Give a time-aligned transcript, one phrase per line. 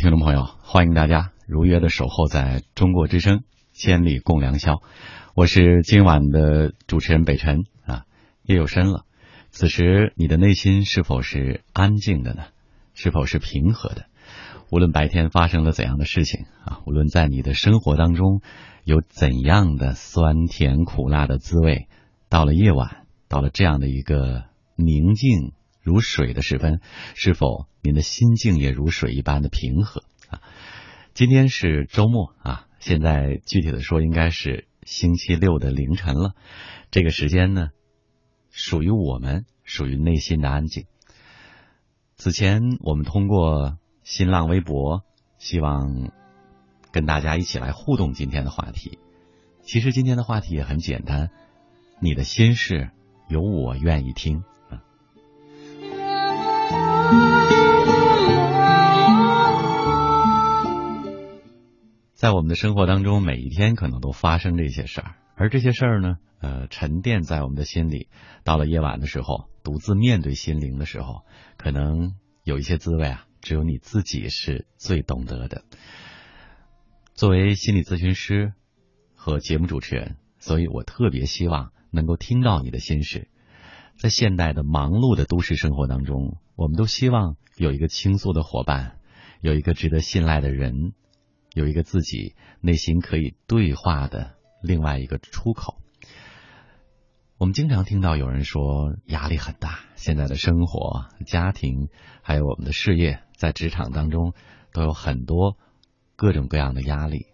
[0.00, 3.38] 听众朋友，欢迎大家如约的守候在中国之声
[3.72, 4.74] 《千里共良宵》，
[5.34, 8.04] 我是今晚的主持人北辰啊。
[8.44, 9.06] 夜又深了，
[9.50, 12.44] 此时你的内心是否是安静的呢？
[12.94, 14.04] 是否是平和的？
[14.70, 18.40] 无论白天发生了怎样的事情啊，无论在你的生活当中
[18.84, 21.88] 有怎样的酸甜苦辣的滋味，
[22.28, 24.44] 到了夜晚，到了这样的一个
[24.76, 25.54] 宁静
[25.88, 26.80] 如水的时分，
[27.14, 30.42] 是否您的心境也如水一般的平和啊？
[31.14, 36.34] 今天是周末啊，现在具体的说，应该是星期六的凌晨了。
[36.90, 37.70] 这个时间呢，
[38.50, 40.84] 属于我们，属于内心的安静。
[42.16, 43.78] 此前我们通过。
[44.04, 45.02] 新浪微博，
[45.36, 46.10] 希望
[46.92, 48.98] 跟大家一起来互动今天的话题。
[49.60, 51.28] 其实今天的话题也很简单，
[52.00, 52.88] 你的心事
[53.28, 54.44] 有我愿意听
[62.18, 68.08] 在我们的生活当中，每一天可能都发生这些事儿，而这些事儿呢，呃，沉淀在我们的心里。
[68.42, 71.22] 到了夜晚的时候，独自面对心灵的时候，
[71.56, 73.24] 可能有一些滋味啊。
[73.40, 75.62] 只有你自己是最懂得的。
[77.14, 78.52] 作为心理咨询师
[79.14, 83.28] 和节目主持人，所以我特别希望能够听到你的心事。
[83.96, 88.98] 在现代的忙碌的都市生活当中，我们都希望有一个倾诉的伙伴，
[89.40, 90.94] 有一个值得信赖的人，
[91.54, 95.76] 有一个自己内心可以对话的另外一个出口。
[97.38, 101.88] 我们经常听到有人说压力很大，现在的生活、家庭
[102.22, 104.34] 还有我们的事业，在职场当中
[104.72, 105.56] 都有很多
[106.16, 107.26] 各种各样的压力。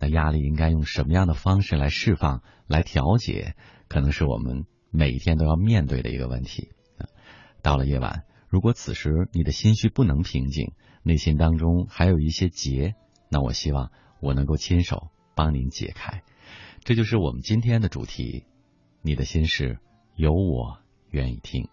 [0.00, 3.54] 那压力应该用什么样的方式来释放、来调节？
[3.86, 6.70] 可能是我们每一天都要面对的一个问题。
[7.62, 10.72] 到了夜晚，如果此时你的心绪不能平静，
[11.04, 12.96] 内心当中还有一些结，
[13.34, 13.90] 那我希望
[14.20, 16.22] 我能够亲手帮您解开。
[16.84, 18.44] 这就是我们今天的主题。
[19.02, 19.80] 你的心事，
[20.14, 20.78] 有我
[21.10, 21.68] 愿意听。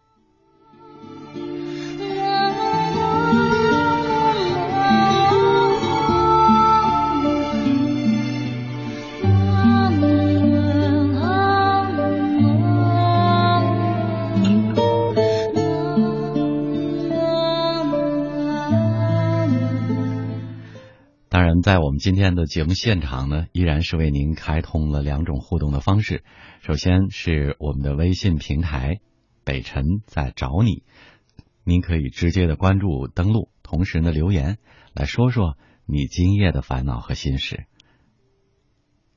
[21.62, 26.24] 在我们今天的节目现场呢，依然是为您开通了两种互动的方式。
[26.62, 29.00] 首先是我们的微信平台
[29.44, 30.84] “北辰在找你”，
[31.64, 34.58] 您可以直接的关注登录，同时呢留言
[34.94, 37.66] 来说说你今夜的烦恼和心事。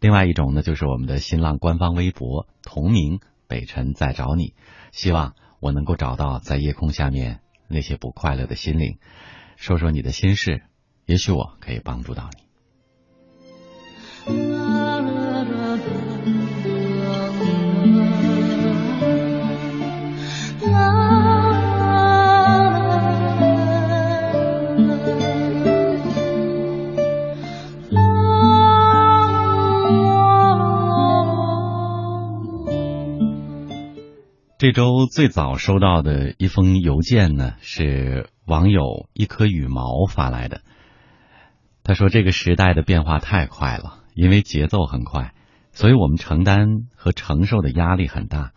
[0.01, 4.55] 另外一种呢，就是我们的新浪官方微博同名“北辰在找你”，
[4.93, 8.99] 希望我能够找到在夜空下面那些不快乐的心灵，
[9.57, 10.63] 说说你的心事。
[11.07, 12.45] 也许我可以帮助到你。
[34.57, 40.63] 这周最早收到的一封邮件呢，是网友一颗羽毛发来的。
[41.87, 45.35] 他说：“这个时代的变化太快了，因为节奏很快，
[45.71, 48.53] 所以我们承担和承受的压力很大。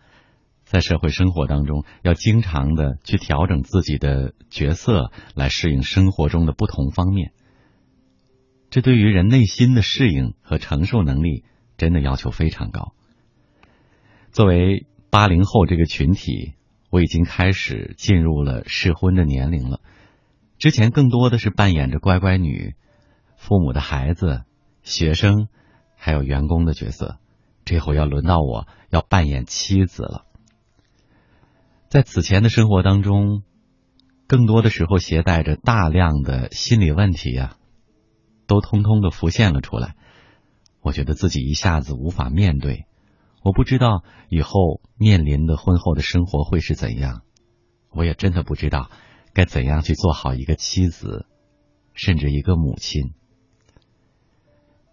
[0.63, 7.33] 在社会生活当中，要经常的去调整自己的角色，来适应生活中的不同方面。
[8.69, 11.43] 这对于人内心的适应和承受能力，
[11.75, 12.93] 真的要求非常高。
[14.31, 16.53] 作为八零后这个群体，
[16.89, 19.81] 我已经开始进入了适婚的年龄了。
[20.59, 22.73] 之前更多的是扮演着乖乖女。”
[23.37, 24.43] 父母的孩子、
[24.83, 25.47] 学生，
[25.95, 27.17] 还有员工的角色，
[27.63, 30.25] 这回要轮到我要扮演妻子了。
[31.87, 33.43] 在此前的生活当中，
[34.27, 37.55] 更多的时候携带着大量的心理问题呀，
[38.47, 39.95] 都通通的浮现了出来。
[40.81, 42.85] 我觉得自己一下子无法面对，
[43.43, 47.21] 我不知道以后面临的婚后的生活会是怎样，
[47.91, 48.89] 我也真的不知道
[49.33, 51.25] 该怎样去做好一个妻子，
[51.93, 53.13] 甚至一个母亲。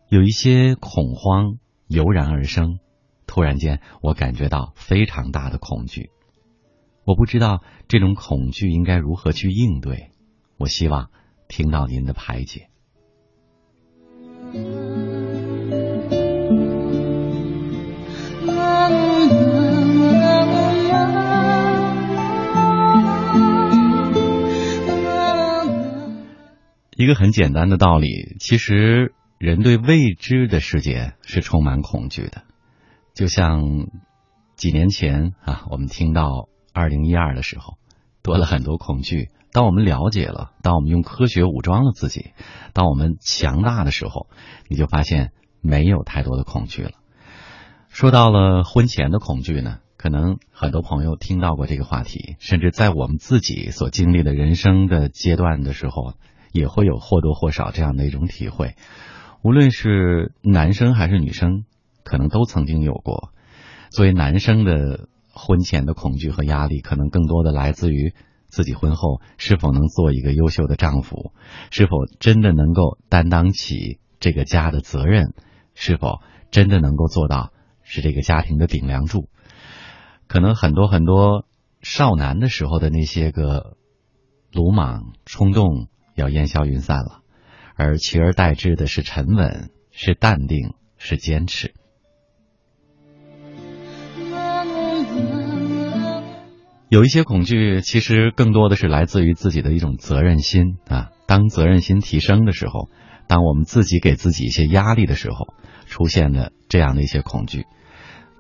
[0.09, 1.59] 有一些恐慌
[1.89, 2.79] 油然而生，
[3.27, 6.11] 突然间我感觉到非常大的恐惧，
[7.05, 10.11] 我不知道这种恐惧应该如何去应对，
[10.57, 11.11] 我希望
[11.49, 12.69] 听到您的排解。
[26.97, 29.13] 一个很简单的道理，其实
[29.45, 32.45] 人对未知的世界是充满恐惧的。
[33.13, 33.89] 就像
[34.57, 37.75] 几年前啊，我们听到二零一二的时候，
[38.23, 39.29] 多了很多恐惧。
[39.53, 42.31] 当我们了解了，当我们用科学武装了自己，
[42.73, 44.29] 当我们强大的时候，
[44.71, 46.93] 你就发现没有太多的恐惧了。
[47.91, 56.15] 说到了婚前的恐惧呢，可能很多朋友听到过这个话题，甚至在我们自己所经历的人生的阶段的时候，
[56.51, 58.75] 也会有或多或少这样的一种体会。
[59.45, 61.65] 无论是男生还是女生，
[62.03, 63.29] 可能都曾经有过。
[63.91, 68.15] 作为男生的婚前的恐惧和压力，可能更多的来自于
[68.47, 71.35] 自己婚后是否能做一个优秀的丈夫，
[71.71, 75.35] 是否真的能够担当起这个家的责任，
[75.75, 77.53] 是否真的能够做到。
[77.87, 79.29] 是这个家庭的顶梁柱，
[80.27, 81.45] 可能很多很多
[81.83, 83.77] 少男的时候的那些个
[84.55, 87.21] 鲁莽冲动要烟消云散了，
[87.77, 91.73] 而取而代之的是沉稳，是淡定，是坚持。
[96.89, 101.11] 有一些恐惧，其实更多的是来自于自己的一种责任心啊。
[101.27, 102.89] 当责任心提升的时候，
[103.27, 105.55] 当我们自己给自己一些压力的时候。
[105.87, 107.67] 出现的这样的一些恐惧，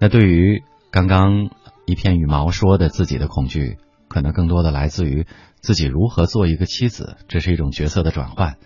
[0.00, 1.50] 那对于刚刚
[1.84, 3.76] 一片羽毛说的自己的恐惧，
[4.08, 5.26] 可能更多的来自于
[5.60, 8.56] 自己如何做一个妻子，这是一种角色的转换。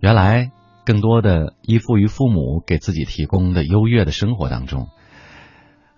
[0.00, 0.50] 原来
[0.84, 4.88] 更多的依附于父母给自己提供的优越的生活当中，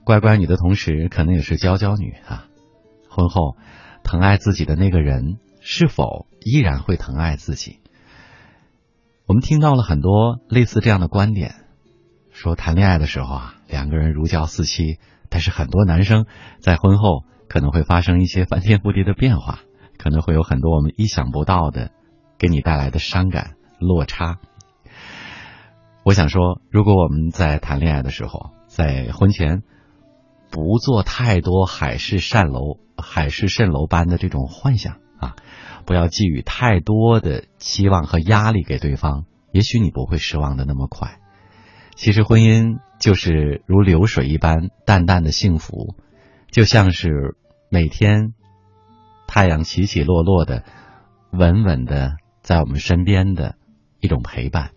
[0.04, 2.46] 乖乖女的同时，可能也是娇娇女啊。
[3.10, 3.56] 婚后
[4.04, 7.80] 疼爱自己的那个人，是否依然会疼爱自己？
[9.26, 11.54] 我们听到了很多类似这样的观点。
[12.30, 14.98] 说谈恋爱的时候啊，两个人如胶似漆，
[15.28, 16.24] 但是很多男生
[16.60, 19.58] 在婚后可能会发生一些翻天覆地的变化，
[19.98, 21.90] 可能会有很多我们意想不到的
[22.38, 24.38] 给你带来的伤感落差。
[26.04, 29.62] 我想说，如果我们在谈恋爱的时候，在婚前
[30.50, 35.36] 不做太多海市蜃楼、海市蜃楼般的这种幻想啊，
[35.84, 41.18] 不要寄予太多的期望和压力给对方，也许你不会失望的那么快。
[41.94, 45.94] 其实婚姻就是如流水一般淡淡的幸福，
[46.50, 47.36] 就像是
[47.68, 48.32] 每天
[49.26, 50.64] 太阳起起落落的，
[51.32, 53.56] 稳稳的在我们身边的
[54.00, 54.72] 一种陪伴。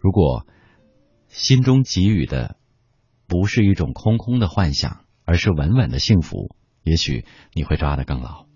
[0.00, 0.46] 如果
[1.28, 2.56] 心中给予的
[3.26, 7.24] 不是一种空空的幻想，而是稳稳的幸福，也许
[7.54, 8.46] 你会抓得更牢。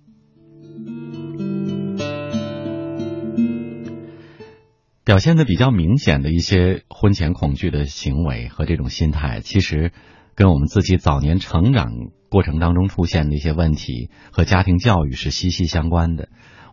[5.05, 9.91] 表现的比较明显的一些婚前恐惧的行为和这种心态，其实
[10.35, 11.91] 跟我们自己早年成长
[12.29, 16.29] 过程当中出现的一些问题和家庭教育是息息相关的。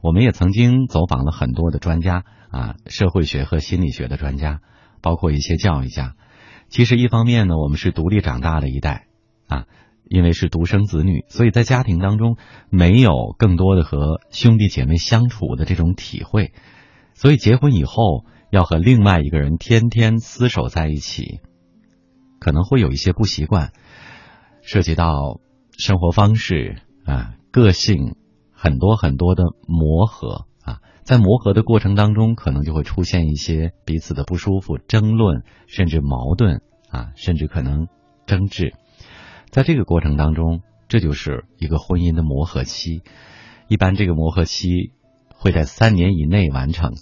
[0.05, 4.59] 我们也曾经走访了很多的专家啊，社会学和心理学的专家，
[5.01, 6.13] 包括一些教育家。
[6.69, 9.07] 其实一方面呢，我们是独立长大的一代
[9.47, 9.65] 啊，
[10.07, 12.37] 因为是独生子女，所以在家庭当中
[12.69, 16.53] 没有更多的和兄弟姐妹相处的这种体会。
[17.15, 21.39] 所以结婚以后要和另外一个人天天厮守在一起，
[22.39, 23.73] 可能会有一些不习惯，
[24.61, 25.39] 涉及到
[25.79, 28.15] 生活方式啊、个性
[28.65, 37.87] 很多很多的磨合啊，在磨合的过程当中，可能就会出现一些彼此的不舒服、争论，甚至矛盾啊，甚至可能
[38.25, 38.73] 争执。
[39.51, 43.03] 在这个过程当中，这就是一个婚姻的磨合期。
[43.67, 44.93] 一般这个磨合期。
[45.37, 46.93] 会在三年以内完成。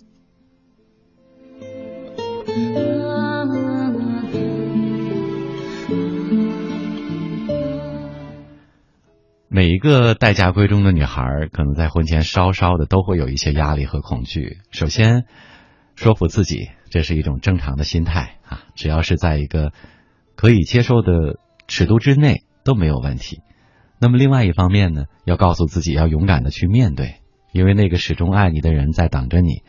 [9.55, 14.57] 每一个待嫁闺中的女孩，可能在婚前稍稍的都会有一些压力和恐惧。
[14.71, 15.25] 首先，
[15.95, 19.71] 说服自己这是一种正常的心态啊，只要是在一个
[20.35, 23.41] 可以接受的尺度之内都没有问题。
[23.99, 27.17] 那么，另外一方面呢，要告诉自己要勇敢的去面对。
[27.51, 29.61] 因为那个始终爱你的人在等着你，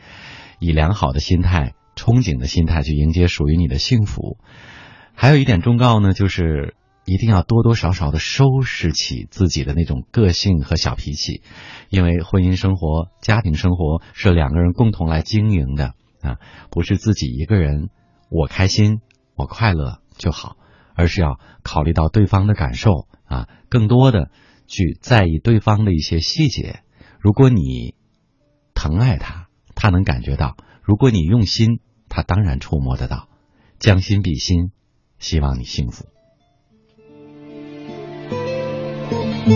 [0.60, 4.38] 以良好的心态、憧憬的心态去迎接属于你的幸福。
[5.12, 11.42] 还有一点忠告呢，就是一定要多多少少的收拾起自己的那种个性和小脾气，
[11.88, 16.38] 因为婚姻生活、家庭生活是两个人共同来经营的啊，
[16.70, 17.90] 不是自己一个人
[18.30, 19.00] 我开心
[19.36, 20.56] 我快乐就好，
[20.94, 24.30] 而是要考虑到对方的感受啊，更多的
[24.66, 26.80] 去在意对方的一些细节。
[27.20, 27.94] 如果你
[28.74, 33.28] 疼爱他，他能感觉到；如果你用心，他当然触摸得到。
[33.78, 34.70] 将心比心，
[35.18, 36.06] 希望你幸福。
[39.44, 39.52] 兄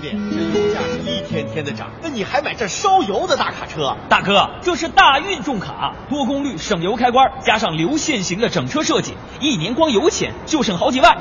[0.00, 3.96] 弟这油价是一天天的涨那你还买这烧油的大卡车？
[4.08, 11.18] 大哥这是大运重卡多功率省油开关加上流线型的整车设计一年光油钱就省好几万。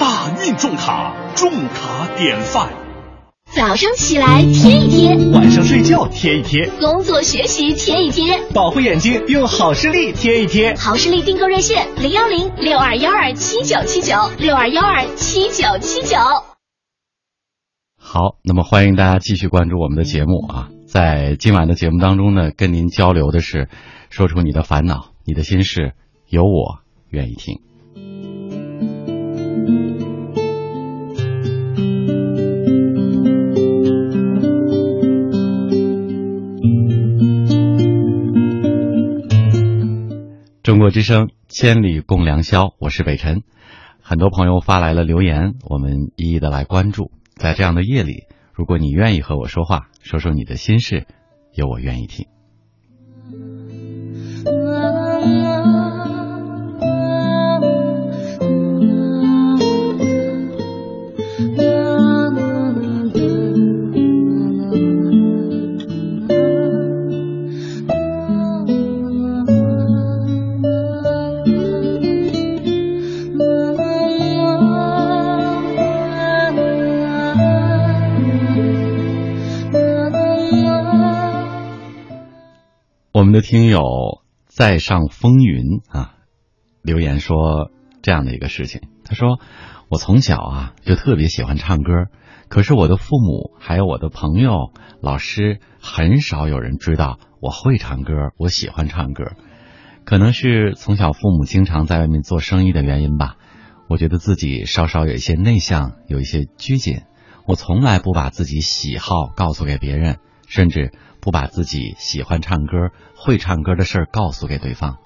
[0.00, 2.72] 大运重卡，重卡典范。
[3.54, 10.74] 早上起来贴一贴，晚上睡觉贴一贴，工作学习贴一贴，保护眼睛用好视力贴一贴。
[10.74, 16.16] 好视力订购热线：零幺零六二幺二七九七九六二幺二七九七九。
[17.98, 20.70] 好，那么欢迎大家继续关注我们的节目啊！
[20.88, 23.68] 在今晚的节目当中呢，跟您交流的是，
[24.08, 25.92] 说出你的烦恼、你的心事，
[26.26, 26.78] 有我
[27.10, 27.60] 愿意听。
[40.62, 43.44] 中国之声，千里共良宵，我是北辰。
[44.02, 47.10] 很多朋友发来了留言，我们一一的来关注。
[47.34, 51.06] 在这样的夜里，如果你愿意和我说话，说说你的心事，
[51.54, 52.26] 有我愿意听。
[83.20, 83.82] 我们的听友
[84.46, 86.14] 在上风云啊，
[86.80, 88.80] 留言说这样的一个事情。
[89.04, 89.38] 他说
[89.90, 92.06] ：“我从小啊就特别喜欢唱歌，
[92.48, 94.72] 可是我的父母还有我的朋友、
[95.02, 99.32] 老师很少有人知道我会唱歌，我喜欢唱歌。
[100.06, 103.36] 可能是从小父母经常在外面做生意的原因吧。
[103.86, 107.02] 我觉得自己稍稍有一些内向，有一些拘谨。
[107.44, 114.98] 我从来不把自己喜好告诉给别人，甚至。”不把自己喜欢唱歌、会唱歌的事儿告诉给对方，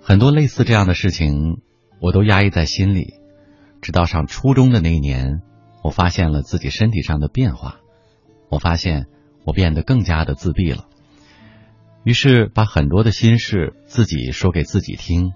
[0.00, 1.60] 很多类似这样的事情，
[2.00, 3.14] 我都压抑在心里。
[3.80, 5.42] 直到上初中的那一年，
[5.82, 7.80] 我发现了自己身体上的变化，
[8.48, 9.06] 我发现
[9.44, 10.86] 我变得更加的自闭了。
[12.04, 15.32] 于是把很多的心事自己说给自己听。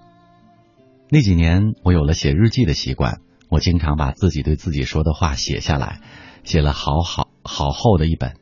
[1.09, 6.01] 那几年，我有了写日记的习惯，我经常把自己对自己说的话写下来，
[6.43, 8.35] 写了好好好厚的一本。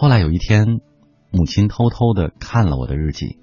[0.00, 0.80] 后来有一天，
[1.30, 3.36] 母亲偷偷的看了我的日记，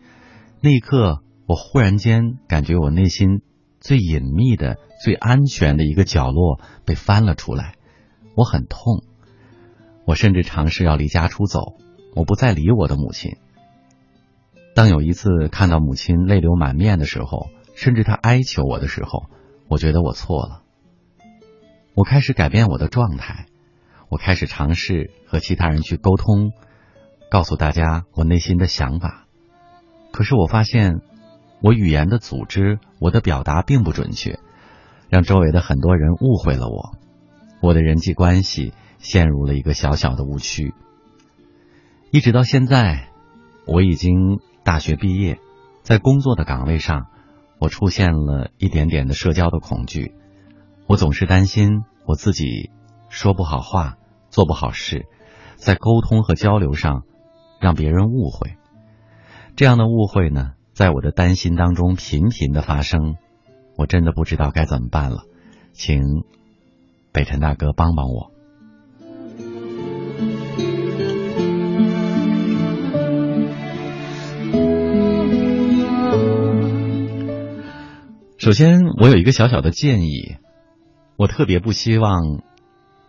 [0.60, 3.44] 那一刻，我忽然间感觉我内心
[3.80, 7.76] 最隐秘的、最安全的一个角落被翻了出来，
[8.36, 9.04] 我很痛，
[10.04, 11.76] 我甚至尝试要离家出走，
[12.16, 13.38] 我不再理我的母亲。
[14.74, 19.28] 当有一次看到母亲泪流满面的时候，甚至她哀求我的时候，
[19.68, 20.64] 我觉得我错了，
[21.94, 23.46] 我开始改变我的状态。
[24.10, 26.52] 我开始尝试和其他人去沟通，
[27.30, 29.26] 告诉大家我内心的想法。
[30.12, 31.02] 可是我发现，
[31.62, 34.40] 我语言的组织，我的表达并不准确，
[35.10, 36.98] 让周围的很多人误会了我。
[37.62, 40.74] 我的人际关系陷入了一个小小的误区。
[42.12, 43.10] 一直到现在，
[43.66, 45.38] 我已经大学毕业，
[45.82, 47.08] 在工作的岗位上，
[47.60, 50.14] 我出现了一点点的社交的恐惧。
[50.88, 52.72] 我总是担心我自己。
[53.10, 53.98] 说不好话，
[54.30, 55.06] 做不好事，
[55.56, 57.04] 在沟通和交流上
[57.60, 58.58] 让别人误会，
[59.56, 63.16] 这样的误会呢，在我的担心当中频频的发生，
[63.78, 65.24] 我真的不知道该怎么办了，
[65.74, 66.02] 请
[67.12, 68.32] 北辰大哥帮帮我。
[78.38, 80.38] 首先，我有一个小小的建议，
[81.18, 82.44] 我特别不希望。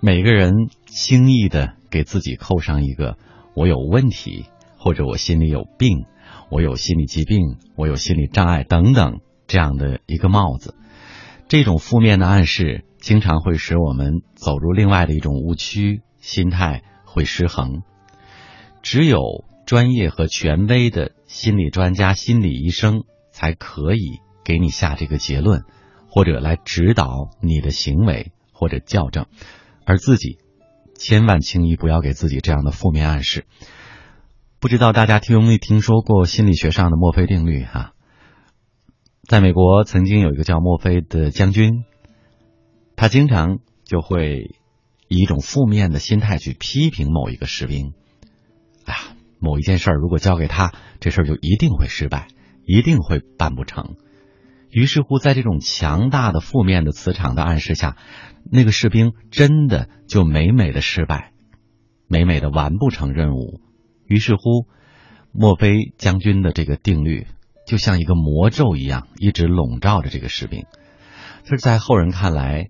[0.00, 3.18] 每个人轻易的给自己扣上一个
[3.54, 4.46] “我有问题”
[4.78, 6.04] 或者“我心里有病
[6.52, 10.76] ”“我有心理疾病”“我有心理障碍”等等这样的一个帽子，
[11.48, 17.82] 这种负面的暗示经常会使我们走入另外的一种误区，心态会失衡。
[18.82, 23.02] 只有专业和权威的心理专家、心理医生
[23.32, 25.64] 才可以给你下这个结论，
[26.08, 29.26] 或者来指导你的行为或者校正。
[29.88, 30.36] 而自己，
[30.98, 33.46] 千万轻易不要给自己这样的负面暗示。
[34.60, 37.64] 不知道大家听没听说过心理学上的墨菲定律？
[37.64, 37.94] 哈，
[39.26, 41.84] 在美国曾经有一个叫墨菲的将军，
[42.96, 44.54] 他经常就会
[45.08, 47.94] 以一种负面的心态去批评某一个士兵。
[48.84, 52.28] 啊，某一件事儿如果交给他，这事儿就一定会失败，
[52.66, 53.96] 一定会办不成。
[54.70, 57.96] 于是乎，在这种强大的负面的磁场的暗示下，
[58.50, 61.32] 那个士兵真的就美美的失败，
[62.06, 63.60] 美美的完不成任务。
[64.06, 64.66] 于是乎，
[65.32, 67.26] 墨菲将军的这个定律
[67.66, 70.64] 就像一个魔咒一样，一直笼罩着这个士兵。
[71.44, 72.68] 这在后人看来，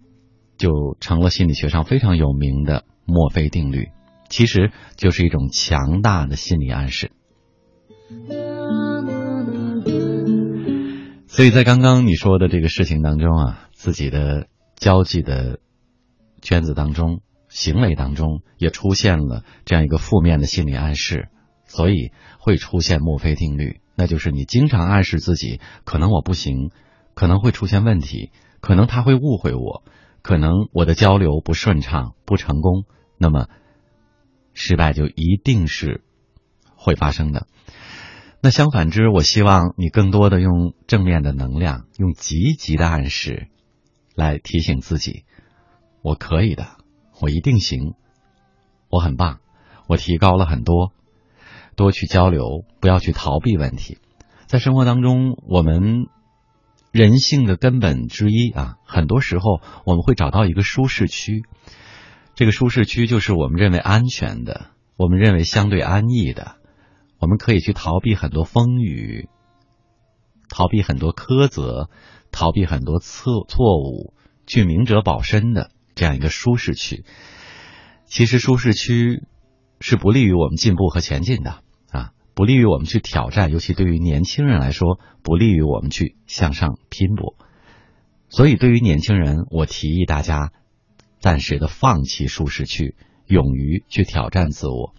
[0.56, 3.88] 就成了心理学上非常有名的墨菲定律，
[4.28, 7.10] 其实就是一种强大的心理暗示。
[11.38, 15.60] 所以在刚刚你说的这个事情当中啊，自己的交际的
[16.42, 21.28] 圈子当中、行为当中也出现了这样一个负面的心理暗示，
[21.64, 26.72] 所以会出现墨菲定律，那就是你经常暗示自己，可能我不行，
[27.14, 29.84] 可能会出现问题，可能他会误会我，
[30.22, 32.82] 可能我的交流不顺畅、不成功，
[33.16, 33.46] 那么
[34.54, 36.02] 失败就一定是
[36.74, 37.46] 会发生的。
[38.40, 43.48] 那相反之，我希望你更多的用正面的能量，用积极的暗示，
[44.14, 45.24] 来提醒自己：
[46.02, 46.68] 我可以的，
[47.20, 47.94] 我一定行，
[48.88, 49.40] 我很棒，
[49.88, 50.92] 我提高了很多。
[51.74, 53.98] 多去交流，不要去逃避问题。
[54.46, 56.06] 在生活当中，我们
[56.92, 61.44] 人性的根本之一啊，很多时候我们会找到一个舒适区。
[62.34, 66.57] 这个舒适区就是我们认为安全的，我们认为相对安逸的。
[67.18, 69.28] 我们可以去逃避很多风雨，
[70.48, 71.90] 逃避很多苛责，
[72.30, 74.14] 逃避很多错错误，
[74.46, 77.04] 去明哲保身的这样一个舒适区。
[78.06, 79.24] 其实舒适区
[79.80, 87.36] 是不利于我们进步和前进的啊，不利于我们去挑战，尤其对于年轻人来说，不利于我们去向上拼搏。
[88.30, 90.52] 所以，对于年轻人，我提议大家
[91.18, 92.94] 暂时的放弃舒适区，
[93.26, 94.94] 勇于去挑战自我。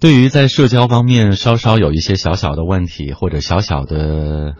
[0.00, 4.54] 对于在社交方面稍稍有一些小小的问题或者小小的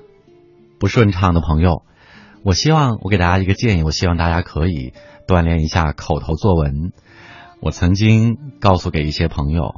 [0.81, 1.85] 不顺畅的朋友，
[2.43, 4.93] 我希望我给大家一个建议，我希望大家可以
[5.29, 6.93] 锻炼一下口头作文。
[7.61, 9.77] 我曾经告诉给一些朋友，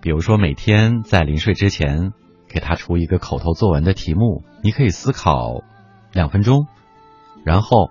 [0.00, 2.12] 比如说每天在临睡之前
[2.48, 5.62] 给他出一个口头作文的题目，你可以思考
[6.10, 6.66] 两分钟，
[7.44, 7.90] 然后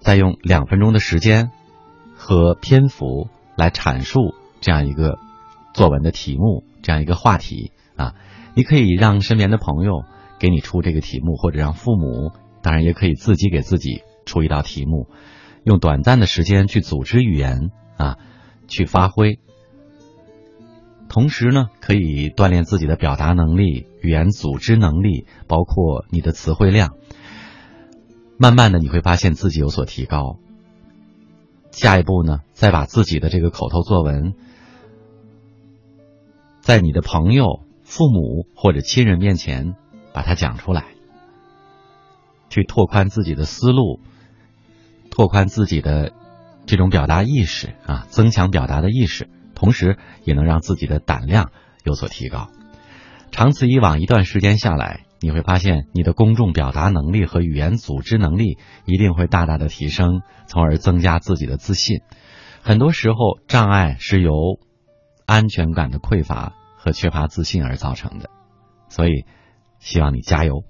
[0.00, 1.52] 再用两分钟的时间
[2.16, 5.16] 和篇幅来阐述这样一个。
[5.74, 8.14] 作文的题目这样一个话题啊，
[8.54, 10.04] 你可以让身边的朋友
[10.38, 12.30] 给你出这个题目，或者让父母，
[12.62, 15.08] 当然也可以自己给自己出一道题目，
[15.64, 18.16] 用短暂的时间去组织语言啊，
[18.68, 19.40] 去发挥。
[21.08, 26.94] 同时呢，可以锻炼自己的表达能力、语言组织能力，包括你的词汇量。
[28.38, 30.38] 慢慢的，你会发现自己有所提高。
[31.70, 34.34] 下一步呢，再把自己的这个口头作文。
[36.64, 39.74] 在你的朋友、父母或者亲人面前
[40.14, 40.86] 把它讲出来，
[42.48, 44.00] 去拓宽自己的思路，
[45.10, 46.14] 拓宽自己的
[46.64, 51.50] 这种表达意识啊，增强表达的意识，同时也能让自己的胆量
[51.84, 52.48] 有所提高。
[53.30, 62.00] 长此以往，一段时间下来，你会发现你的公众表达能力和语言组织能力一定会大大的提升，从而增加自己的自信。
[62.62, 64.32] 很多时候，障碍是由。
[65.26, 68.28] 安全感的匮乏和缺乏自信而造成的，
[68.88, 69.24] 所以
[69.78, 70.64] 希望你加油。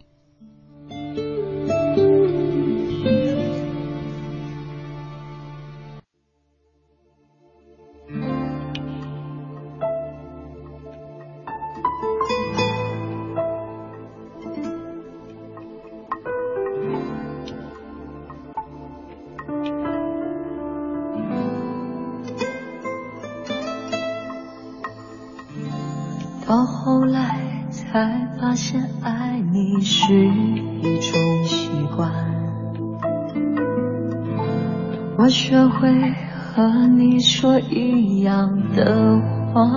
[37.20, 39.20] 说一样的
[39.52, 39.70] 话，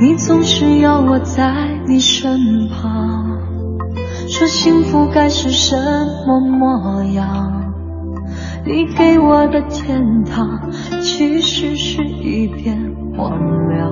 [0.00, 3.38] 你总是要我在你身旁，
[4.28, 5.76] 说幸福该是什
[6.26, 7.52] 么模样？
[8.64, 10.70] 你给我的天堂，
[11.02, 12.76] 其实是一片
[13.16, 13.32] 荒
[13.68, 13.90] 凉。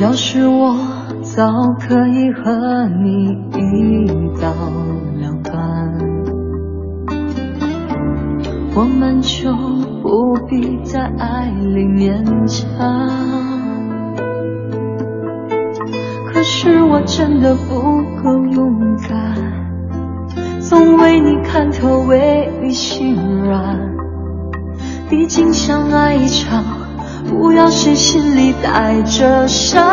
[0.00, 0.76] 要是我
[1.22, 4.06] 早可以和你一
[4.40, 4.52] 刀
[8.76, 9.54] 我们就
[10.02, 12.66] 不必在爱里勉强。
[16.26, 19.36] 可是我真的不够勇敢，
[20.60, 23.78] 总为你看透，为你心软。
[25.08, 26.64] 毕竟相爱一场，
[27.28, 29.86] 不要谁心里带着伤。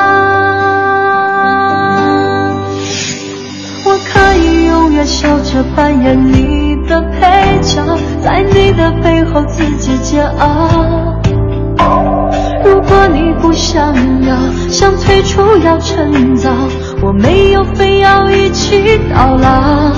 [3.86, 7.84] 我可以永远笑着扮演你的配角，
[8.24, 11.20] 在你的背后自己煎熬。
[12.64, 13.94] 如果你不想
[14.26, 14.36] 要，
[14.70, 16.50] 想退出要趁早，
[17.02, 19.92] 我没有非要一起到老。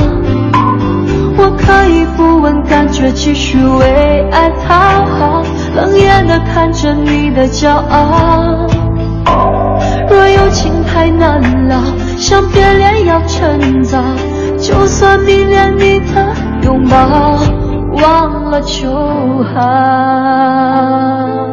[1.35, 5.43] 我可以不问感觉，继续为爱讨好，
[5.75, 8.67] 冷眼的看着你的骄傲。
[10.09, 11.83] 若有情太难了，
[12.17, 13.99] 想别恋要趁早，
[14.57, 16.33] 就算迷恋你的
[16.63, 17.39] 拥抱，
[18.03, 18.91] 忘了就
[19.55, 21.52] 好。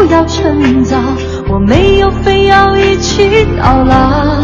[0.00, 0.96] 退出要趁早，
[1.48, 3.28] 我没有非要一起
[3.60, 4.40] 到老。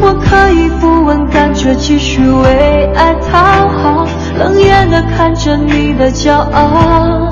[0.00, 4.06] 我可以不问感觉，继续为爱讨好。
[4.38, 7.30] 冷眼的看着你的骄傲，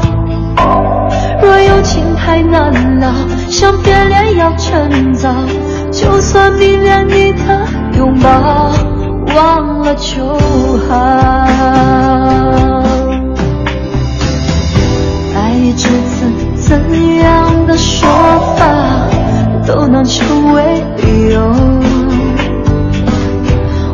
[1.43, 3.15] 若有情太难了，
[3.49, 5.31] 想变脸要趁早，
[5.91, 7.67] 就算迷恋你的
[7.97, 8.73] 拥抱，
[9.35, 10.23] 忘了就
[10.87, 12.14] 好。
[16.67, 16.81] 怎
[17.19, 18.09] 样的说
[18.57, 18.65] 法
[19.67, 21.55] 都能成为理由，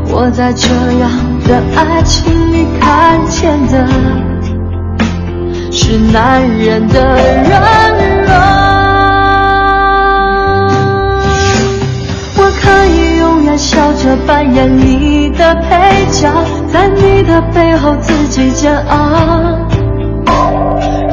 [0.08, 1.10] 我在这样
[1.46, 2.66] 的爱情里。
[2.80, 3.86] 看见的
[5.70, 7.00] 是男人的
[7.48, 7.92] 软
[8.24, 8.34] 弱。
[12.36, 16.28] 我可以永远笑着扮演你的配角，
[16.72, 19.69] 在你的背后自己煎熬。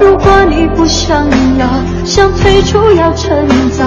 [0.08, 1.26] 如果你不想
[1.60, 1.68] 要，
[2.06, 3.84] 想退出要趁早，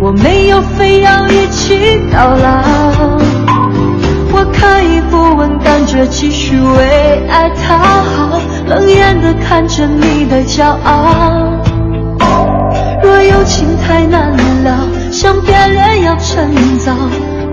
[0.00, 2.62] 我没有非要一起到老。
[4.32, 11.60] 我可以不问感觉，继续为爱讨好，冷眼的看着你的骄傲。
[13.02, 14.32] 若有情太难
[14.64, 16.94] 了，想变脸要趁早，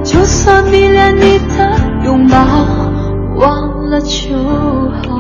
[0.06, 1.70] 就算迷恋你的
[2.06, 2.38] 拥抱，
[3.36, 4.38] 忘了就
[5.04, 5.15] 好。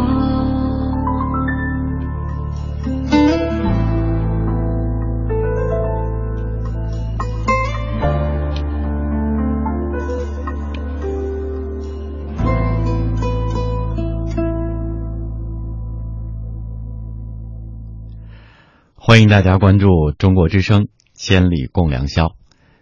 [19.15, 20.81] 欢迎大家关注中国之声
[21.13, 22.25] 《千里共良宵》，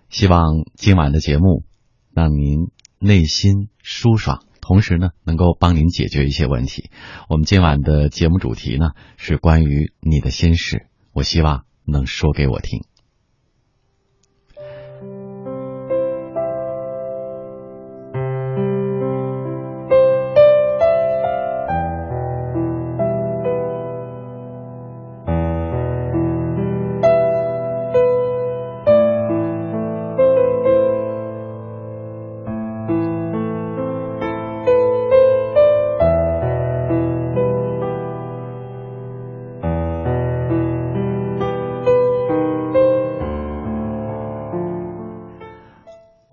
[0.10, 1.64] 希望今晚的节目
[2.12, 6.90] 让您内心舒爽，同时呢能够帮您解决一些问题。
[7.30, 12.82] 我们今晚的节目主题呢是关于你的心事，我希望能说给我听。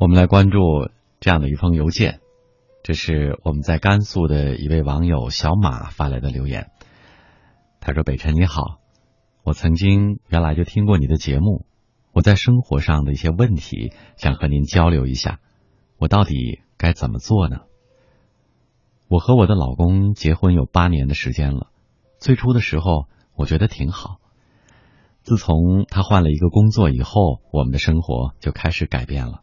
[0.01, 0.59] 我们来关注
[1.21, 2.21] 这样的一封邮件，
[2.83, 6.71] 这是我们在甘肃的一位网友小马发来的留言。
[7.81, 8.81] 他说：“北辰你好，
[9.45, 11.67] 我曾经原来就听过你的节目，
[12.13, 15.39] 我在生活上的一些问题想和您交流一下，
[15.99, 17.59] 我到底该怎么做呢？
[19.07, 21.67] 我和我的老公结婚有八年的时间了，
[22.19, 24.17] 最初的时候我觉得挺好。
[25.21, 29.43] 自从他换了一个工作以后，我们的生活就开始改变了。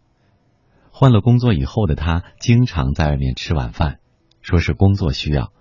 [1.00, 4.00] 换了工作以后的他，经常在外面吃晚饭，
[4.42, 5.54] 说是工作需要。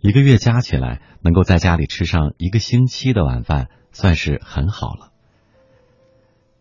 [0.00, 5.12] 一个月加起来，能够在家里吃上一个星期的晚饭，算是很好了。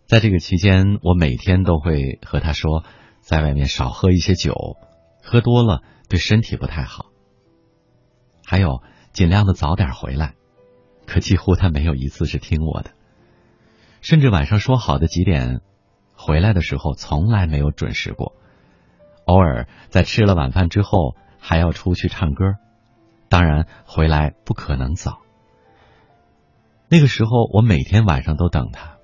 [0.08, 2.84] 在这个期间，我每天都会和他说，
[3.22, 4.76] 在外面少喝一些酒，
[5.24, 5.82] 喝多了。
[6.10, 7.06] 对身体不太好，
[8.46, 10.34] 还有尽量的早点回来，
[11.06, 12.92] 可几乎他没有一次是听我的，
[14.02, 15.62] 甚至晚上说好的几点
[16.24, 18.36] 回来的时候，从来没有准时过。
[19.26, 22.56] 偶尔在吃了晚饭之后还要出去唱歌，
[23.28, 25.20] 当然回来不可能早。
[26.90, 28.98] 那个时候我每天晚上都等他，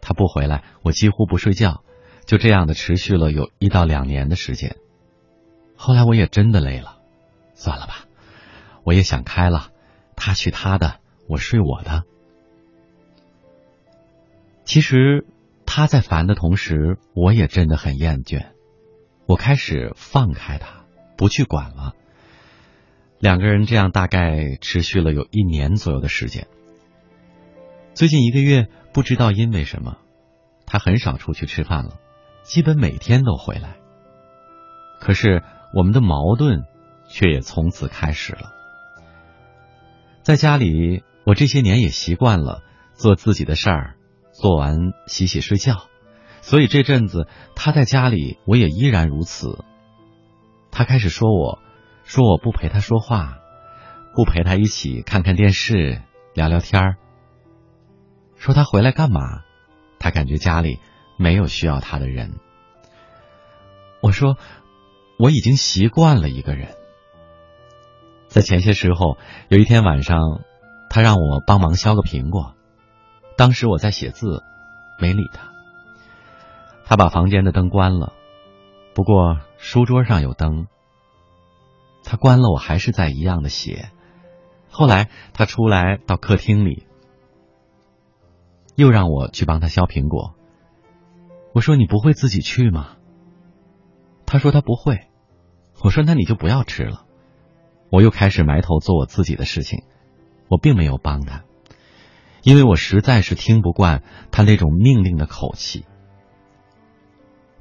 [0.00, 1.82] 他不回来，我几乎不睡觉，
[2.24, 4.76] 就这样的持续了有一到两年的时间。
[5.76, 6.98] 后来我也真的累了，
[7.54, 8.04] 算了吧，
[8.84, 9.70] 我也想开了，
[10.14, 12.04] 他去他的，我睡我的。
[14.64, 15.26] 其实
[15.74, 18.48] 他在烦的同时，我也真的很厌倦，
[19.24, 20.84] 我开始放开他，
[21.16, 21.94] 不去管了。
[23.18, 26.46] 两个人这样大概持续了有一年左右的时间。
[27.94, 29.96] 最近一个月，不知道因为什么，
[30.66, 31.96] 他很少出去吃饭了，
[32.42, 33.76] 基本每天都回来。
[35.00, 35.42] 可是。
[35.74, 36.64] 我们的矛盾
[37.08, 38.52] 却也从此开始了。
[40.22, 42.60] 在家里，我这些年也习惯了
[42.92, 43.96] 做自己的事儿，
[44.42, 45.84] 做完洗洗睡觉，
[46.40, 49.64] 所以这阵子他在家里，我也依然如此。
[50.72, 51.60] 他开始说我，
[52.02, 53.38] 说我不陪他说话，
[54.16, 56.02] 不陪他一起看看电视、
[56.34, 56.96] 聊聊天儿，
[58.36, 59.20] 说他回来干嘛？
[60.00, 60.80] 他感觉家里
[61.16, 62.40] 没有需要他的人。
[64.02, 64.36] 我说。
[65.18, 66.74] 我已经习惯了一个人。
[68.26, 70.18] 在前些时候，有一天晚上，
[70.90, 72.56] 他让我帮忙削个苹果。
[73.42, 74.44] 当时我在写字，
[75.00, 75.50] 没理他。
[76.84, 78.12] 他把房间的灯关了，
[78.94, 80.68] 不过书桌上有灯。
[82.04, 83.90] 他关了，我还是在一样的写。
[84.70, 86.86] 后来他出来到客厅里，
[88.76, 90.36] 又让我去帮他削苹果。
[91.52, 92.90] 我说：“你不会自己去吗？”
[94.24, 95.08] 他说：“他不会。”
[95.82, 97.06] 我说：“那你就不要吃了。”
[97.90, 99.82] 我又开始埋头做我自己的事情，
[100.46, 101.42] 我并没有帮他，
[102.42, 105.84] 因为我实在是听不惯他那种命令的口气。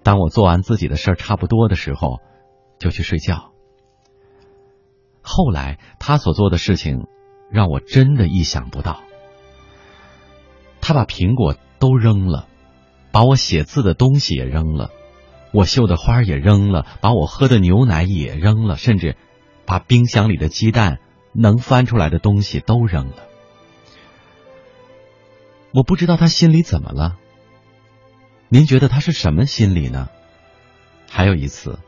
[0.04, 2.20] 当我做完自己的事儿差不多的时候，
[2.80, 3.52] 就去睡觉。
[5.22, 7.06] 后来他所做的事情
[7.52, 9.02] 让我真的意想不到，
[10.82, 12.48] 他把苹果都扔了，
[13.12, 14.90] 把我写字的东西也扔了。
[15.54, 19.16] 我绣的花也扔了，把我喝的牛奶也扔了，甚至
[19.68, 20.98] 把冰箱里的鸡蛋
[21.36, 23.28] 能翻出来的东西都扔了。
[25.74, 27.18] 我不知道他心里怎么了。
[28.50, 30.10] 您觉得他是什么心理呢？
[31.10, 31.80] 还有一次，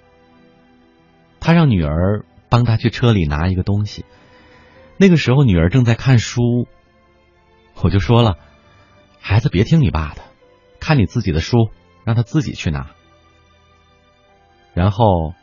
[1.40, 4.06] 他让女儿帮他去车里拿一个东西，
[4.98, 6.42] 那个时候女儿正在看书，
[7.82, 8.38] 我就说了
[9.20, 10.22] ：“孩子别听你爸的，
[10.80, 11.70] 看你自己的书，
[12.06, 12.92] 让他自己去拿。”
[14.74, 15.34] 然后，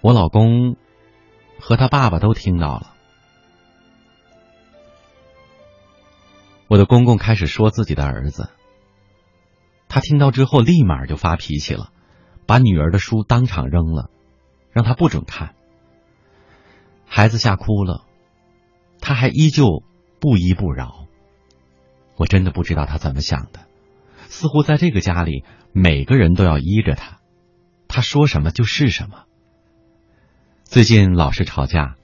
[0.00, 0.76] 我老公
[1.60, 2.94] 和他爸爸都听到了。
[6.70, 8.48] 我的公公开始说自己的儿子，
[9.88, 11.90] 他听到之后立马就发脾气了，
[12.46, 14.08] 把女儿的书当场扔了，
[14.70, 15.56] 让他不准看。
[17.06, 18.04] 孩子吓哭了，
[19.00, 19.82] 他还依旧
[20.20, 21.08] 不依不饶。
[22.14, 23.66] 我真的不知道他怎么想的，
[24.28, 27.18] 似乎在这个家里，每个人都要依着他。
[27.88, 29.24] 他说什么就是什么。
[30.62, 31.96] 最近老是吵架，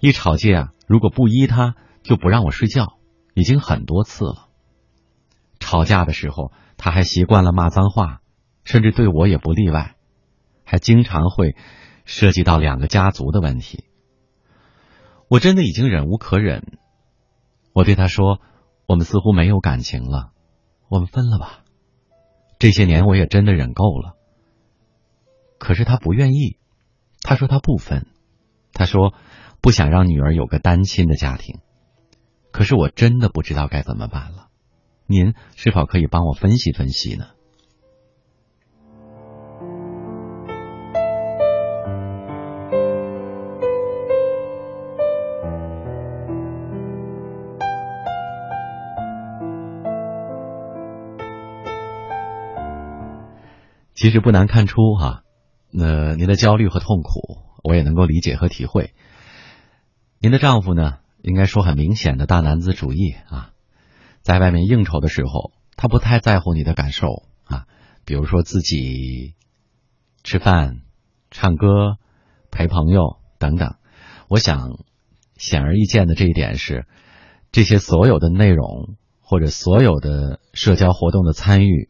[0.00, 2.97] 一吵架如果不依他，就不让我睡觉，
[3.38, 4.48] 已经很多次了。
[5.60, 8.20] 吵架的时候，他还习惯了骂脏话，
[8.64, 9.94] 甚至对我也不例外，
[10.64, 11.54] 还经常会
[12.04, 13.84] 涉及到两个家族的问题。
[15.28, 16.78] 我真的已经忍无可忍，
[17.72, 18.40] 我对他说
[18.88, 20.32] ：“我们似乎没有感情了，
[20.88, 21.60] 我们分了吧。”
[22.58, 24.16] 这些年我也真的忍够了。
[25.58, 26.56] 可是他不愿意，
[27.22, 28.08] 他说他不分，
[28.72, 29.14] 他说
[29.60, 31.60] 不想让女儿有个单亲的家庭。
[32.50, 34.48] 可是我真的不知道该怎么办了，
[35.06, 37.26] 您是否可以帮我分析分析呢？
[53.94, 55.22] 其实不难看出哈。
[55.72, 58.94] 那您的焦虑和痛苦，我也能够理解和体会。
[60.20, 63.52] 您的丈夫呢，应该说很明显的大男子主义啊，
[64.22, 67.66] 在外面应酬的时候，他不太在乎你的感受啊，
[68.04, 69.34] 比如说自己
[70.22, 70.82] 吃饭、
[71.30, 71.96] 唱歌、
[72.50, 73.74] 陪朋友等等。
[74.28, 74.78] 我想，
[75.36, 76.86] 显而易见的这一点是，
[77.50, 81.88] 这些所有的内容或者所有的社交活动的参与，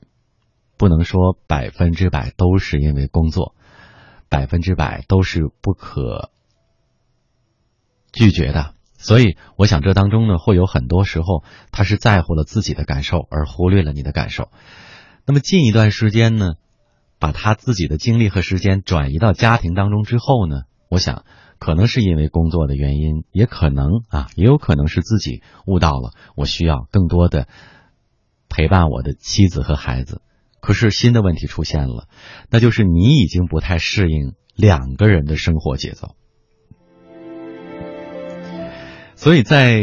[0.77, 3.55] 不能说百分之百都是因为工作，
[4.29, 6.31] 百分之百都是不可
[8.13, 8.75] 拒绝的。
[8.99, 14.51] 所以，我想这当中呢，会有很多时候他是在乎了自己的感受，而忽略了你的感受。
[15.25, 16.55] 那么近一段时间呢，
[17.19, 21.25] 把他自己的精力和时间转移到家庭当中之后呢，我想。
[21.61, 27.49] 可能是因为工作的原因，也可能啊，也有可能是自己悟到了，我需要更多的
[28.49, 30.23] 陪伴我的妻子和孩子。
[30.61, 32.07] 可是新的问题出现了，
[32.49, 36.15] 那就是你已经不太适应两个人的生活节奏。
[39.29, 39.83] 所以在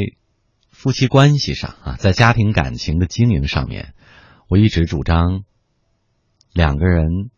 [0.72, 3.94] 夫妻关系上啊，在家庭感情的经营上面，
[4.50, 5.44] 我一直主张
[6.52, 7.30] 两个人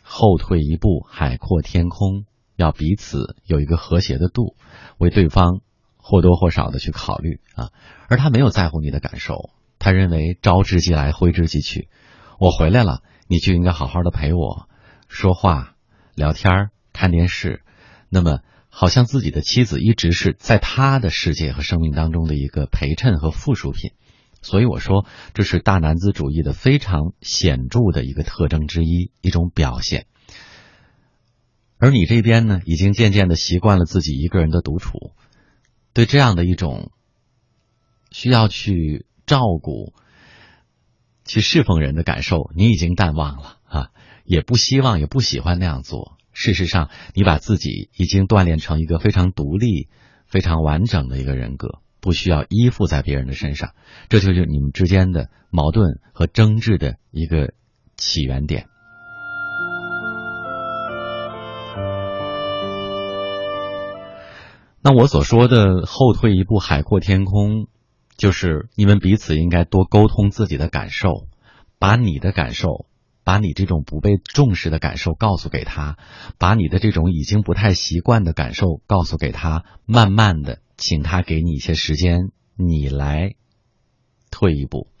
[0.00, 2.24] 后退一步，海阔天空。
[2.54, 4.54] 要彼此有一个和谐的度，
[4.98, 5.60] 为对方
[5.96, 7.72] 或多或少的去考虑啊，
[8.08, 9.50] 而他没有在乎你的感受，
[9.80, 11.88] 他认为招之即来，挥之即去，
[12.38, 14.68] 我回来了，你就应该好好的陪我
[15.08, 15.74] 说话、
[16.14, 17.64] 聊天、看电视，
[18.08, 18.38] 那么
[18.78, 23.92] 好像自己的妻子一直是在他的世界和生命当中的一个陪衬和附属品，
[24.42, 30.04] 所以我说这是大男子主义的非常显著的一个特征之一，一种表现。
[31.78, 35.12] 而你这边呢，已经渐渐的习惯了自己一个人的独处，
[35.94, 36.92] 对这样的一种
[38.10, 39.94] 需要去照顾、
[41.24, 43.88] 去侍奉人的感受，你已经淡忘了啊，
[44.26, 46.15] 也不希望、也不喜欢那样做。
[46.38, 49.88] 事实上，你把自己已经锻炼成一个非常独立、
[50.26, 53.72] 非常完整的一个人格，不需要依附在别人的身上，
[54.10, 57.54] 这就是你们之间的矛盾和争执的一个
[57.96, 58.66] 起源点。
[64.82, 67.66] 那我所说的后退一步，海阔天空，
[68.18, 71.28] 就是你们彼此应该多沟通自己的感受，
[71.78, 72.84] 把你的感受，
[73.26, 75.98] 把你这种不被重视的感受告诉给他，
[76.38, 83.34] 把你的这种已经不太习惯的感受告诉给他，慢慢的，请他给你一些时间，你来
[84.30, 84.92] 退一步。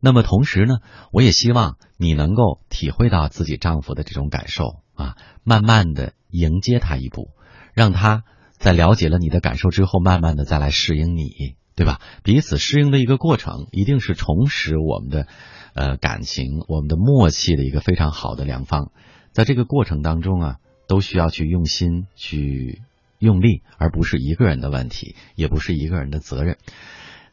[0.00, 0.78] 那么同时呢，
[1.12, 7.32] 我也希望你能够体会到自己丈夫的这种感受啊，慢慢的迎接他一步，
[7.74, 8.24] 让他。
[8.58, 12.00] 在了解了你的感受之后，慢慢的再来适应你，对吧？
[12.24, 15.28] 彼此适应的一个过程，一定是重拾我们的
[15.74, 18.90] 呃感情、我们的默契的一个非常好的良方。
[19.30, 20.56] 在这个过程当中啊，
[20.88, 22.82] 都需要去用心、去
[23.20, 26.58] 用力，而不是一个人的问题，也不是一个人的责任。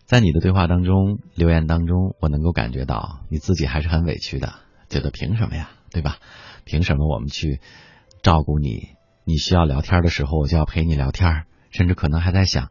[0.05, 4.53] 在你的对话当中、留言当中，我能够感觉到你自己还是很委屈的，
[4.89, 6.17] 觉得凭什么呀，对吧？
[6.65, 7.61] 凭什么我们去
[8.21, 8.89] 照顾你？
[9.23, 12.69] 你需要聊天的时候，我就要陪你聊天，甚至可能还在想，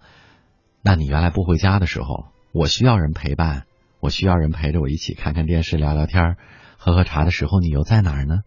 [0.87, 3.65] 那你原来不回家的时候，我需要人陪伴，
[4.01, 6.37] 我需要人陪着我一起看看电视、聊聊天、
[6.77, 8.43] 喝喝茶的时候，你又在哪儿呢？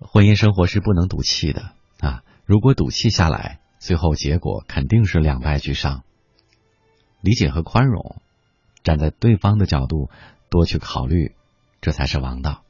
[0.00, 2.22] 婚姻生活是不能赌气的啊！
[2.46, 6.04] 如果赌气下来，最后结果肯定是两败俱伤。
[7.20, 8.22] 理解和宽容，
[8.82, 10.08] 站在对方的角度
[10.48, 11.34] 多去考虑，
[11.82, 12.62] 这才是王道。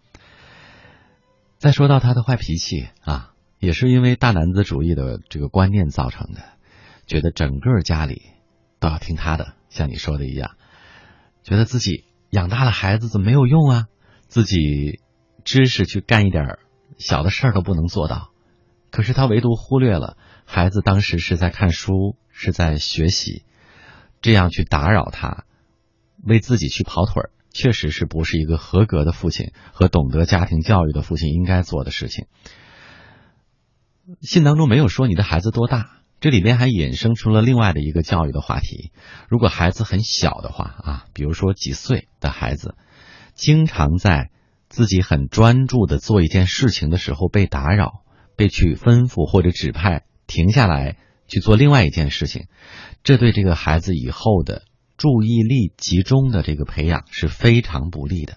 [1.59, 3.33] 再说到他的坏脾气啊。
[3.61, 6.41] 也是因为大男子主义的这个观念造成的，
[7.07, 8.23] 觉得整个家里
[8.81, 10.57] 都要听他的，像你说的一样，
[11.45, 13.87] 觉得自己养大了孩子怎么没有用啊？
[14.27, 15.01] 自己
[15.45, 16.59] 知识去干一点
[16.99, 18.31] 小的事儿都不能做到，
[18.91, 23.45] 可是他唯独忽略了孩子当时是在看书，是在学习，
[24.23, 25.45] 这样去打扰他，
[26.25, 32.27] 为自己去跑腿儿，确实是不是一个合格的父亲和懂得家庭教育的父亲应该做的事情。
[34.21, 38.93] 信当中没有说你的孩子多大，这里边还衍生出了另外的一个教育的话题。
[39.29, 42.75] 如果孩子很小的话啊，比如说几岁的孩子，
[43.35, 44.31] 经常在
[44.69, 48.03] 自己很专注的做一件事情的时候被打扰，
[48.37, 52.49] 被去吩咐或者指派停下来去做另外一件事情，
[53.03, 54.63] 这对这个孩子以后的
[54.99, 58.37] 注意力集中的这个培养是非常不利的。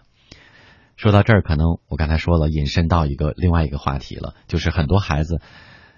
[0.96, 5.42] 说到这儿，可能我刚才说了，引申到一个另外一个话题了，就是很多孩子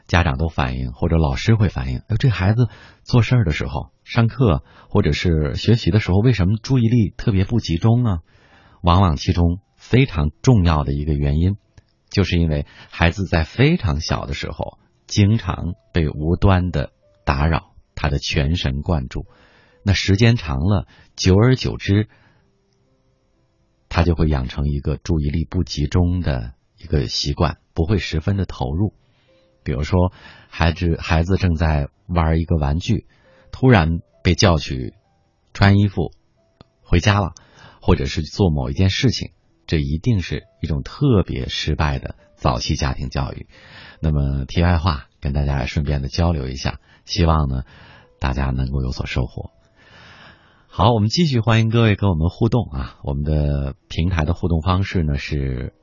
[0.08, 2.70] 家长都反映，或者老师会反映，哎，这孩子
[3.04, 8.20] 做事儿的时候，上课或者是学习的时候，为什么注意力特别不集中呢？
[8.82, 11.58] 往往其中非常重要的一个原因，
[12.10, 14.78] 就是因为孩子在非常小的时候
[15.08, 16.92] 经常被无端的
[17.24, 19.26] 打扰，他的全神贯注。
[19.84, 22.10] 那时间长了，久而久之，
[23.90, 28.94] 他就会养成一个注意力不集中的一个习惯，不会十分的投入。
[29.66, 30.14] 比如说，
[30.48, 33.08] 孩子孩子正在玩一个玩具，
[33.52, 34.94] 突然被叫去
[35.54, 36.12] 穿衣服
[36.84, 37.34] 回家了，
[37.82, 39.32] 或者是做某一件事情，
[39.66, 43.48] 这一定是一种特别失败的早期家庭教育。
[44.00, 47.64] 那么，题外话，跟大家顺便的交流一下，希望呢
[48.20, 49.50] 大家能够有所收获。
[50.68, 53.00] 好，我们继续欢迎各位跟我们互动啊！
[53.02, 55.74] 我们的平台的互动方式呢是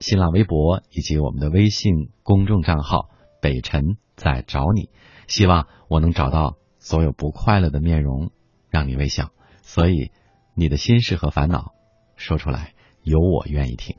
[0.00, 3.10] 新浪微博以及我们的微信公众账号。
[3.40, 4.90] 北辰在找你，
[5.26, 8.30] 希望我能找到所有不快乐的面容，
[8.70, 9.30] 让你微笑。
[9.62, 10.12] 所以，
[10.54, 11.72] 你的心事和烦恼
[12.16, 13.98] 说出来，有我愿意听。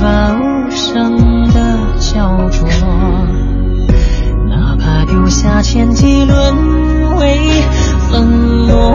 [0.00, 2.66] 把无声的焦灼
[4.48, 7.38] 哪怕丢下千机沦为
[8.10, 8.89] 粉末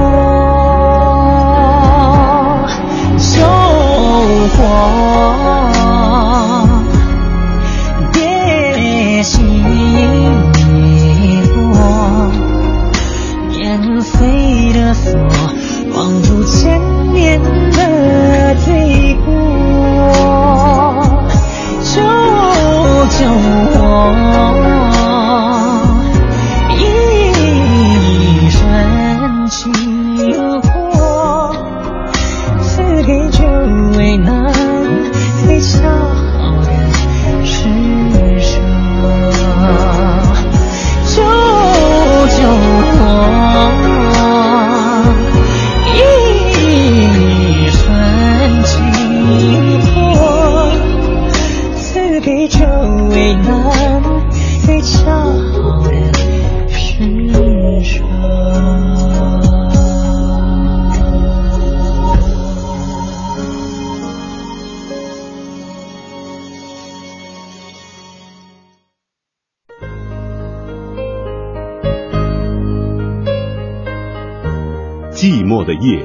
[75.86, 76.00] 夜，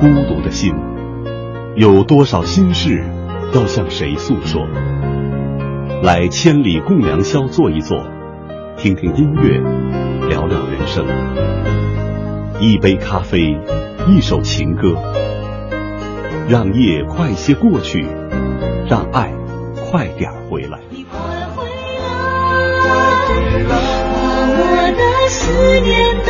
[0.00, 0.72] 孤独的心，
[1.76, 3.04] 有多少心事
[3.52, 4.66] 要向谁诉说？
[6.02, 8.02] 来千里共良宵坐一坐，
[8.78, 9.60] 听听音乐，
[10.26, 11.04] 聊聊人生。
[12.60, 13.58] 一杯咖啡，
[14.08, 14.94] 一首情歌，
[16.48, 18.06] 让夜快些过去，
[18.88, 19.30] 让爱
[19.90, 20.78] 快点回来。
[20.88, 21.20] 你快
[21.54, 21.66] 回
[23.64, 24.56] 来，把我
[24.96, 26.24] 的思念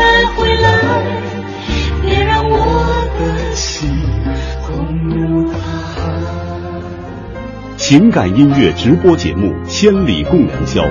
[7.76, 10.82] 情感音乐直播节目《千里共良宵》，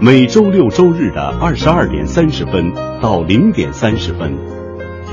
[0.00, 4.38] 每周六周日的二十二点三十分到零点三十分，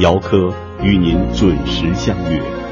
[0.01, 2.62] 姚科与您准时相约。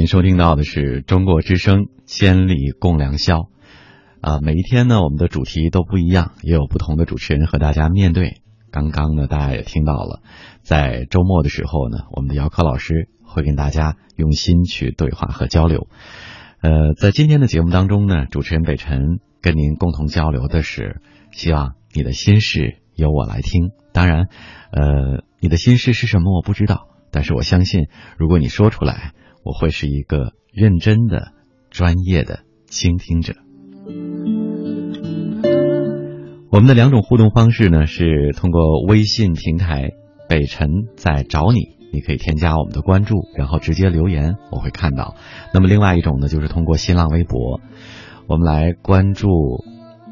[0.00, 3.36] 您收听到的是中国之声《千里共良宵》
[4.22, 8.40] 啊，每一天呢，我们的主题都不一样，也有不同的主持人和大家面对。
[8.70, 10.22] 刚刚呢，大家也听到了，
[10.62, 15.86] 在周末的时候呢，我们的姚科老师会跟大家用心去对话和交流。
[16.62, 23.68] 呃，在今天的节目当中呢，主持人北辰跟您共同交流的是，希望你的心事由我来听。
[23.92, 24.28] 当然，
[24.72, 29.12] 呃，你的心事是什么我不知道，但是我相信，如果你说出来，
[29.42, 31.32] 我会是一个认真的、
[31.70, 33.34] 专业的倾听者。
[36.50, 39.90] 我们的两种互动方式呢，是通过微信平台
[40.28, 45.14] “北辰在找你”，你可以添加我们的关注，然后直接留言，我会看到。
[45.54, 47.60] 那么另外一种呢，就是通过新浪微博，
[48.26, 49.28] 我们来关注。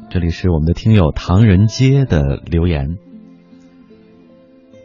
[0.09, 2.97] 这里是我们的听友唐人街的留言，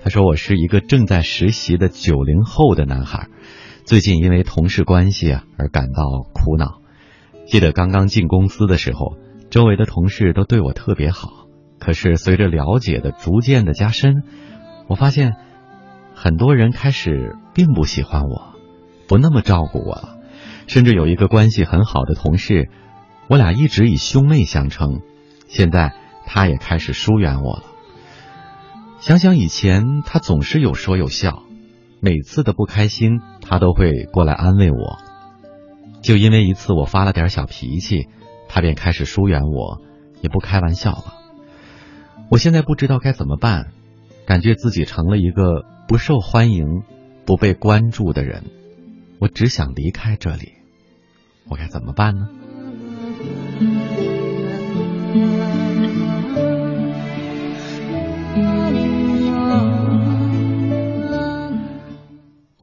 [0.02, 3.28] 他说：“我是一个正在实习的九零后的男孩，
[3.84, 6.80] 最近因为同事关系啊而感到苦恼。
[7.46, 9.18] 记得刚刚进公司的时候，
[9.50, 11.44] 周围的同事都对我特别好。”
[11.78, 14.22] 可是随着了解的逐渐的加深，
[14.88, 15.34] 我发现
[16.14, 18.54] 很多人开始并不喜欢我，
[19.06, 20.16] 不那么照顾我了。
[20.66, 22.70] 甚至有一个关系很好的同事，
[23.28, 25.02] 我俩一直以兄妹相称，
[25.46, 27.64] 现在他也开始疏远我了。
[29.00, 31.42] 想想以前，他总是有说有笑，
[32.04, 34.98] 每次的不开心，他都会过来安慰我。
[36.02, 38.08] 就因为一次我发了点小脾气，
[38.46, 39.80] 他便开始疏远我，
[40.20, 41.14] 也不开玩笑了。
[42.30, 43.72] 我现在不知道该怎么办，
[44.26, 46.82] 感觉自己成了一个不受欢迎、
[47.24, 48.44] 不被关注的人。
[49.18, 50.52] 我只想离开这里，
[51.48, 52.28] 我该怎么办呢？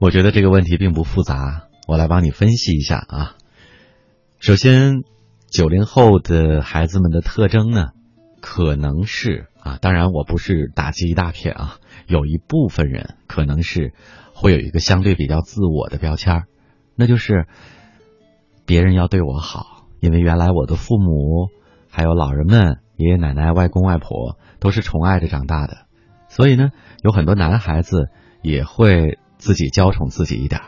[0.01, 3.35] 我觉得这个问题并不复杂，我来帮你分析一下啊。
[4.39, 5.03] 首先，
[5.51, 7.89] 九零后的孩子们的特征呢，
[8.41, 9.45] 可能是。
[9.59, 11.75] 啊，当然我不是打击一大片啊，
[12.07, 13.93] 有一部分人可能是
[14.33, 16.45] 会有一个相对比较自我的标签
[16.95, 17.45] 那就是
[18.65, 21.49] 别人要对我好，因为原来我的父母
[21.91, 25.85] 还有老人们、爷爷奶奶、外公外婆都是宠爱着长大的，
[26.27, 26.69] 所以呢，
[27.03, 28.09] 有很多男孩子
[28.41, 30.61] 也会自己娇宠自己一点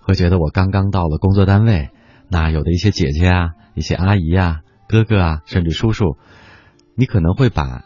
[0.00, 1.90] 会觉得我刚刚到了工作单位，
[2.28, 6.16] 那有的一些姐姐啊、一些阿姨啊、哥哥啊，甚至叔叔，
[6.96, 7.84] 你可能会把。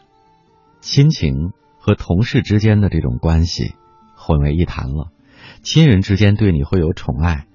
[0.85, 3.73] 亲情和同事之间的这种关系
[4.17, 5.13] 混为一谈了，
[5.61, 7.45] 亲人之间对你会有宠爱，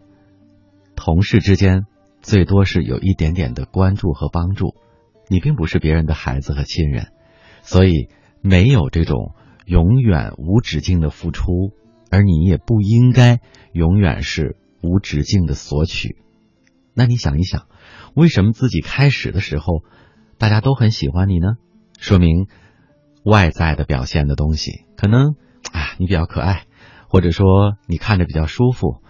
[0.96, 1.82] 同事之间
[2.22, 4.74] 最多是有一点点的关注和帮助，
[5.28, 7.08] 你并不是别人的孩子和亲人，
[7.60, 8.08] 所以
[8.40, 9.34] 没有这种
[9.66, 11.74] 永远无止境的付出，
[12.10, 13.40] 而你也不应该
[13.72, 16.16] 永远是无止境的索取。
[16.94, 17.66] 那你想一想，
[18.14, 19.82] 为什么自己开始的时候
[20.38, 21.56] 大家都很喜欢你呢？
[21.98, 22.46] 说明。
[23.24, 25.34] 外在的表现的东西，可能
[25.72, 26.62] 啊，你比较可爱，
[27.08, 29.02] 或者说你看着比较舒服，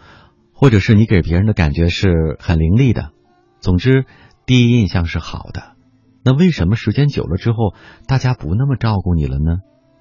[0.52, 3.12] 或者是你给别人的感觉是很凌厉的。
[3.60, 4.06] 总之，
[4.44, 5.76] 第一印象是好的。
[6.24, 7.74] 那为什么时间久了之后，
[8.08, 9.58] 大家不那么照顾你了呢？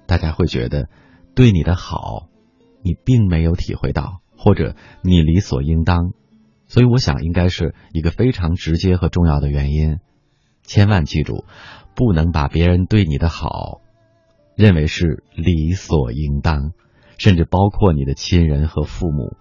[0.08, 0.88] 大家会觉得
[1.36, 2.28] 对你的好，
[2.82, 6.12] 你并没有体会到，或者你理所应当。
[6.66, 9.98] 所以，我想应该是一个非常直接和重要的原因。
[10.62, 11.44] 千万记住，
[11.94, 13.80] 不能把别人对你的好。
[14.54, 16.72] 认为是理所应当，
[17.16, 19.36] 甚至包括你的亲人和父母，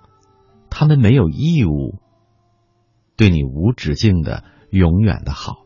[0.70, 1.96] 他们没有义务
[3.18, 5.66] 对你无止境的、永远的好。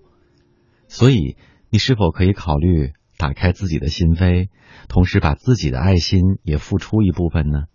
[0.88, 1.36] 所以，
[1.70, 4.50] 你是否可以考虑打开自己的心扉，
[4.88, 7.66] 同时把自己的爱心也付出一部分呢？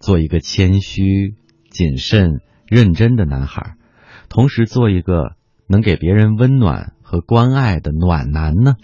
[0.00, 1.36] 做一个谦虚、
[1.70, 3.76] 谨慎、认真的男孩，
[4.28, 5.36] 同时做一个
[5.68, 8.74] 能给别人温暖和关爱的暖男呢？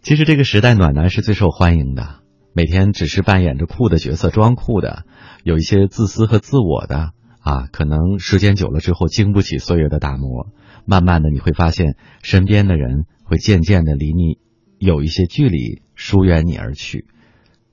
[0.00, 2.20] 其实这个时代，暖男是最受欢迎的。
[2.54, 5.04] 每天只是扮演着酷的角色，装酷的，
[5.44, 7.66] 有一些自私和自我的啊。
[7.70, 10.46] 可能时间久了之后，经不起岁月的打磨，
[10.86, 14.38] 慢慢的你会发现，身边的人会渐渐的离你
[14.78, 17.06] 有一些距离，疏远你而去。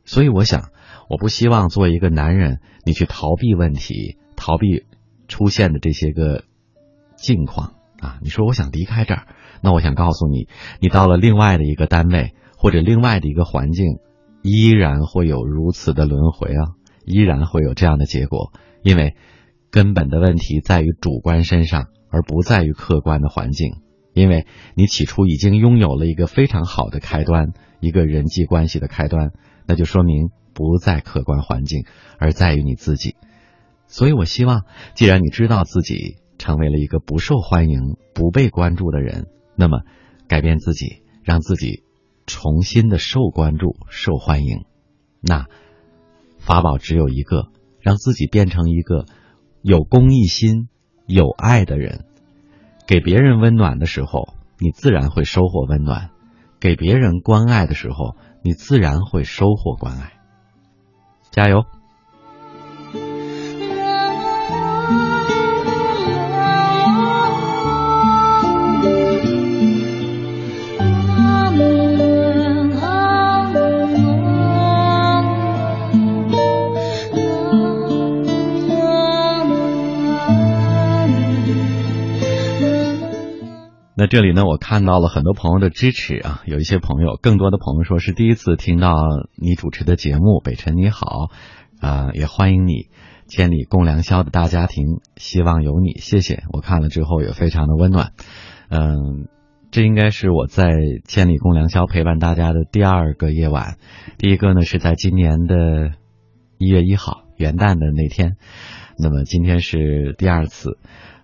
[0.05, 0.71] 所以，我想。
[1.09, 4.85] 我不希望作为一个男人，你去逃避问题，逃避
[5.27, 6.45] 出现的这些个
[7.17, 8.19] 境况啊！
[8.23, 9.27] 你说我想离开这儿，
[9.61, 10.47] 那我想告诉你，
[10.79, 13.99] 你到了另外的一个单位或者另外的一个环境，
[14.41, 16.71] 依然会有如此的轮回啊，
[17.05, 19.15] 依然会有这样的结果，因为
[19.69, 23.75] 根本的问题在于主观身上，而不在于客观的环境。
[24.13, 24.45] 因为
[24.75, 29.31] 你起初已经拥有了一个非常好的开端，一个人际关系的开端，
[29.67, 30.29] 那就说明。
[30.55, 31.83] 不在客观环境，
[32.19, 33.15] 而在于你自己。
[33.87, 39.79] 所以我希望，既然你知道自己成为了一个不受欢迎、不被关注的人，那么
[40.27, 41.81] 改变自己，让自己
[42.27, 44.65] 重新的受关注、受欢迎。
[45.21, 45.47] 那
[46.37, 47.47] 法宝只有一个，
[47.79, 49.07] 让自己变成一个
[49.63, 50.69] 有公益心、
[51.07, 52.05] 有爱的人。
[52.85, 56.09] 给别人温暖的时候，你自然会收获温暖；
[56.59, 60.13] 给别人关爱的时候，你自然会收获关爱。
[61.31, 61.65] 加油！
[84.03, 88.97] 那这里呢，我看到了很多朋友的支持啊，有一些朋友，更多的朋友说是第一次听到
[89.37, 91.29] 你主持的节目，北辰你好，
[91.79, 92.89] 啊，也欢迎你，
[93.29, 98.11] 千里共良宵的大家庭，希望有你，谢谢，我看了之后也非常的温暖，
[98.67, 99.29] 嗯，
[99.71, 100.67] 这应该是我在
[101.07, 103.77] 千里共良宵陪伴大家的第二个夜晚，
[104.17, 105.91] 第一个呢是在今年的
[106.57, 108.35] 一月一号元旦的那天，
[108.99, 110.77] 那么今天是第二次。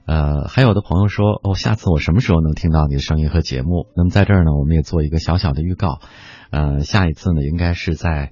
[0.09, 3.85] 呃，还有的朋友说，哦，下次我什么时候能听到你的声音和节目？
[3.95, 5.99] 那么在这儿呢，我们也做一个小小的预告，
[6.49, 8.31] 呃，下一次呢，应该是在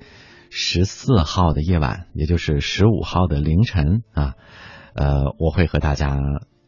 [0.50, 4.34] 十四号的夜晚，也就是十五号的凌晨啊，
[4.96, 6.18] 呃，我会和大家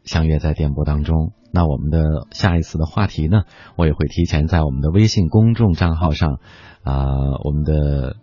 [0.04, 1.32] 相约在电波当中。
[1.52, 3.42] 那我们的下一次的话题呢，
[3.74, 6.38] 我也会提前在我们的微信公众账号上
[6.84, 7.02] 啊，
[7.42, 8.14] 我们的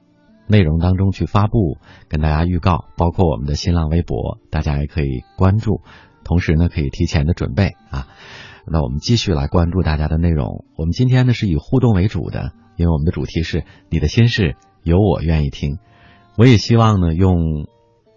[0.48, 5.82] 内容当中去发布，跟大家预告，包括我们的新浪微博，大家也可以关注。
[6.28, 8.08] 同时呢，可以提前的准备啊。
[8.70, 10.66] 那我们继续来关注大家的内容。
[10.76, 15.78] 我们今天呢是以互动为主的，因为我们的主题是你的心事有我愿意听。
[16.36, 17.68] 我也希望呢，用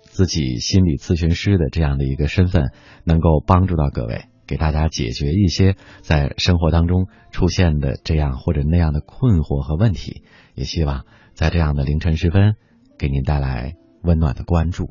[0.03, 2.73] 自己心理咨询师的这样的一个身份，
[3.05, 10.25] 能够帮助到各位，给大家解决一些在生活当中出现的这样或者那样的困惑和问题。
[10.57, 12.57] 也希望在这样的凌晨时分，
[12.99, 14.91] 给您带来温暖的关注。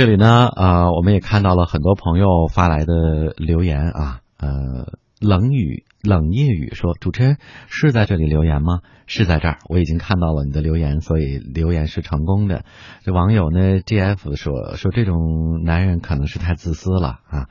[0.00, 4.48] 这里呢，呃，我们也看到了很多朋友发来的留言啊，呃，
[5.20, 7.36] 冷雨冷夜雨说，主持人
[7.68, 8.78] 是在这里留言吗？
[9.04, 12.64] 是在这儿，我已经看到了你的留言，所以留言是成功的。
[13.04, 17.48] 这网友呢，G F 说说这种男人可能是太自私了啊，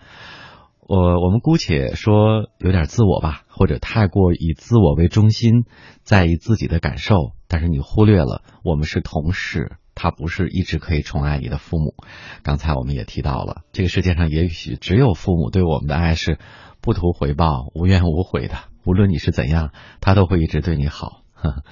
[0.88, 5.66] 我我们姑且说有点自我吧，或者太过以自我为中心，
[6.02, 7.14] 在意自己的感受，
[7.48, 9.74] 但是你忽略了我们是同事。
[10.02, 11.94] 他不是一直可以宠爱你的父母，
[12.42, 16.40] 刚才我们也提到了，这个世界上也许只有父母对我们的爱是
[16.80, 21.24] 不图回报、无怨无悔的，无论你是怎样，他都会一直对你好。
[21.34, 21.64] 呵呵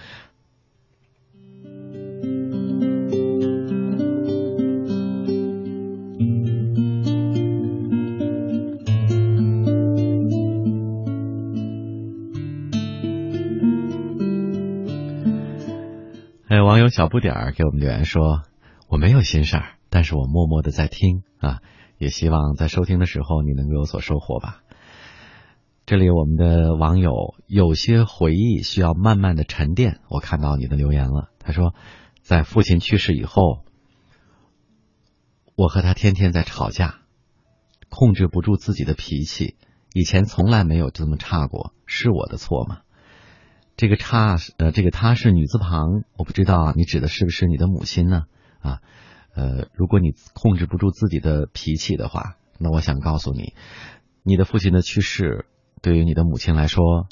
[16.90, 18.44] 小不点儿给我们留言说
[18.88, 21.60] ：“我没有心事儿，但是我默默的在听啊，
[21.98, 24.62] 也希望在收听的时候你能够有所收获吧。”
[25.86, 30.02] 这里我们的网友有些回忆需要慢慢的沉淀。
[30.10, 31.74] 我看到你的留言了，他说，
[32.22, 33.64] 在父亲去世以后，
[35.56, 36.96] 我和他天天在吵架，
[37.88, 39.56] 控制不住自己的脾气。
[39.94, 42.80] 以前从来没有这么差过，是我的错吗？
[43.78, 48.24] 这个差呃，这个他是女字旁，我不知道你指的是不是你的母亲呢？
[48.60, 48.82] 啊，
[49.36, 53.54] 呃，如果你控制不住自己的脾气的话，那我想告诉你，
[54.24, 55.46] 你的父亲的去世。
[55.80, 57.08] 对于你的母亲来说，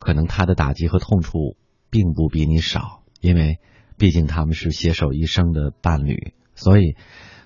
[0.00, 1.56] 可能她的打击和痛处
[1.88, 3.60] 并不比你少，因为
[3.96, 6.34] 毕竟他们是携手一生的伴侣。
[6.56, 6.96] 所以，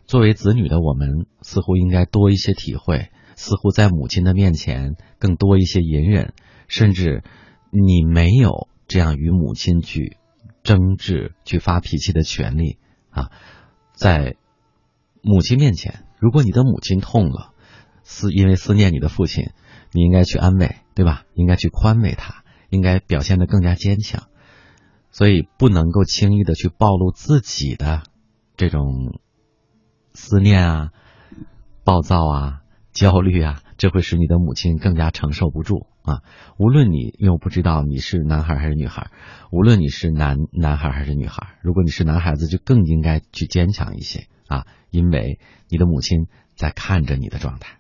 [0.07, 6.33] 作为子女的我们，似乎应该多一些体会，似乎在母亲的面前更多一些隐忍，
[6.69, 7.23] 甚至
[7.73, 10.19] 你没有这样与母亲去
[10.63, 12.79] 争执、去发脾气的权利
[13.11, 13.31] 啊。
[13.95, 14.37] 在
[15.23, 17.53] 母亲面前，如果你的母亲痛了，
[18.03, 19.51] 思因为思念你的父亲。
[19.95, 21.25] 你应该去安慰，对吧？
[21.35, 24.29] 应该去宽慰他，应该表现得更加坚强，
[25.11, 28.03] 所以不能够轻易的去暴露自己的
[28.57, 29.21] 这种
[30.15, 30.93] 思念啊、
[31.85, 36.23] 暴躁啊、焦虑啊，这会使你的母亲更加承受不住啊。
[36.57, 39.11] 无论你，因为我不知道你是男孩还是女孩，
[39.51, 47.79] 无论你是男男孩还是女孩，如果你是男孩子，就更应该去坚强一些啊，因为你的母亲在看着你的状态。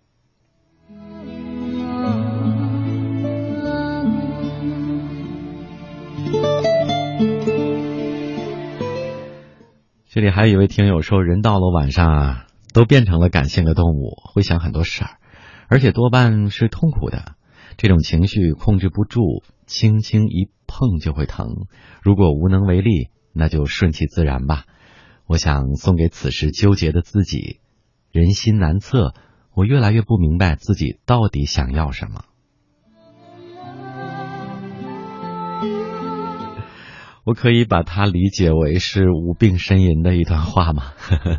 [10.08, 15.18] 这里还有一位听友说，人到了晚上啊，都变成了感性的动物，会想很多事儿，
[15.72, 17.34] 而且多半是痛苦的。
[17.78, 21.66] 这种情绪控制不住，轻轻一碰就会疼。
[22.02, 24.64] 如果无能为力，那就顺其自然吧。
[25.26, 27.60] 我想送给此时纠结的自己。
[28.10, 29.14] 人心难测，
[29.54, 32.24] 我越来越不明白自己到底想要什么。
[37.24, 40.92] 我可以把它理解为是无病呻吟的一段话吗？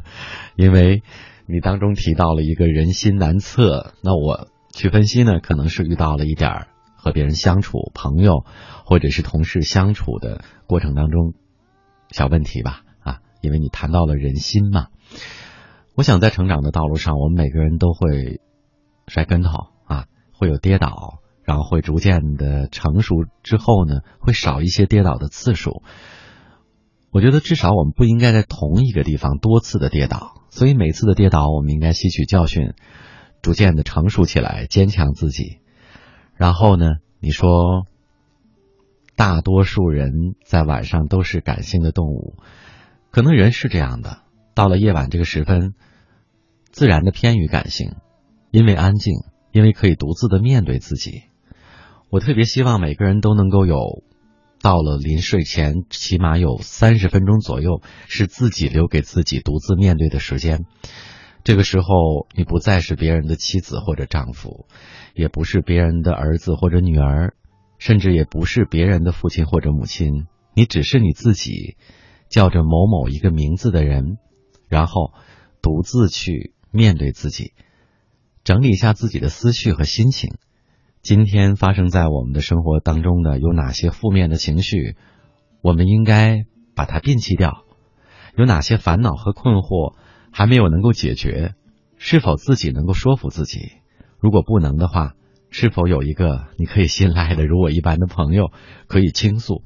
[0.57, 1.03] 因为
[1.45, 8.45] 你当中提到了一个人心难测，那我去分析呢，可能是遇到了一点和别人相处、朋友
[8.85, 11.33] 或者是同事相处的过程当中
[12.09, 12.81] 小问题吧。
[13.01, 14.87] 啊，因为你谈到了人心嘛，
[15.95, 18.41] 我想在成长的道路上，我们每个人都会
[19.07, 19.49] 摔跟头
[19.85, 21.19] 啊，会有跌倒。
[21.45, 25.83] 然后会逐渐的成熟之后呢，会少一些跌倒的次数。
[27.11, 32.73] 我觉得至少我们不应该在同一个地方多次的跌倒，所以每次的跌倒，我们应该吸取教训，
[33.41, 35.57] 逐渐的成熟起来，坚强自己。
[36.35, 37.87] 然后呢，你说，
[39.15, 42.35] 大多数人在晚上都是感性的动物，
[43.09, 44.19] 可能人是这样的，
[44.53, 45.73] 到了夜晚这个时分，
[46.69, 47.95] 自然的偏于感性，
[48.51, 49.15] 因为安静，
[49.51, 51.23] 因为可以独自的面对自己。
[52.11, 54.03] 我特别希望每个人都能够有，
[54.63, 60.65] 到了临睡前，起码有三十分钟左右是自己留给自己独自面对的时间。
[61.43, 64.65] 这个时候，你不再是别人的妻子或者丈夫，
[65.13, 67.33] 也不是别人的儿子或者女儿，
[67.77, 71.75] 甚至也不是别人的父亲或者母亲，你只是你自己，
[72.29, 74.17] 叫着某某一个名字的人，
[74.69, 75.11] 然后
[75.61, 77.51] 独自去面对自己，
[78.45, 80.35] 整理一下自己的思绪和心情。
[81.03, 84.95] 今天发生在我们的生活当中的有哪些负面的情绪？
[85.61, 86.45] 我们应该
[86.75, 87.65] 把它摒弃掉。
[88.37, 89.95] 有哪些烦恼和困惑
[90.31, 91.55] 还没有能够解决？
[91.97, 93.73] 是否自己能够说服自己？
[94.17, 95.11] 如果不能的话，
[95.49, 98.51] 是否有一个你可以信赖的如我一般的朋友
[98.87, 99.61] 可以倾诉？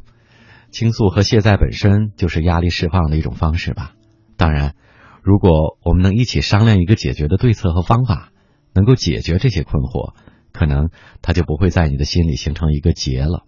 [0.72, 3.94] 倾诉和卸载本身就是压力释放的一种方式吧。
[4.38, 4.74] 当然，
[5.22, 8.32] 如果我们能一起商量一个解决的对策和方法，
[8.74, 10.16] 能够解决这些困惑。
[10.58, 10.89] 可能
[11.22, 13.45] 他就不会在你的心里形成一个结了。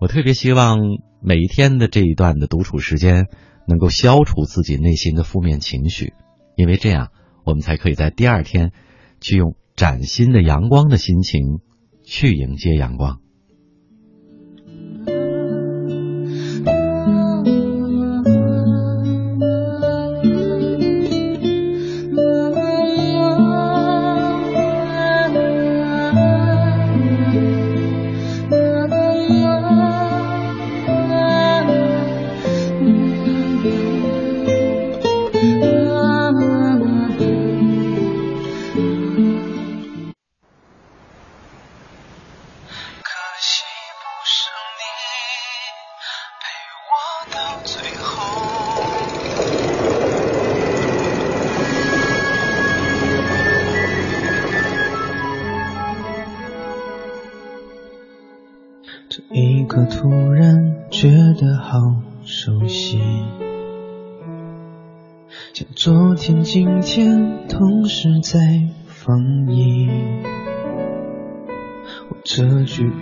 [0.00, 0.78] 我特别希望
[1.20, 3.26] 每一天的这一段的独处时间，
[3.68, 6.14] 能够消除自己内心的负面情绪，
[6.56, 7.10] 因为这样
[7.44, 8.72] 我们才可以在第二天，
[9.20, 11.60] 去用崭新的阳光的心情
[12.02, 13.20] 去迎接阳光。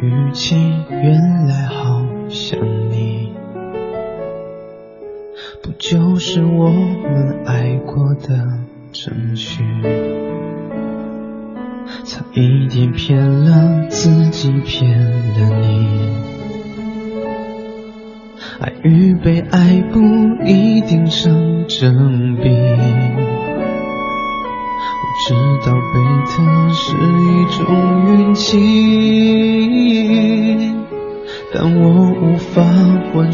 [0.04, 1.23] 这句语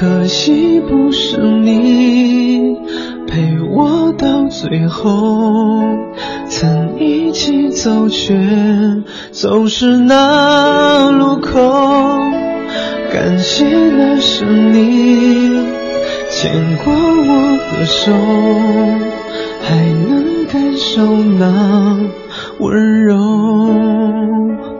[0.00, 2.74] 可惜不是你。
[3.26, 5.82] 陪我到最后，
[6.48, 8.34] 曾一起走却
[9.30, 11.60] 走失那路口。
[13.12, 15.50] 感谢那是你
[16.30, 16.50] 牵
[16.82, 18.10] 过我的手，
[19.60, 19.76] 还
[20.08, 21.04] 能感受
[21.38, 22.00] 那
[22.58, 24.79] 温柔。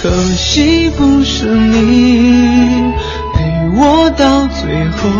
[0.00, 2.92] 可惜不是你
[3.34, 5.10] 陪我到最后。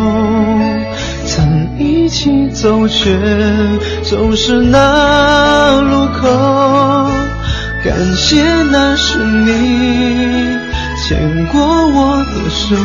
[1.26, 3.10] 曾一起走却
[4.02, 6.28] 走失那路口，
[7.84, 10.56] 感谢那是你
[11.06, 12.76] 牵过我的手，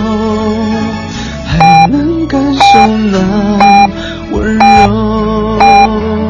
[1.46, 3.88] 还能感受那
[4.32, 6.23] 温柔。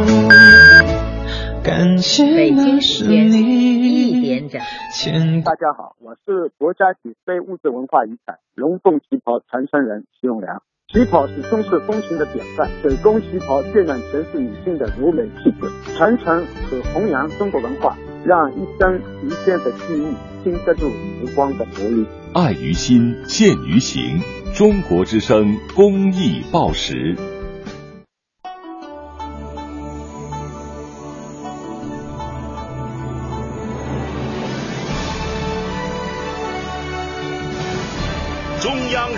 [1.64, 4.50] 感谢那是你
[4.94, 5.42] 牵。
[5.44, 10.62] 大家好，我是国家级非物质文化遗产龙凤旗袍传承人徐永良。
[10.92, 22.06] 旗袍是中式风情的典范，手工旗袍渲染全是女性的柔美气质，传承和弘扬中国文化，让一生一世的记忆经得住时光的磨砺。
[22.34, 24.20] 爱于心，见于行。
[24.54, 27.16] 中国之声公益报时。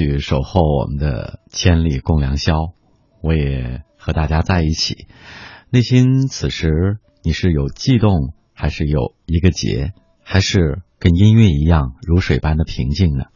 [0.00, 2.54] 去守候我们的千里共良宵，
[3.20, 5.06] 我也和大家在一起。
[5.68, 9.92] 内心此时你是有悸动，还是有一个结，
[10.22, 13.26] 还是跟音乐一样如水般的平静呢？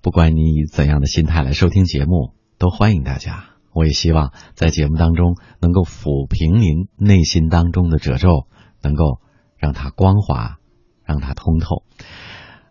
[0.00, 3.46] 不管你以怎样的心态来收听节目，都欢迎大家。
[3.72, 8.46] 我也希望在节目当中能够抚平您内心当中的褶皱，
[8.80, 9.20] 能够
[9.58, 10.58] 让它光滑，
[11.04, 11.82] 让它通透。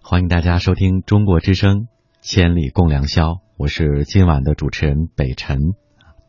[0.02, 1.80] 欢迎大家收听中国之声
[2.28, 5.60] 《千里共良宵》，我是今晚的主持人北辰，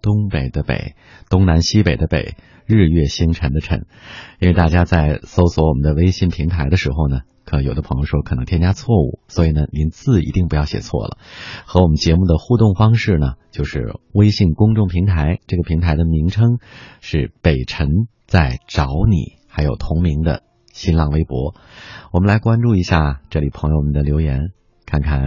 [0.03, 0.95] 东北的北，
[1.31, 2.37] 东南西北的北，
[2.67, 3.87] 日月星辰的辰。
[4.39, 7.21] 因为大家在搜索我们的微信平台的时候呢。
[7.47, 11.17] 可有的朋友说可能添加错误，所以呢，您字一定不要写错了。
[11.65, 16.59] 和我们节目的互动方式呢，就是微信公众平台，这个平台的名称
[17.01, 17.89] 是北辰
[18.27, 20.43] 在找你，还有同名的
[20.75, 21.55] 新浪微博。
[22.13, 24.51] 我们来关注一下这里朋友们的留言，
[24.85, 25.23] 看看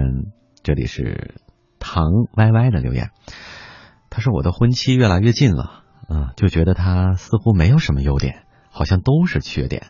[0.64, 1.42] 这里是
[1.80, 2.04] 唐
[2.36, 3.12] 歪歪的留言。
[4.10, 9.88] 他说我的婚期越来越近了，嗯，就觉得他似乎没有什么优点，好像都是缺点。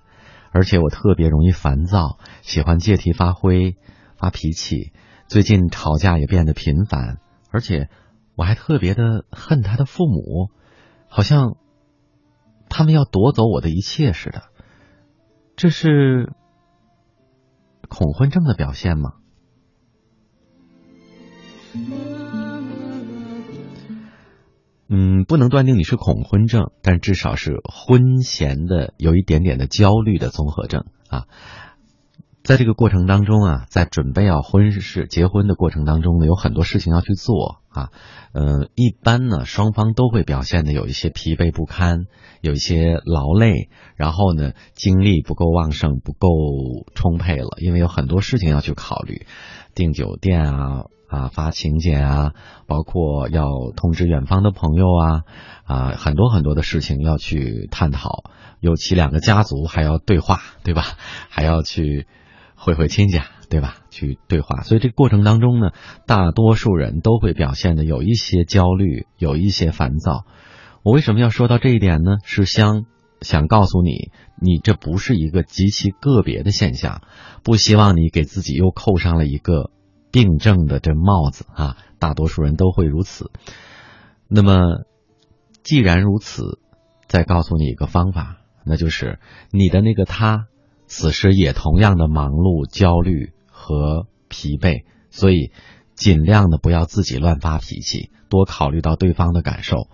[0.52, 3.78] 而且我特别容易烦躁，喜欢借题发挥、
[4.18, 4.94] 发脾气。
[5.28, 7.20] 最近吵架也变得频繁，
[7.52, 7.88] 而且
[8.36, 10.50] 我还特别的恨他的父母，
[11.08, 11.56] 好像
[12.68, 14.44] 他们要夺走我的一切似的。
[15.56, 16.34] 这是
[17.88, 19.14] 恐婚症的表现吗？
[24.92, 31.26] 嗯，不能断定你是恐婚症，但至少是婚前的有一点点的焦虑的综合症啊。
[32.42, 37.92] 在这个过程当中啊，在准备要婚事结婚的过程当中呢，有很多事情要去做啊。
[38.34, 42.06] 呃，一般呢，双方都会表现的有一些疲惫不堪，
[42.42, 46.28] 有一些劳累，然后呢，精力不够旺盛，不够
[46.96, 49.28] 充沛了，因为有很多事情要去考虑，
[49.76, 50.86] 订酒店啊。
[51.10, 52.34] 啊，发请柬啊，
[52.68, 55.22] 包括要通知远方的朋友啊，
[55.66, 58.24] 啊，很多很多的事情要去探讨，
[58.60, 60.84] 尤其两个家族还要对话，对吧？
[61.30, 62.06] 还要去
[62.56, 63.78] 会会亲家，对吧？
[63.90, 65.72] 去对话，所以这个过程当中呢，
[66.06, 70.26] 大多数人都会表现的有一些焦虑，有一些烦躁。
[70.84, 72.18] 我为什么要说到这一点呢？
[72.24, 72.86] 是想
[73.22, 77.02] 想告诉你，你这不是一个极其个别的现象，
[77.44, 79.72] 不希望你给自己又扣上了一个。
[80.12, 83.32] 病症的这帽子啊，大多数人都会如此。
[84.28, 84.86] 那么，
[85.64, 86.60] 既然如此，
[87.08, 89.20] 再告诉你一个方法，那就是
[89.52, 90.48] 你的那个他，
[90.86, 95.52] 此时也同样的忙碌、焦虑和疲惫，所以
[95.96, 99.88] 尽量的不要自己乱发脾气，多考虑到对方的感受。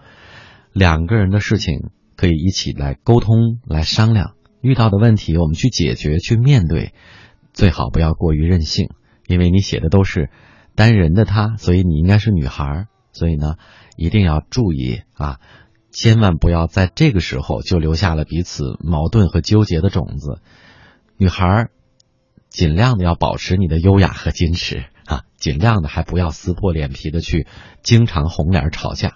[0.74, 6.94] 两个人的事情可以一起来沟通、来商量，遇到的问题我们去解决、去面对，
[7.54, 8.90] 最好不要过于任性。
[9.28, 10.30] 因为你写的都是
[10.76, 13.56] 单人的他，所以你应该是女孩，所以呢，
[13.98, 15.40] 一定要注意啊，
[15.92, 20.42] 千万不要在这个时候就留下了彼此矛盾和纠结的种子。
[21.18, 21.70] 女孩
[22.50, 27.48] 尽量的要保持你的优雅和矜持啊，尽量的还不要撕破脸皮的去
[27.82, 29.16] 经常红脸吵架。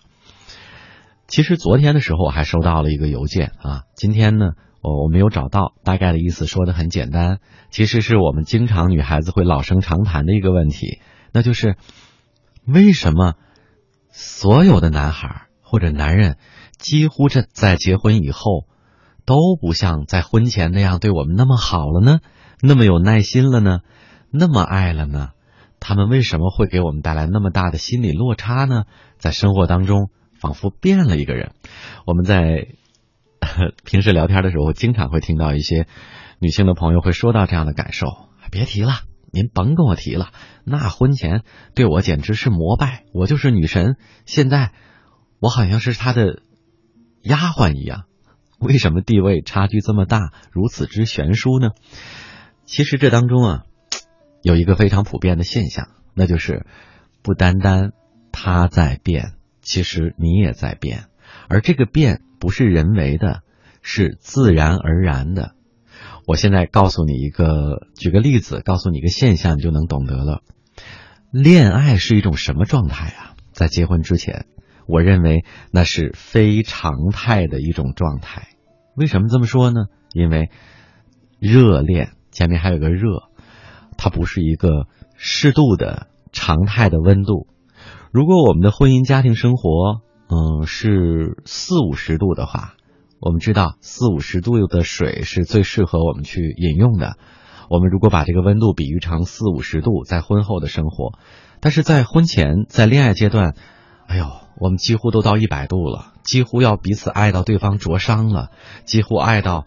[1.27, 4.51] 其实昨天的时候我还收到了一个邮件啊，今天呢。
[4.81, 10.99] 我我没有找到大概的意思，说的很简单，其实是我们经常女孩子会老生常谈的一个问题，
[11.33, 11.75] 那就是
[12.65, 13.33] 为什么
[14.09, 16.37] 所有的男孩或者男人
[16.77, 18.67] 几乎这在结婚以后
[19.25, 22.19] 都不像在婚前那样对我们那么好了呢？
[22.61, 23.79] 那么有耐心了呢？
[24.31, 25.31] 那么爱了呢？
[25.81, 28.83] 他们为什么会给我们带来那么大的心理落差呢？
[29.17, 30.09] 在生活当中
[30.39, 31.51] 仿佛变了一个人，
[32.05, 32.69] 我们在。
[33.85, 35.87] 平时聊天的时候，经常会听到一些
[36.39, 38.07] 女性的朋友会说到这样的感受。
[38.51, 38.93] 别提了，
[39.31, 40.29] 您甭跟我提了。
[40.65, 41.43] 那婚前
[41.75, 43.95] 对我简直是膜拜，我就是女神。
[44.25, 44.71] 现在
[45.39, 46.41] 我好像是他的
[47.21, 48.03] 丫鬟一样。
[48.59, 51.69] 为什么地位差距这么大，如此之悬殊呢？
[52.65, 53.63] 其实这当中啊，
[54.41, 56.65] 有一个非常普遍的现象，那就是
[57.23, 57.93] 不单单
[58.31, 61.05] 他在变，其实你也在变，
[61.47, 62.21] 而这个变。
[62.39, 63.41] 不是人为的，
[63.81, 65.53] 是自然而然的。
[66.25, 70.41] 我现在告诉你一个，举个例子，告诉你一个现象，你就能懂得了。
[71.31, 73.35] 恋爱是一种什么状态啊？
[73.51, 74.45] 在结婚之前，
[74.87, 78.47] 我认为那是非常态的一种状态。
[78.95, 79.81] 为什么这么说呢？
[80.13, 80.49] 因为
[81.39, 83.23] 热恋前面还有个热，
[83.97, 84.87] 它不是一个
[85.17, 87.47] 适度的常态的温度。
[88.11, 90.01] 如果我们的婚姻家庭生活，
[90.31, 92.75] 嗯，是四五十度的话，
[93.19, 97.17] 我们知道四五十度的水是最适合我们去饮用的。
[97.67, 101.17] 我们如果把这个温度比喻成四五十度，在婚后的生活，
[101.61, 103.55] 但是在婚前，在恋爱阶段，
[104.07, 104.25] 哎呦，
[104.59, 108.49] 我们几乎都到一百度了，几乎要彼此爱到对方灼伤了，
[108.85, 109.65] 几乎爱到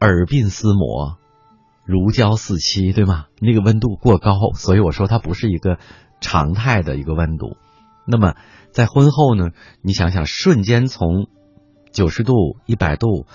[0.00, 1.18] 耳鬓厮磨，
[1.84, 3.26] 如胶似漆，对吗？
[3.40, 5.78] 那个温度过高，所以我说它不是一个
[6.20, 7.56] 常态的一个温度。
[8.08, 8.34] 那么
[8.76, 11.30] 在婚后呢，你想想，瞬间从
[11.92, 13.26] 九十度、一百度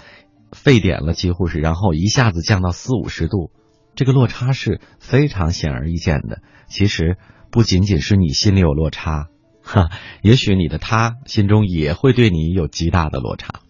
[0.51, 3.49] 沸点了，几乎是，然后一下子降到四五十度，
[3.95, 6.43] 这个落差是非常显而易见的。
[6.67, 7.17] 其实
[7.49, 9.29] 不仅仅是你心里有落差，
[9.63, 9.89] 哈，
[10.21, 13.61] 也许你的他心中也会对你有极大的落差。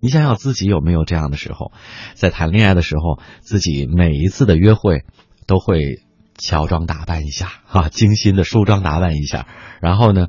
[0.00, 1.70] 你想想自己有没有这样的时候，
[2.14, 5.04] 在谈恋爱的时候，自己每一次的约会
[5.46, 6.02] 都会
[6.36, 9.46] 乔装打扮一下，哈，精心的梳妆打扮一下，
[9.80, 10.26] 然后呢，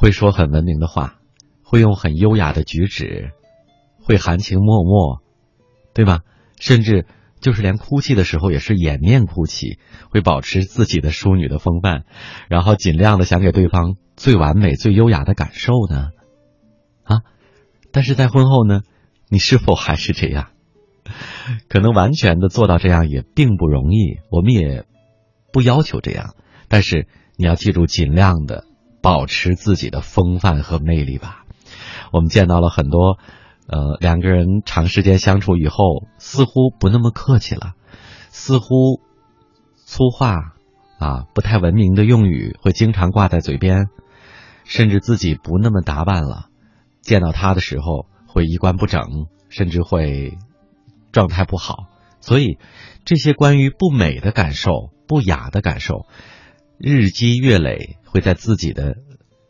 [0.00, 1.18] 会说很文明的话，
[1.62, 3.32] 会用很优雅的举止，
[4.02, 5.20] 会含情脉脉，
[5.92, 6.20] 对吧？
[6.58, 7.04] 甚至
[7.42, 9.78] 就是连哭泣的时候也是掩面哭泣，
[10.08, 12.04] 会保持自己的淑女的风范，
[12.48, 16.08] 然后尽量的想给对方最完美、最优雅的感受呢，
[17.02, 17.18] 啊。
[17.92, 18.80] 但是在婚后呢，
[19.28, 20.48] 你是否还是这样？
[21.68, 24.86] 可能完全的做到这样也并不容易，我们也
[25.52, 26.36] 不要求这样。
[26.68, 28.64] 但是你要记住，尽量的
[29.02, 31.44] 保持自己的风范和魅力吧。
[32.12, 33.18] 我们见到了很多，
[33.66, 37.74] 呃，两个人长时间相处以后，似乎不那么客气了，
[38.30, 39.00] 似乎
[39.76, 40.54] 粗话
[40.98, 43.86] 啊，不太文明的用语会经常挂在嘴边，
[44.64, 46.46] 甚至自己不那么打扮了。
[47.00, 50.36] 见到他的时候会衣冠不整，甚至会
[51.12, 51.86] 状态不好，
[52.20, 52.58] 所以
[53.04, 56.06] 这些关于不美的感受、不雅的感受，
[56.80, 58.96] 日积月累会在自己的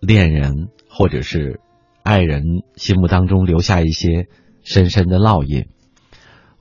[0.01, 1.61] 恋人或者是
[2.03, 2.43] 爱人
[2.75, 4.27] 心目当中留下一些
[4.65, 5.67] 深深的烙印。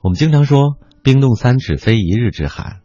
[0.00, 2.80] 我们经常说“冰冻三尺，非一日之寒”，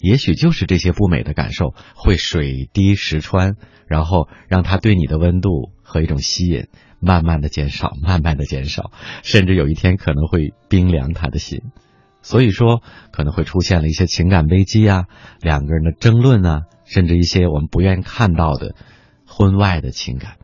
[0.00, 3.54] 也许就是这些不美的感受会水滴石穿，
[3.86, 6.66] 然后让他对你的温度和一种吸引。
[7.02, 8.90] 慢慢的减少，慢慢的减少，
[9.22, 11.62] 甚至有一天可能会冰凉他的心，
[12.20, 15.04] 所以说可能会出现了一些情感危机啊，
[15.40, 16.60] 两个人的争论啊，
[16.90, 18.74] 甚至一些我们不愿意看到的
[19.24, 20.38] 婚外的情感。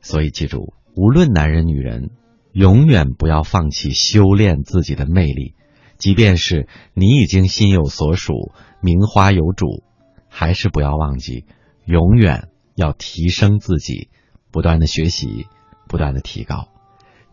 [0.00, 2.10] 所以记住，无论男人女人，
[2.52, 5.54] 永远不要放弃修炼自己的魅力，
[5.98, 9.82] 即便是你已经心有所属，名花有主，
[10.28, 11.44] 还是不要忘记，
[11.84, 14.10] 永远要提升自己。
[14.52, 15.48] 不断的学习，
[15.86, 16.68] 不断的提高，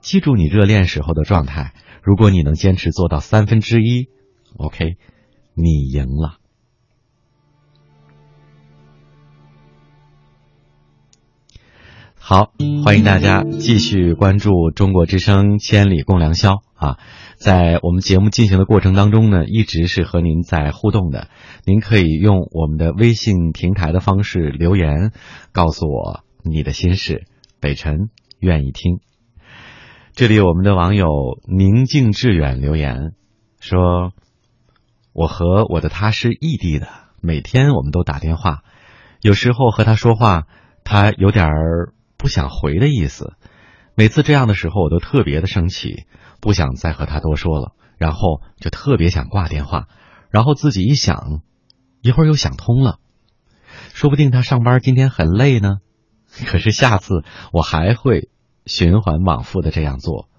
[0.01, 1.73] 记住你热恋时候的状态。
[2.01, 4.07] 如果你能坚持做到三分之一
[4.57, 4.97] ，OK，
[5.53, 6.42] 你赢了。
[12.25, 12.53] 好，
[12.85, 16.97] 欢迎大家继续关注中国之声《千里共良宵》啊！
[17.35, 21.27] 在我们节目进行的过程当中呢，一直是和您在互动的。
[21.65, 25.11] 您可以用我们的微信平台的方式留言，
[25.51, 26.23] 告诉我。
[26.43, 27.25] 你的心事，
[27.59, 29.01] 北辰愿意听。
[30.13, 31.07] 这里我们的网友
[31.45, 33.11] 宁静致远留言
[33.59, 34.13] 说
[35.11, 36.87] ：“我和我的他是异地的，
[37.19, 38.63] 每天我们都打电话，
[39.21, 40.47] 有时候和他说话，
[40.85, 41.93] 他有点儿
[42.23, 43.33] 不想回的意思。
[43.95, 46.05] 每次这样的时候，我都特别的生气，
[46.39, 49.89] 不想再和他多说了，然后就特别想挂电话，
[50.29, 51.41] 然后自己一想，
[52.01, 52.99] 一会儿又想通了，
[53.93, 55.79] 说不定他上班今天很累呢。”
[56.47, 58.29] 可是下次我还会
[58.65, 60.29] 循环往复的这样做，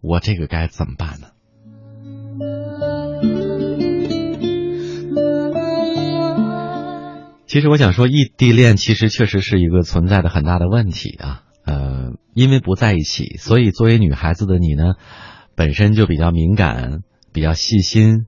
[0.00, 1.26] 我这个该怎么办呢？
[7.54, 11.44] 其实我想说，异地恋其实确实是一个存在的很大的问题啊。
[11.64, 14.94] 呃，因为不在一起，所以作为女孩子的你呢，
[15.54, 18.26] 本身就比较敏感、比较细心、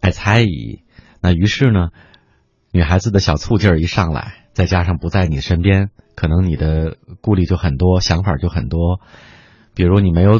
[0.00, 0.84] 爱猜疑。
[1.20, 1.88] 那于是呢，
[2.70, 5.90] 女孩子的小醋劲儿一上来，再加上不在你身边。
[6.14, 9.00] 可能你的顾虑就很多，想法就很多，
[9.74, 10.38] 比如你没有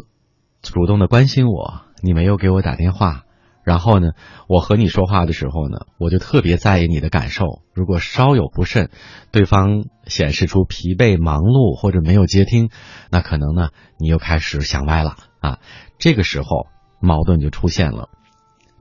[0.62, 3.24] 主动的关心我，你没有给我打电话，
[3.64, 4.08] 然后呢，
[4.48, 7.62] 我和你说话的时候呢，我就特别在意你的感受。
[7.74, 8.90] 如果稍有不慎，
[9.30, 12.70] 对方显示出疲惫、忙碌或者没有接听，
[13.10, 13.68] 那可能呢，
[13.98, 15.58] 你又开始想歪了啊。
[15.98, 16.66] 这个时候
[17.00, 18.08] 矛盾就出现了。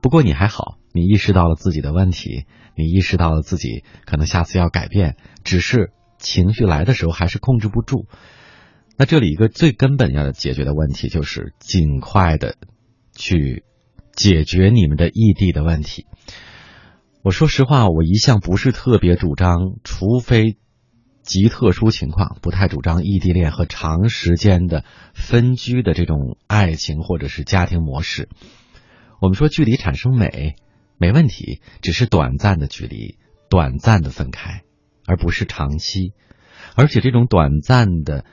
[0.00, 2.46] 不过你还好，你意识到了自己的问题，
[2.76, 5.92] 你意识到了自己可能下次要改变，只是。
[6.18, 8.06] 情绪来的时候还是控制不住，
[8.96, 12.54] 那这里一个最根本要解决的问题就是尽快的
[13.12, 13.64] 去
[14.14, 16.06] 解决你们的异地的问题。
[17.22, 20.56] 我说实话，我一向不是特别主张，除非
[21.22, 24.84] 极特殊情况，不太主张异地恋和长时间的
[25.14, 28.28] 分居的这种爱情或者是家庭模式。
[29.20, 30.56] 我们说距离产生美
[30.98, 33.18] 没问题，只是短暂的距离，
[33.48, 34.62] 短暂的分开。
[35.04, 36.12] 而不是长期，
[36.76, 38.24] 而且这种短暂的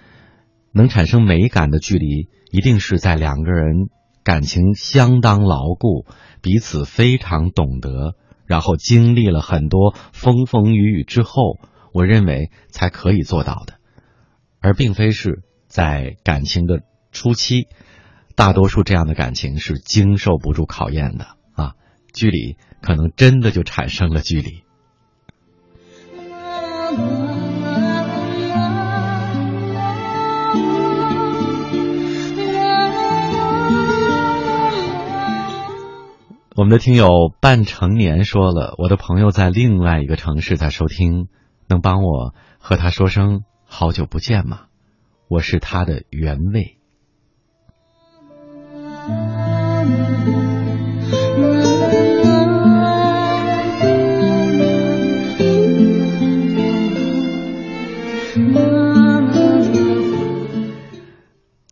[0.72, 3.90] 能产生美感的距离，一定是在两个人
[4.30, 6.06] 感情相当牢固、
[6.44, 8.14] 彼此非常懂得，
[8.46, 11.58] 然后经历了很多风风雨雨之后，
[11.96, 13.80] 我认为才可以做到的，
[14.60, 16.82] 而并非是在感情的
[17.12, 17.70] 初期，
[18.36, 21.74] 大多数这样的感情是经受不住考验的啊，
[22.14, 24.62] 距离可能真的就产生了距离。
[36.60, 41.30] 我们的听友半成年说了，我的朋友在另外一个城市在收听，
[41.70, 44.64] 能帮我和他说声好久不见吗？
[45.30, 46.76] 我是他的原味。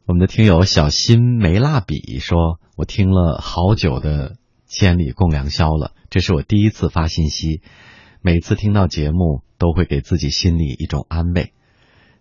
[0.05, 4.37] 我们的听友小新没蜡笔说，我听了好久的。
[4.67, 7.61] 千里共良宵了，这是我第一次发信息。
[8.21, 11.53] 每次听到节目，都会给自己心里一种安慰。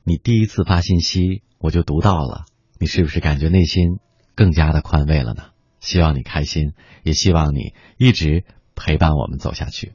[0.05, 2.45] 你第一次发信息，我就读到了，
[2.79, 3.99] 你是不是感觉内心
[4.37, 5.47] 更加的宽慰了呢？
[5.81, 8.45] 希望你开心，也希望你一直
[8.77, 9.93] 陪伴我们走下去。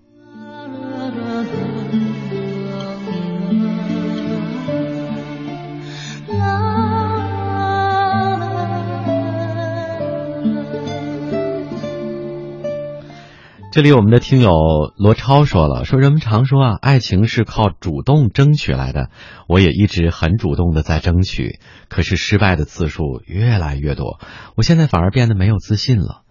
[13.72, 14.52] 这里我们的听友
[14.98, 19.10] 罗超说了，说人们常说啊，爱情是靠主动争取来的，
[19.48, 21.57] 我也一直很主动的在争取，
[21.88, 24.19] 可是失败的次数越来越多，
[24.57, 26.23] 我现在反而变得没有自信了。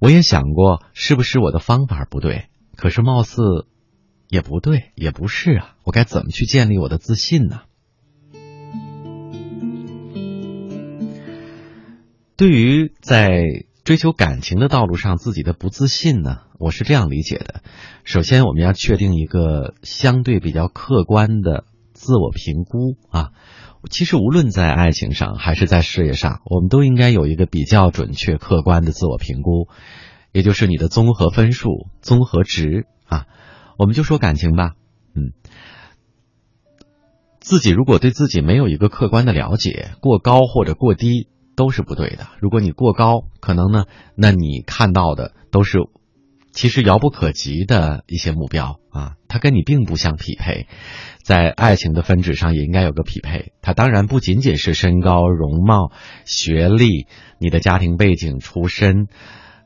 [0.00, 2.44] 我也想过是不是我的方法不对，
[2.76, 3.42] 可是貌似
[4.28, 7.62] 也不对，也不是啊，我该怎么去建立我的自信呢？
[12.36, 13.66] 对于在。
[13.84, 16.38] 追求感情的道路上，自己的不自信呢？
[16.58, 17.62] 我是这样理解的：
[18.02, 23.32] 首先，我们要确定一个相对比较客观的自我评估啊。
[23.90, 29.68] 其实，无论在爱情上还是在事业上，我们都应该有一个比较准确、客观的自我评估，
[30.32, 33.26] 也就是你的综合分数、综合值啊。
[33.78, 34.76] 我们就说感情吧，
[35.14, 35.36] 嗯，
[37.38, 41.28] 自己如果对自己没有一个客观的了解，过高或者过低。
[41.56, 42.26] 都是不对的。
[42.40, 43.84] 如果你过高，可能呢，
[44.16, 45.78] 那你看到的都是
[46.52, 50.68] 其实遥不可及的一些目标啊，它跟你并不相匹配。
[51.24, 53.52] 在爱情的分值上也应该有个匹配。
[53.62, 55.90] 它当然不仅仅是身高、容貌、
[56.24, 57.06] 学历、
[57.38, 59.08] 你的家庭背景、出身，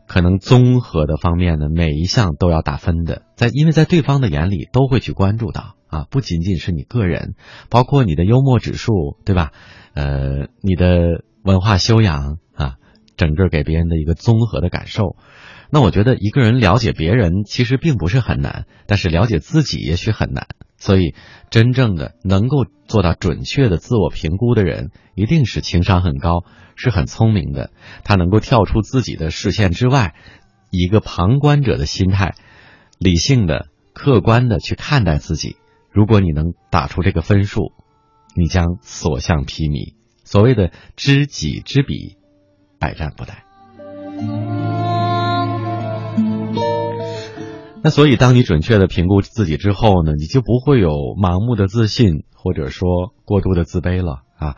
[0.06, 3.22] 可能综合的方面呢，每一项都要打分的。
[3.34, 7.34] 在因为在对方的眼里都会去关注到啊，不仅仅是你个人，
[7.68, 9.52] 包括你的幽默指数，对吧？
[9.94, 11.24] 呃，你的。
[11.48, 12.74] 文化修养啊，
[13.16, 15.16] 整个给别人的一个综合的感受。
[15.70, 20.46] 那我觉得一个人了解别人其实并不是很难，但是了解自己也许很难。
[20.76, 21.14] 所以，
[21.48, 26.44] 真正的能够做到准确的自我评估的人，一定是情商很高，
[26.76, 27.70] 是很聪明的。
[28.04, 30.14] 他能够跳出自己的视线之外，
[30.70, 32.34] 以一个旁观者的心态，
[32.98, 35.56] 理性的、客观的去看待自己。
[35.90, 37.72] 如果你能打出这个分数，
[38.36, 39.97] 你将所向披靡。
[40.30, 42.18] 所谓的知己知彼，
[42.78, 43.30] 百战不殆。
[47.82, 54.56] 那所以，当你准确的评估自己之后呢，你就不会有盲目的自信，或者说过度的自卑了啊。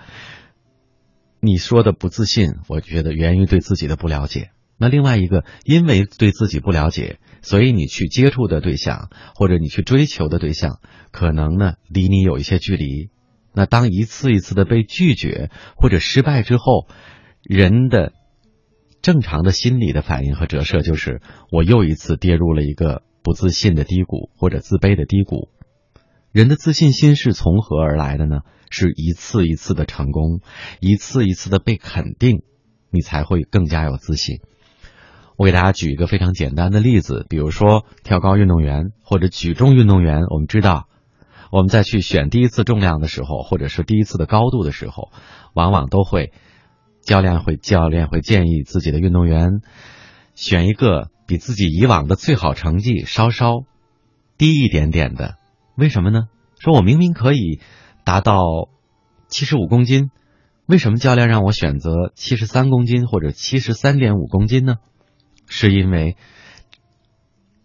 [1.38, 4.50] 你说的不自信，我觉得源于对自己的不了解。
[4.76, 10.80] 那另外一个，因为对自己不了解，所以你去接触的对象，或者你去追求的对象，
[11.12, 13.10] 可能呢离你有一些距离。
[13.52, 16.86] 那当一次一次的被拒绝或者失败之后，
[17.42, 18.12] 人的
[19.02, 21.20] 正常的心理的反应和折射就是，
[21.50, 25.48] 我又一次跌入了一个不自信的低谷或者自卑的低谷。
[26.32, 28.42] 人的自信心是从何而来的呢？
[28.70, 30.42] 是一次一次的成功，
[30.78, 32.44] 一次一次的被肯定，
[32.90, 34.38] 你才会更加有自信。
[35.36, 40.86] 我给大家举一个非常简单的例子，比如说跳高运动员或者举重运动员，我们知道。
[41.50, 45.10] 我们再去选第一次重量的时候，或者是第一次的高度的时候，
[45.52, 46.32] 往往都会
[47.02, 49.60] 教练会教练会建议自己的运动员
[50.34, 53.64] 选一个比自己以往的最好成绩稍稍
[54.38, 55.34] 低一点点的。
[55.76, 56.28] 为什么呢？
[56.60, 57.60] 说我明明可以
[58.04, 58.42] 达到
[59.28, 60.10] 七十五公斤，
[60.66, 64.76] 为什么教练让我选择七十三公斤或者七十三点五公斤呢？
[65.48, 66.16] 是因为。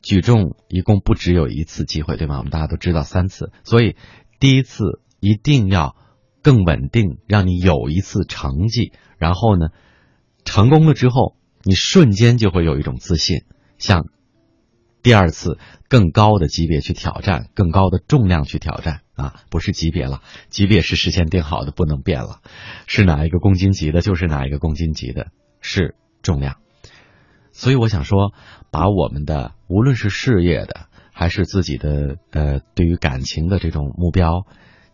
[0.05, 2.37] 举重一共不只有一次机会，对吗？
[2.37, 3.95] 我们大家都知道三次，所以
[4.39, 5.95] 第一次一定要
[6.43, 9.69] 更稳定，让你有一次成绩，然后呢，
[10.45, 13.45] 成功了之后，你瞬间就会有一种自信，
[13.79, 14.05] 向
[15.01, 15.57] 第二次
[15.89, 19.01] 更高的级别去挑战，更高的重量去挑战。
[19.15, 22.41] 啊，不是级别了，级别是事先定好的，不能变了，
[22.85, 25.27] 是哪一个公斤级的，就是哪一个公斤级的，
[25.61, 26.57] 是重量。
[27.57, 28.33] 所以我想说，
[28.69, 34.45] 把我们的无论是事业的，还是自己的呃对于感情的这种目标，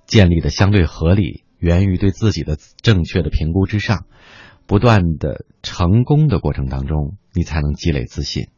[0.06, 4.06] 建立的相对合理，源于对自己的正确的评估之上，
[4.68, 8.50] 不断的成功的过程当中，你才能积累自信。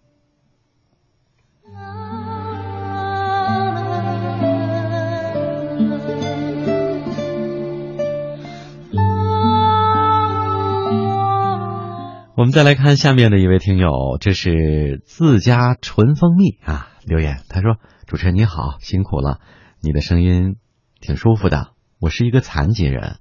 [12.43, 19.39] 我们再来看下面的一位听友，这是自家纯蜂蜜啊留言，他说：“主持人你好，辛苦了，
[19.79, 20.57] 你的声音
[20.99, 21.69] 挺舒服的。
[22.01, 23.15] 我是一个残疾人，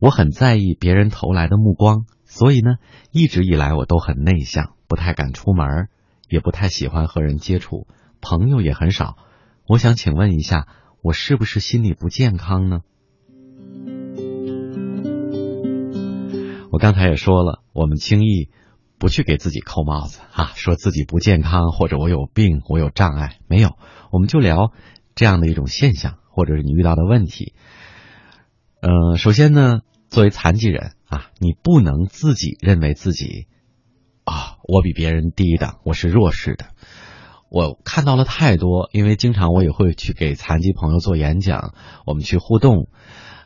[0.00, 2.78] 我很在意别人投来的目光，所以呢，
[3.12, 5.86] 一直以来我都很内向，不太敢出门，
[6.28, 7.86] 也不太喜欢和人接触，
[8.20, 9.14] 朋友也很少。
[9.68, 10.66] 我想请问一下，
[11.00, 12.80] 我是不是心理不健康呢？”
[16.72, 18.50] 我刚才也说了，我们轻易
[19.04, 23.76] 不去给自己扣帽子啊，说自己不健康或者我有病，我有障碍，没有，
[24.10, 24.72] 我们就聊
[25.14, 27.52] 这样的一种现象，或者是你遇到的问题。
[28.80, 33.46] 嗯，首先呢，作为残疾人啊，你不能自己认为自己
[34.24, 36.68] 啊，我比别人低一等，我是弱势的。
[37.50, 41.74] 我看到了太多，因为经常我也会去给残疾朋友做演讲，
[42.06, 42.88] 我们去互动，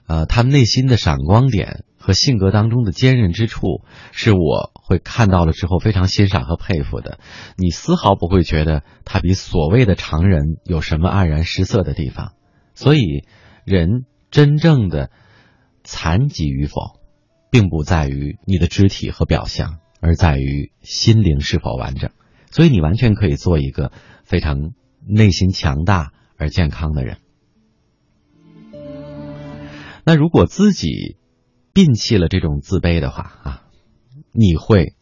[0.06, 1.82] 呃，他们内心的闪光点。
[1.98, 7.18] 和性格当中的坚韧之处，是我会看到了之后非常欣赏和佩服的。
[7.56, 12.32] 你丝毫不会觉得他比所谓的常人有什么黯然失色的地方。
[12.74, 13.26] 所以，
[13.64, 15.10] 人真正的
[15.82, 17.00] 残疾与否，
[17.50, 22.10] 并不在于你的肢体和表象，而在于心灵是否完整。
[22.50, 23.90] 所以，你完全可以做一个
[24.22, 24.70] 非常
[25.06, 27.18] 内心强大而健康的人。
[30.04, 31.16] 那如果自己，
[31.74, 33.62] 摒弃了这种自卑的话啊，
[34.32, 34.94] 你会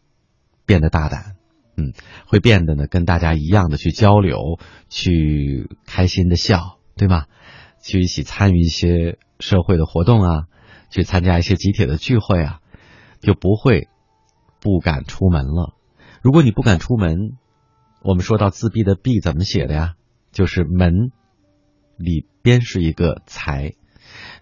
[0.66, 1.36] 变得大胆，
[1.76, 1.92] 嗯，
[2.26, 7.26] 会变得呢跟大家一样的去交流，去开心的笑，对吗？
[7.82, 10.46] 去一起参与一些社会的活动啊，
[10.90, 12.60] 去参加一些集体的聚会啊，
[13.20, 13.88] 就不会
[14.60, 15.74] 不敢出门了。
[16.22, 17.36] 如果你不敢出门，
[18.02, 19.94] 我们说到自闭的“闭”怎么写的呀？
[20.32, 21.12] 就是门
[21.96, 23.74] 里边是一个才。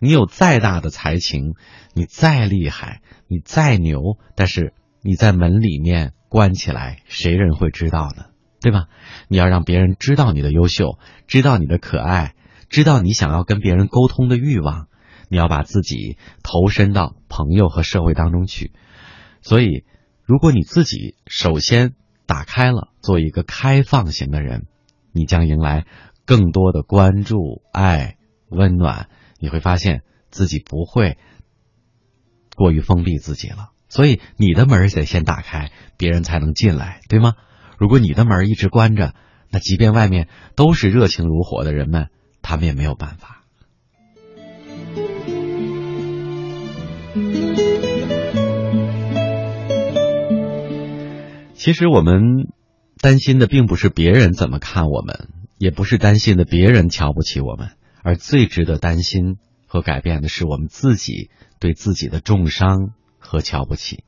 [0.05, 1.55] 你有再大的才情，
[1.95, 8.27] 你再厉害，你再牛，但是你在门里面关起来，谁人会知道呢？
[8.61, 8.89] 对吧？
[9.29, 12.35] 你要让别人知道你的优秀，知道你的可爱，
[12.69, 14.89] 知道你想要跟别人沟通的欲望，
[15.31, 18.73] 你要把自己投身到朋友和社会当中去。
[19.41, 19.87] 所以，
[20.23, 21.95] 如果你自己首先
[22.27, 24.67] 打开了，做一个开放型的人，
[25.13, 25.87] 你将迎来
[26.27, 28.19] 更多的关注、爱、
[28.51, 29.09] 温暖。
[29.45, 31.19] 你会发现自己不会
[32.57, 37.35] 过于封闭自己了，所以你的门得先打开，别人才能进来，对吗？
[37.77, 39.13] 如果你的门一直关着，
[39.51, 42.09] 那即便外面都是热情如火的人们，
[42.41, 43.43] 他们也没有办法。
[51.53, 52.49] 其实我们
[52.99, 57.73] 担心的并不是别人怎么看我们，也不是担心的别人瞧不起我们。
[58.05, 64.04] 而最值得担心和改变的是，我们自己对自己的重伤和瞧不起。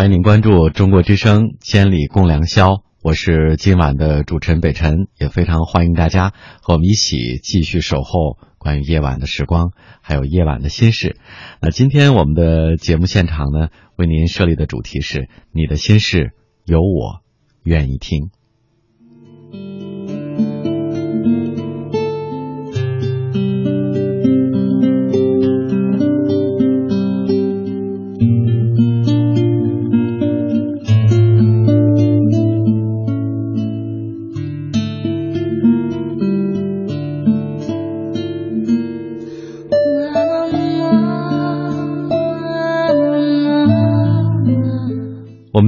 [0.00, 2.68] 欢迎您关注中国之声《千里共良宵》，
[3.02, 6.32] 我是今晚的主持人北辰，也非常欢迎大家
[6.62, 11.18] 和我们一起继续守候关于夜晚的时光，还有夜晚的心事。
[11.60, 16.30] 那今天我们的节目现场呢，为您设立的主题是“你的心事
[16.64, 17.20] 有我
[17.62, 18.30] 愿意听”。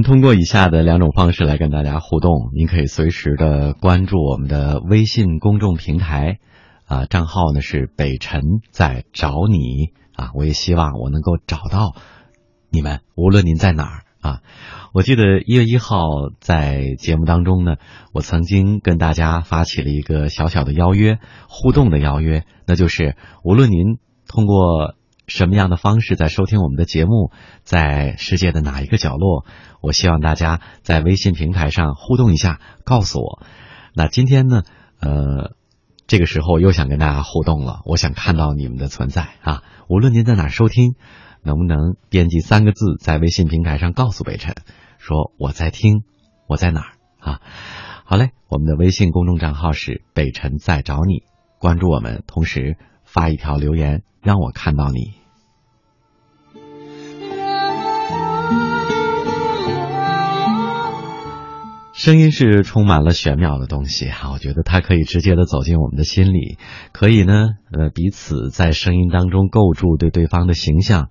[0.03, 6.39] 通过以下的两种方式来跟大家互动，您可以随时的关注我们的微信公众平台，
[6.85, 11.95] 啊，账号呢是北辰在找你啊，我也希望我能够找到
[12.69, 14.41] 你们，无论您在哪儿啊。
[14.93, 15.97] 我记得一月一号
[16.39, 17.77] 在节目当中呢，
[18.13, 21.17] 我曾经跟大家发起了一个小小的邀约，
[21.47, 23.97] 互动的邀约，那就是无论您
[24.27, 24.95] 通过
[25.27, 27.31] 什么样的方式在收听我们的节目，
[27.63, 29.45] 在世界的哪一个角落，
[29.81, 33.41] 我希望大家在微信平台上互动一下，告诉我。
[33.93, 34.63] 那今天呢，
[34.99, 35.55] 呃，
[36.07, 39.63] 这个时候又想跟大家互动了，我想看到你们的存在啊！
[39.87, 40.95] 无论您在哪收听，
[41.41, 44.55] 能不能编辑三个字在微信平台上告诉北辰，
[44.97, 46.03] 说我在听，
[46.47, 47.39] 我在哪儿啊？
[48.03, 51.23] 好嘞，我们的微信公众账号是北辰在找你，
[51.59, 52.77] 关注我们，同时
[53.13, 55.13] 发一条留言，让我看到你。
[61.93, 66.57] 声音是充满了玄妙的东西哈，我觉得它可以直接的走进我们的心里，
[66.91, 71.09] 可以呢，呃，彼此在声音当中构筑对对方的形象，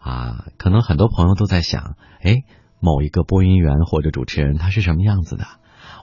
[0.00, 2.42] 啊，可能很多朋友都在想，哎，
[2.80, 5.46] 某一个播音员或者主持人他是什么样子的？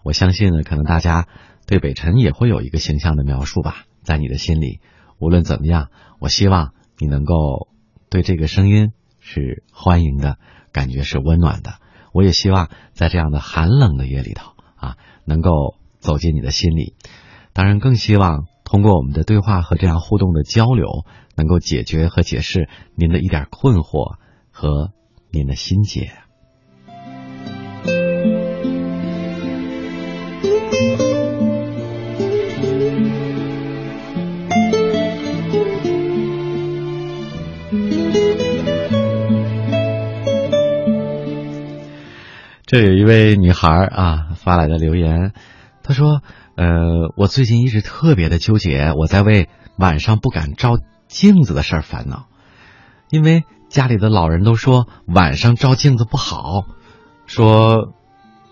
[0.03, 1.27] 我相信呢，可能大家
[1.67, 4.79] 对北辰也会有一个形象的描述吧，在你的心里，
[5.21, 5.89] 无论怎么样，
[6.19, 7.67] 我希望你能够
[8.09, 10.39] 对这个声音是欢迎的，
[10.71, 11.75] 感觉是温暖的。
[12.11, 16.95] 我也希望在这样的寒冷的夜里头啊，能够走进你的心里。
[17.53, 24.17] 当然，更希望通过我们的对话和这样互动的交流，能够解决和解释您的一点困惑
[24.49, 24.91] 和
[25.31, 26.13] 您的心结。
[42.71, 45.33] 这有一位女孩啊发来的留言，
[45.83, 46.21] 她说
[46.55, 50.79] ：“呃，我最近一直特别的纠结，我在为晚上不敢照
[51.09, 52.27] 镜子的事儿烦恼，
[53.09, 56.63] 因为家里的老人都说晚上照镜子不好，
[57.25, 57.91] 说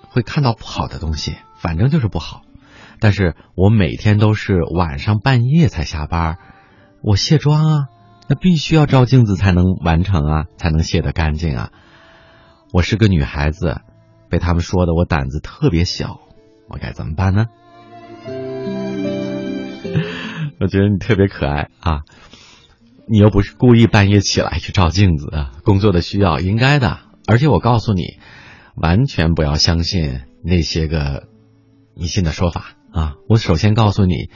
[0.09, 2.41] 会看到不好的东西，反正就是不好。
[2.99, 6.39] 但是我每天都是晚上半夜才下班，
[7.01, 7.85] 我卸妆啊，
[8.27, 11.69] 那必须要照镜子才能完成啊，才能卸得干净啊。
[12.73, 13.79] 我是个女孩子。”
[14.29, 16.19] 被他们说的我胆子特别小，
[16.67, 17.45] 我该怎么办呢？
[20.59, 22.01] 我觉得你特别可爱啊！
[23.07, 26.99] 你又不是故意半夜起来去照镜子啊，工作的需要应该的。
[27.27, 28.19] 而且我告诉你，
[28.75, 31.27] 完全不要相信那些个
[31.95, 33.15] 迷信的说法啊！
[33.27, 34.29] 我首先告诉你，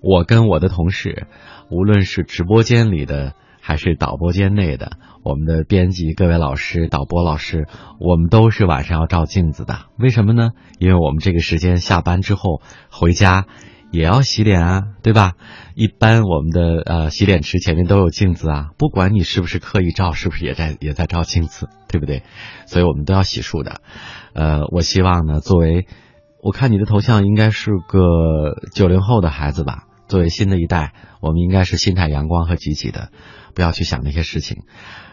[0.00, 1.26] 我跟我的同事，
[1.70, 3.34] 无论是直播间里的。
[3.66, 4.92] 还是导播间内的，
[5.24, 7.66] 我们的编辑、各位老师、导播老师，
[7.98, 9.86] 我们都是晚上要照镜子的。
[9.98, 10.50] 为什么呢？
[10.78, 12.62] 因为我们这个时间下班之后
[12.92, 13.46] 回家
[13.90, 15.32] 也要洗脸啊，对吧？
[15.74, 22.22] 一般我们的呃洗脸池前面都有镜子啊，不管你是不是刻意照，是不是也在也在照镜子，对不对？
[22.66, 23.80] 所以我们都要洗漱的。
[24.32, 25.88] 呃，我希望呢，作为
[26.40, 27.98] 我看你的头像应该是个
[28.72, 33.10] 九零后的孩子吧，作为新的一代，我们应该是心态阳光和积极的。
[33.56, 34.64] 不要去想那些事情，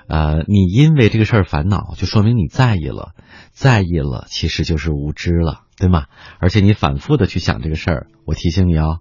[0.10, 3.14] 呃，你因为这个事儿烦恼，就说明你在意了，
[3.53, 6.07] 在意了，其实就是无知了，对吗？
[6.41, 8.99] 而且你反复的去想这个事儿，我提醒你哦，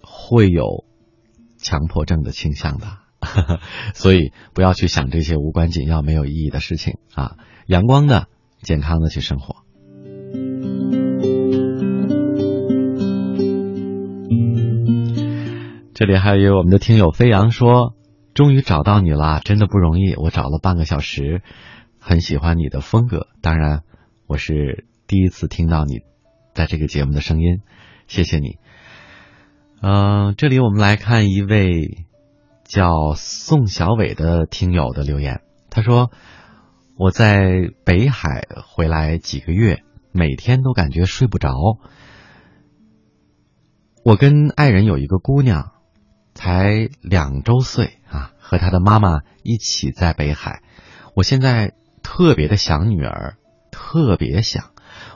[0.00, 0.84] 会有
[1.56, 2.86] 强迫症的倾向的，
[3.94, 7.34] 所以不要去想这些无关紧要、没有意义的事情啊，
[7.66, 8.28] 阳光的、
[8.62, 9.56] 健康的去生活。
[15.94, 17.97] 这里还有一位我们的听友飞扬说。
[18.38, 20.14] 终于找到你啦，真的不容易。
[20.14, 21.42] 我找了半个小时，
[21.98, 23.26] 很喜欢你的风格。
[23.42, 23.82] 当然，
[24.28, 26.02] 我是第一次听到你
[26.54, 27.62] 在这个节目的声音，
[28.06, 28.58] 谢谢你。
[29.82, 32.06] 嗯，这里我们来看一位
[32.62, 35.40] 叫宋小伟的听友的留言。
[35.68, 36.12] 他说
[36.96, 39.82] ：“我在北海回来几个月，
[40.12, 41.50] 每天都感觉睡不着。
[44.04, 45.72] 我跟爱人有一个姑娘。”
[46.38, 50.62] 才两周岁啊，和他的妈妈一起在北海。
[51.16, 51.72] 我现在
[52.04, 53.34] 特别的想女儿，
[53.72, 54.66] 特别想。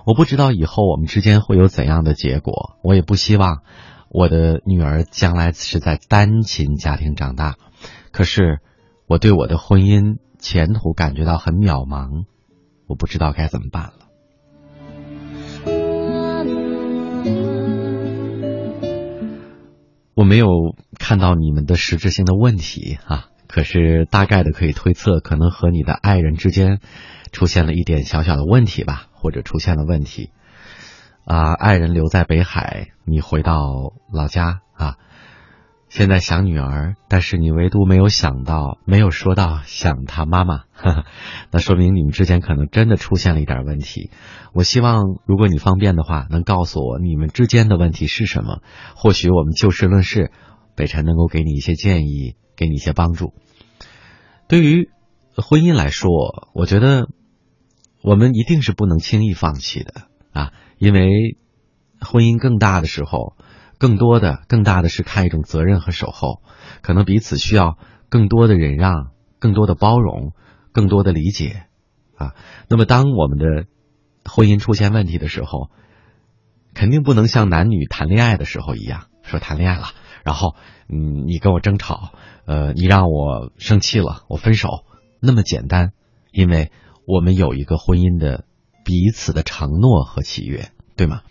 [0.05, 3.63] 我不知道以后我们之间会有怎样的结果，我也不希望
[4.11, 7.55] 我的女儿将来是在单亲家庭长大。
[8.11, 8.59] 可是
[9.07, 12.25] 我对我的婚姻前途感觉到很渺茫，
[12.89, 13.93] 我不知道该怎么办了。
[20.15, 20.47] 我没有
[21.03, 26.79] 看到你们的实质性的问题啊，可是大概的可以推测，可能和你的爱人之间
[27.33, 30.31] 出现了一点小小的问题吧，或者出现了问题。
[31.25, 34.95] 啊，爱人留在北海，你回到老家啊。
[35.89, 40.63] 现在想女儿，但是你唯独没有想到，没有说到想他妈妈，
[41.51, 44.11] 那说明你们之间可能真的出现了一点问题。
[44.55, 48.61] 我希望如果你方便的话，能告诉我你们之间的问题是什么，
[48.95, 50.31] 或许我们就事论事，
[50.75, 53.35] 北辰能够给你一些建议，给你一些帮助。
[54.49, 54.91] 对于
[55.37, 57.09] 婚姻来说，我觉得
[58.03, 59.93] 我们一定是不能轻易放弃的
[60.33, 61.37] 啊，因为
[62.01, 63.37] 婚姻更大的时候。
[63.79, 66.41] 更多的、更大的是看一种责任和守候，
[66.83, 67.79] 可能彼此需要
[68.09, 70.35] 更多的忍让、更多的包容、
[70.71, 71.65] 更多的理解，
[72.15, 72.37] 啊，
[72.69, 73.67] 那么当我们的
[74.25, 75.69] 婚姻出现问题的时候，
[76.75, 79.89] 肯定不能像男女谈恋爱的时候一样，说谈恋爱了，
[80.25, 80.55] 然后
[80.89, 82.13] 嗯，你跟我争吵，
[82.47, 84.85] 呃，你让我生气了，我分手，
[85.21, 85.93] 那么简单，
[86.33, 86.71] 因为
[87.07, 88.45] 我们有一个婚姻的
[88.85, 91.23] 彼此的承诺和契约，对吗？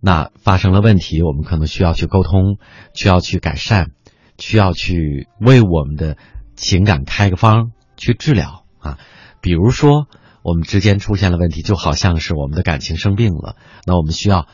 [0.00, 2.58] 那发生了问题，我们可能需要去沟通，
[2.92, 3.92] 需要去改善，
[4.38, 6.16] 需要去为我们的
[6.56, 8.98] 情感开个方去治疗啊。
[9.40, 10.06] 比如说，
[10.42, 13.56] 我们之间出现了问题，就好像是我们的感情生病了，
[13.86, 14.46] 那我们需要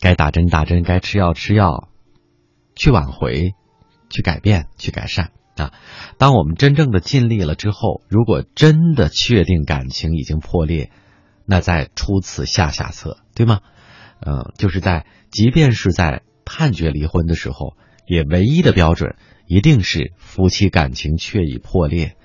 [0.00, 1.88] 该打针打针，该吃药吃药，
[2.76, 3.54] 去挽回，
[4.08, 5.72] 去改变，去改善啊。
[6.18, 10.90] 当我们真正的尽力了之后，如果真的确定感情已经破裂，
[11.44, 13.60] 那再出此下下策，对吗？
[14.20, 17.76] 呃，就是在，即便是在判决离婚的时候，
[18.06, 19.16] 也唯一的标准
[19.46, 22.16] 一定是夫妻感情确已破裂，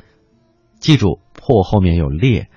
[0.79, 2.49] 记住，破后面有裂。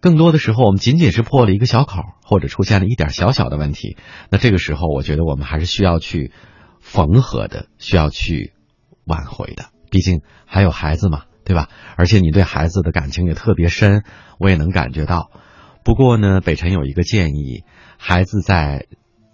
[0.00, 3.96] 更多的时候，我们仅仅是破了一个小口，或者出现了一点小小的问题，
[4.30, 6.30] 那这个时候，我觉得我们还是需要去
[6.88, 8.54] 缝合的，需要去
[9.04, 9.66] 挽回的。
[9.90, 11.68] 毕竟还有孩子嘛，对吧？
[11.96, 14.04] 而且你对孩子的感情也特别深，
[14.38, 15.30] 我也能感觉到。
[15.84, 17.64] 不过呢，北辰有一个建议，
[17.98, 18.86] 孩子在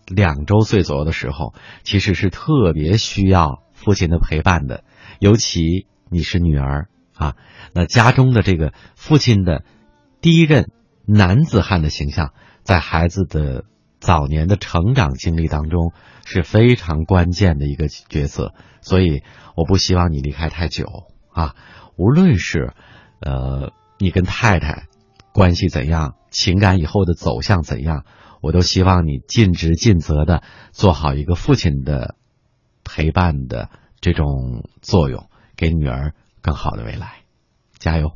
[0.07, 1.55] 两周岁左右的时候，
[1.85, 4.83] 其实是特别需要父亲的陪伴的，
[5.21, 7.35] 尤其你是女儿啊，
[7.73, 9.65] 那家中的这个父亲的。
[10.21, 10.71] 第一任
[11.07, 12.33] 男子汉的形象，
[12.63, 13.65] 在孩子的
[14.05, 15.95] 早年的成长经历当中
[16.27, 18.53] 是非常关键的一个角色，
[18.83, 19.23] 所以
[19.57, 21.55] 我不希望你离开太久啊。
[21.97, 22.75] 无论是
[23.21, 24.89] 呃你跟太太
[25.33, 28.05] 关系怎样，情感以后的走向怎样，
[28.43, 32.17] 我都希望你尽职尽责的做好一个父亲的
[32.85, 33.71] 陪伴的
[34.03, 36.13] 这种作用，给女儿
[36.43, 37.23] 更好的未来，
[37.79, 38.13] 加油。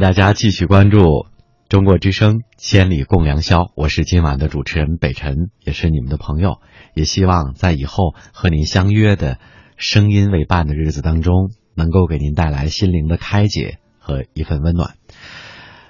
[0.00, 1.26] 大家继续关注
[1.68, 6.62] 中国之声《千里共良宵》，我是今晚的主持人北辰，也是你们的朋友。
[6.94, 9.36] 也希望在以后和您相约的
[9.76, 14.94] 声音为伴的日子当中，能够给您带来心灵的开解和一份温暖。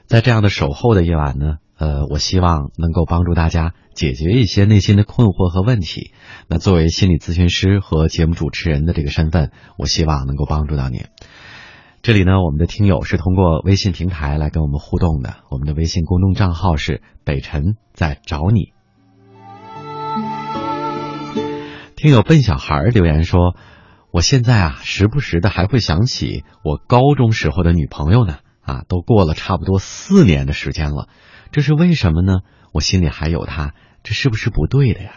[0.06, 6.10] 在这样的守候的夜晚呢，呃，我希望能够帮助大家解决一些内心的困惑和问题。
[6.48, 11.04] 那作为心理咨询师和节目主持人的这个身份，我希望能够帮助到您。
[12.02, 15.36] 这里呢，我们的听友是通过微信平台来跟我们互动的。
[15.50, 18.72] 我们的微信公众账号是“北辰在找你”。
[21.96, 23.54] 听友笨小孩留言说
[24.10, 28.38] ：“我现在啊，时不时的还会想起我高中时候的女朋友呢。
[28.62, 31.10] 啊，都过了差不多四年的时间了，
[31.52, 32.38] 这是为什么呢？
[32.72, 35.16] 我心里还有她，这是不是不对的呀？”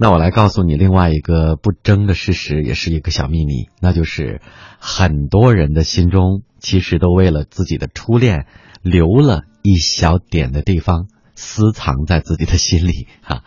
[0.00, 4.40] 那我来告诉你另外一个不争的事实，也是一个小秘密，那就是
[4.78, 8.46] 很多人的心中其实都为了自己的初恋
[8.80, 13.42] 留了一小点的地方，私藏在自己的心里哈。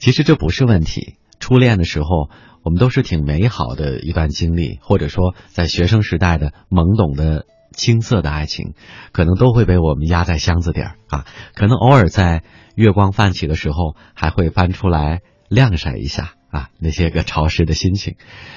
[0.00, 2.28] 其实这不是问题，初恋的时候
[2.64, 8.74] 我们都是挺美好的一段经历，或者说在学生时代的懵懂的青涩的爱情，
[9.12, 11.24] 可能都会被我们压在箱子底儿啊。
[11.54, 12.42] 可能偶尔在
[12.74, 15.20] 月光泛起的时候，还会翻出来。
[15.54, 18.16] 晾晒一下啊，那些个潮湿的心情，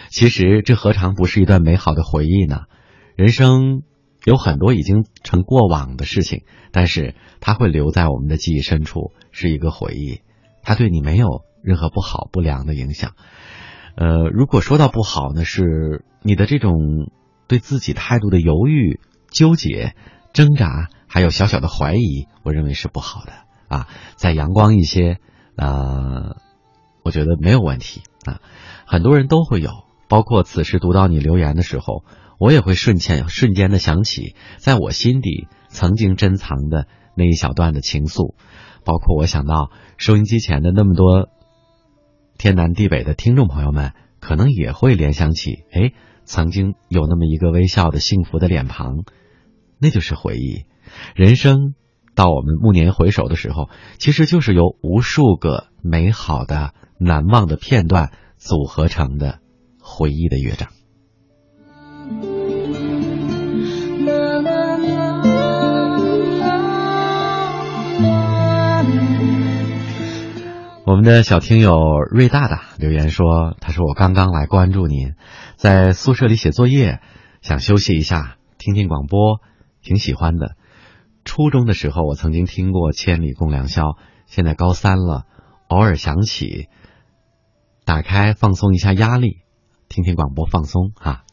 [0.10, 2.64] 其实这何尝不是一段美好的回忆呢？
[3.15, 3.82] 人生
[4.26, 10.22] 有很多已经成过往的事情，但是它会留在我们的记忆深处，是一个回忆，
[10.64, 13.14] 它对你没有任何不好不良的影响。
[13.95, 16.74] 呃，如果说到不好呢，是你的这种
[17.48, 18.99] 对自己态度的犹豫、
[19.32, 19.95] 纠结、
[20.34, 23.32] 挣扎，还有小小的怀疑，我认为是不好的
[23.69, 23.88] 啊。
[24.15, 25.18] 再阳光一些
[25.56, 26.36] 啊。
[27.08, 28.42] 我觉得没有问题啊，
[28.86, 29.72] 很多人都会有，
[30.10, 32.04] 包括此时读到你留言的时候，
[32.38, 36.86] 我也会瞬间瞬间的想起，在我心底曾经珍藏的
[37.16, 38.36] 那一小段的情愫，
[38.84, 41.30] 包括我想到收音机前的那么多
[42.38, 45.94] 天南地北的听众朋友们，可能也会联想起，哎，
[46.26, 49.06] 曾经有那么一个微笑的幸福的脸庞，
[49.80, 50.66] 那就是回忆。
[51.16, 51.74] 人生
[52.16, 56.74] 到我们暮年回首的时候，其实就是由无数个美好的。
[56.99, 59.40] 难忘的片段组合成的
[59.80, 60.69] 回忆的乐章。
[70.86, 75.15] 我们的小听友瑞大大留言说：“他说我刚刚来关注您，
[75.57, 77.02] 在宿舍里写作业，
[77.41, 79.41] 想休息一下，听听广播，
[79.82, 80.56] 挺喜欢的。
[81.26, 83.84] 初中的时候我曾经听过《千里共良宵》，
[84.28, 85.26] 现在高三了，
[85.68, 86.69] 偶尔想起。”
[87.88, 89.38] 打开放松一下压力，
[89.88, 91.23] 听听广播放松哈，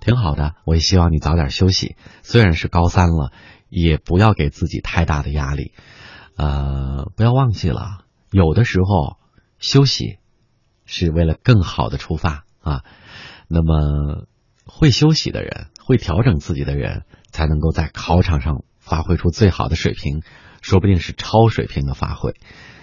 [0.00, 0.54] 挺好的。
[0.66, 1.96] 我也希望你早点休息。
[2.22, 3.32] 虽然是高三了，
[3.70, 5.72] 也不要给自己太大的压力。
[6.36, 9.16] 呃，不要忘记了，有的时候
[9.58, 10.18] 休息
[10.84, 12.84] 是为了更好的出发啊。
[13.48, 14.26] 那么，
[14.66, 20.20] 会休息的人，会调整自己的人，才能够在考场上发挥出最好的水平，
[20.60, 22.34] 说不定是超水平的发挥。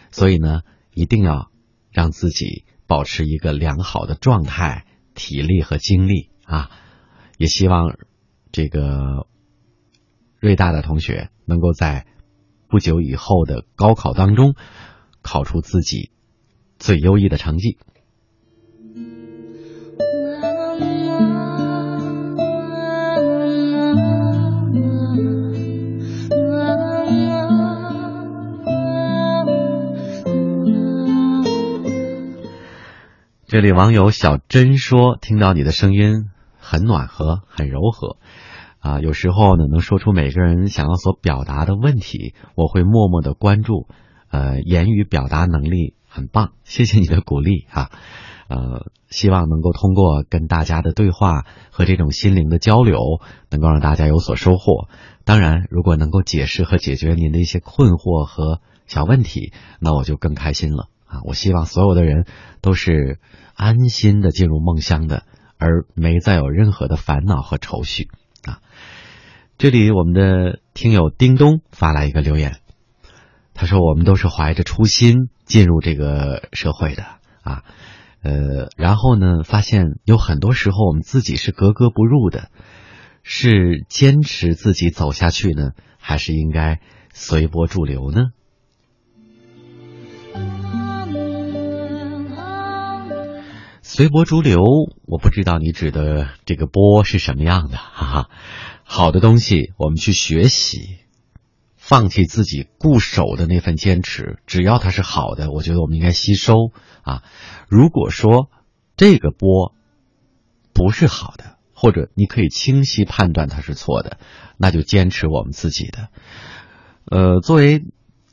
[0.10, 0.61] 所以呢，
[0.91, 1.52] 一定要
[1.91, 4.86] 让自己保持一个良好的状态、
[5.16, 6.70] 体力和精力啊。
[7.38, 7.98] 也希望
[8.52, 9.28] 这个
[10.42, 12.06] 瑞大的同学能够在
[12.68, 14.56] 不久以后的高考当中
[15.22, 16.12] 考出自己
[16.80, 17.78] 最优异的成绩。
[33.52, 38.15] 这里网友小珍说：“听到你的声音很暖和，很柔和，
[38.80, 43.90] 啊，有时候呢能说出每个人想要所表达的问题，我会默默的关注，
[44.30, 47.91] 呃，言语表达能力很棒，谢谢你的鼓励啊，
[48.48, 53.19] 呃，希望能够通过跟大家的对话和这种心灵的交流，
[53.49, 54.88] 能够让大家有所收获。
[55.26, 59.52] 当然，如果能够解释和解决您的一些困惑和小问题，
[59.82, 60.88] 那我就更开心了。
[61.12, 61.20] 啊！
[61.26, 62.26] 我希望所有的人
[62.62, 63.20] 都是。”
[63.54, 65.24] 安心的进入梦乡的，
[65.60, 68.08] 而没再有任何的烦恼和愁绪
[68.44, 68.58] 啊！
[69.60, 72.58] 这里我们的听友叮咚发来一个留言，
[73.54, 77.04] 他说：“我们都是怀着初心进入这个社会的
[77.44, 77.64] 啊，
[78.24, 82.50] 呃，然后呢，发现有很多时候我们自己是格格不入的，
[83.22, 86.80] 是坚持自己走下去呢，还是应该
[87.14, 88.32] 随波逐流呢？”
[93.94, 94.64] 随波逐流，
[95.06, 98.30] 我不知道你指的这个波是什么样的，哈哈。
[98.86, 101.00] 好的东西我们去学习，
[101.76, 107.24] 放弃自己固守的那份坚持，只要它是好的，我觉得我们应该吸收啊。
[107.68, 108.50] 如果说
[108.96, 109.76] 这个波
[110.74, 114.20] 不是好的，或者你可以清晰判断它是错的，
[114.58, 116.08] 那就坚持我们自己的。
[117.08, 117.84] 呃，作为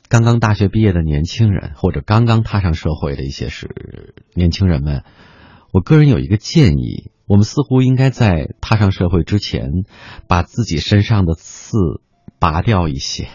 [0.07, 5.03] 刚刚大学毕业的年轻人，或者刚刚踏上社会的一些是年轻人们。
[5.71, 9.69] 我个人有一个建议，我们似乎应该在踏上社会之前，
[10.27, 11.77] 把自己身上的刺
[12.39, 13.27] 拔掉一些。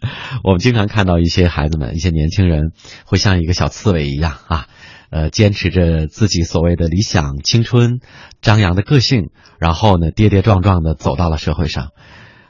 [0.42, 2.72] 我们经常看到一些孩子们、一些年轻人，
[3.04, 4.68] 会像一个小刺猬一样啊，
[5.10, 8.00] 呃，坚持着自己所谓的理想、青春、
[8.40, 11.90] 张扬的个性，然后呢，跌跌撞撞的走到了社会上，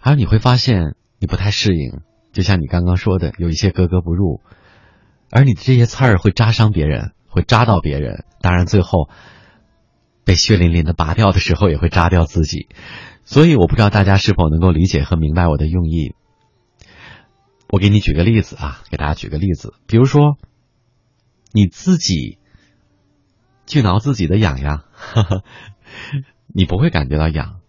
[0.01, 2.01] 而你会发现你不太适应，
[2.33, 4.41] 就像你刚刚说的，有一些格格不入，
[5.31, 7.13] 而你的这些刺儿会扎伤别人。
[7.37, 9.11] 会扎到别人，当然最后
[10.25, 12.69] 被血淋淋的拔掉的时候，也会扎掉自己。
[13.25, 16.15] 所以我不知道大家是否能够理解和明白我的用意。
[17.69, 20.39] 我给你举个例子啊，给大家举个例子，比如说
[21.53, 22.39] 你自己
[23.67, 24.85] 去挠自己的痒痒，
[26.49, 27.61] 你不会感觉到痒，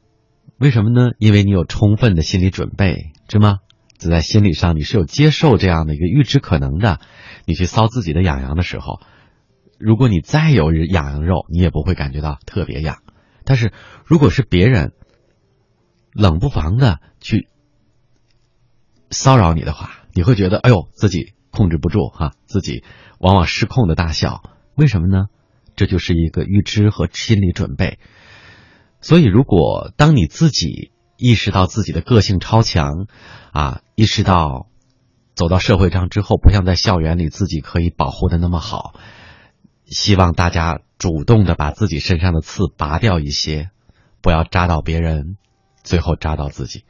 [0.58, 1.12] 为什么呢？
[1.20, 3.58] 因为你有充分的心理准备，是吗？
[4.00, 7.02] 就在心理上你是有接受这样的一个预知可能的。
[7.46, 9.02] 你去搔自己的痒痒的时候。
[9.78, 13.04] 如果你再有痒痒肉，你也不会感觉到特别痒。
[13.44, 13.72] 但是
[14.06, 14.94] 如果是别人
[16.14, 17.48] 冷不防的去
[19.10, 22.84] 骚扰你的话，你会觉得哎呦，自己控制不住哈，自己
[23.20, 24.44] 往往失控的大笑。
[24.76, 25.28] 为什么呢？
[25.76, 28.00] 这就是一个预知和心理准备。
[29.00, 33.08] 所以，如果当你自己意识到自己的个性超强
[33.52, 34.68] 啊，意识到
[35.36, 38.96] 走到社会上之后，不像在校园里自己可以保护的那么好。
[39.88, 43.70] 希望大家主动的把自己身上的刺拔掉一些，
[44.22, 45.38] 不要扎到别人，
[45.84, 46.84] 最后扎到自己。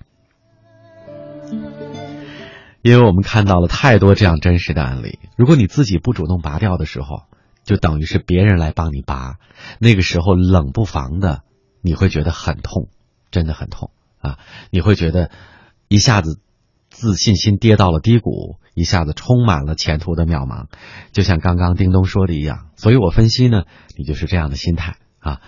[2.82, 5.20] 因为我们看到了太多这样真实的案例。
[5.36, 7.24] 如果你自己不主动拔掉的时候，
[7.64, 9.38] 就等于是别人来帮你拔，
[9.80, 11.44] 那个时候冷不防的
[11.82, 12.90] 你会觉得很痛，
[13.30, 14.40] 真的很痛啊！
[14.72, 15.32] 你会觉得
[15.88, 16.40] 一下子。
[17.00, 20.66] 自信心跌到了低谷，一下子充满了前途的渺茫，
[21.12, 22.70] 就像刚刚叮咚说的一样。
[22.76, 23.66] 所以我分析呢，
[23.96, 25.40] 你就是这样的心态啊。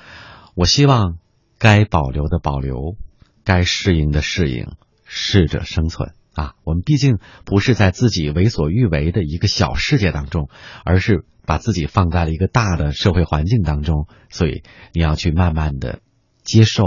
[0.54, 1.18] 我希望
[1.58, 2.96] 该保留的保留，
[3.44, 4.68] 该适应的适应，
[5.06, 6.54] 适者生存啊。
[6.64, 10.50] 我们毕竟不是在自己为所欲为的一个小世界当中，
[10.86, 14.06] 而是把自己放在了一个大的社会环境当中。
[14.30, 14.62] 所以
[14.94, 16.02] 你要去慢慢的
[16.44, 16.84] 接受、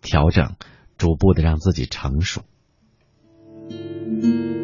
[0.00, 0.54] 调整，
[0.96, 2.42] 逐步的让自己成熟。
[4.08, 4.55] 我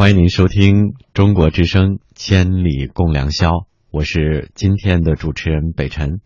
[0.00, 3.50] 欢迎您收听中国之声《千里共良宵》，
[3.90, 6.22] 我是今天的主持人北辰，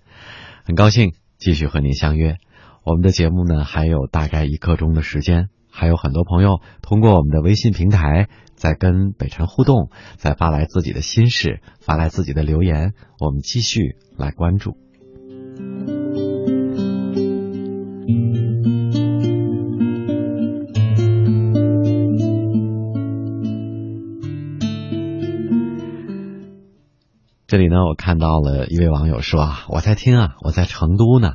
[0.65, 2.37] 很高兴继续和您相约。
[2.85, 14.84] 我们的节目呢还有大概一刻钟的时间，还有很多朋友通过我们的微信平台在跟北辰互动，在发来自己的心事，发来自己的留言，我们继续来关注。
[27.55, 31.35] 这里呢，我看到了一位网友说啊，我在听啊，我在成都呢，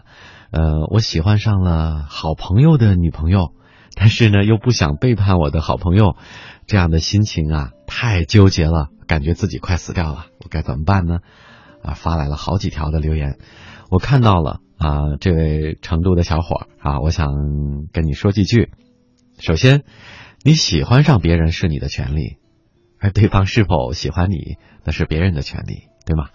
[0.52, 3.54] 呃，我喜欢上了好朋友的女朋友，
[3.96, 6.18] 但是呢，又不想背叛我的好朋友，
[6.68, 11.20] 这样的心情啊，太纠结了，感觉自己快死掉了，我该怎么办呢？
[11.82, 13.38] 啊，发来了好几条的留言，
[13.90, 17.30] 我看到了啊，这位成都的小伙啊，我想
[17.94, 18.74] 跟你说几句。
[19.40, 19.84] 首先，
[20.44, 22.40] 你喜欢上别人是你的权利，
[23.00, 25.88] 而对方是否喜欢你，那是别人的权利。
[26.10, 26.30] 对吗？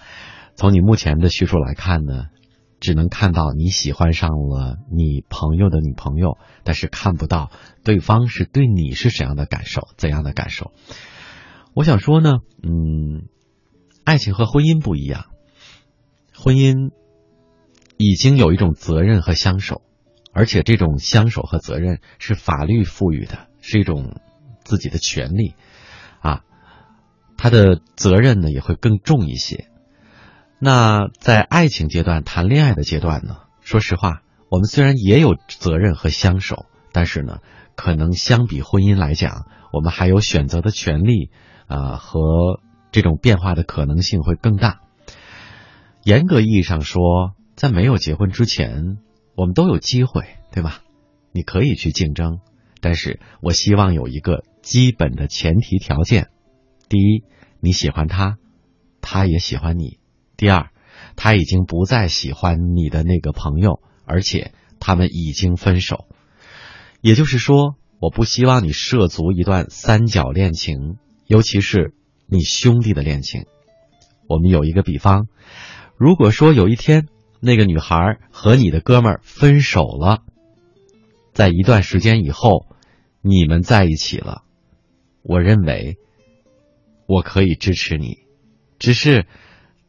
[0.55, 2.27] 从你目前的叙述来看呢，
[2.79, 7.51] 只能看到你喜欢上了你朋友的女朋友，但是看不到
[7.83, 10.71] 对方是对你是怎样的感受，怎样的感受。
[11.75, 13.27] 我想说呢，嗯，
[14.05, 15.25] 爱情和婚姻不一样，
[16.37, 16.93] 婚姻
[17.97, 19.83] 已经有一种责任和相守，
[20.33, 24.21] 而且这种相守和责任是法律赋予的，是一种
[24.63, 25.57] 自己的权利
[26.21, 26.43] 啊。
[27.37, 29.69] 他的责任呢也会更重一些。
[30.59, 33.39] 那在爱情阶段、谈恋爱的阶段呢？
[33.61, 37.39] 说实话，我们虽然也有责任和相守，但是呢，
[37.77, 41.31] 可能相比婚姻来讲，我们还有选择的权利
[41.67, 42.21] 啊、和
[42.93, 44.81] 这种变化的可能性会更大。
[46.03, 48.99] 严格意义上说，在没有结婚之前，
[49.35, 50.81] 我们都有机会，对吧？
[51.33, 52.39] 你可以去竞争，
[52.81, 56.29] 但是我希望有一个基本的前提条件：
[56.95, 57.25] 第一，
[57.59, 58.39] 你喜欢他，
[59.01, 59.99] 他也喜欢你；
[60.37, 60.71] 第二，
[61.17, 66.07] 他已经不再喜欢你的那个朋友，而且他们已经分手。
[67.01, 71.95] 也就是说，我不希望你涉足一段三角恋情，尤其是
[72.27, 73.47] 你兄弟的恋情。
[74.29, 75.27] 我们有一个比方。
[75.97, 77.09] 如果说有一天
[77.41, 80.23] 那个女孩和你的哥们分手了，
[81.33, 82.69] 在一段时间以后，
[83.21, 84.45] 你们在一起了，
[85.23, 85.99] 我认为
[87.07, 88.19] 我可以支持你，
[88.79, 89.27] 只是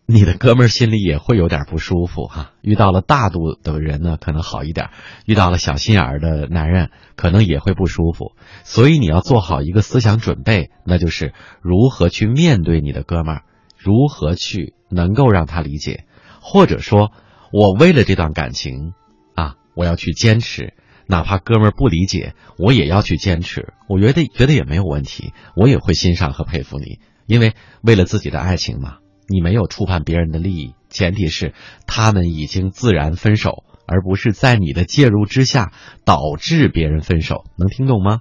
[0.06, 2.52] 你的哥们儿心里也会有点不舒服哈。
[2.62, 4.90] 遇到了大度的人呢，可能好一点；
[5.26, 8.36] 遇到了小心眼儿的男人，可能也会不舒服。
[8.64, 13.44] 所以你要做好一个思想准备，那就是如何去面对你的哥们儿。
[13.78, 16.06] 如何去能够让他理解，
[16.42, 17.12] 或者说，
[17.52, 18.94] 我为了这段感情，
[19.36, 20.74] 啊，我要去坚持，
[21.08, 23.74] 哪怕哥们儿不理解，我也要去坚持。
[23.88, 31.54] 我觉得觉得也没有问题，我也会欣赏和佩服你，因为为了自己的爱情嘛，你没有触犯别人的利益，前提是
[31.86, 35.72] 他们已经自然分手，而不是在你的介入之下
[36.06, 37.46] 导致别人分手。
[37.58, 38.20] 能听懂吗？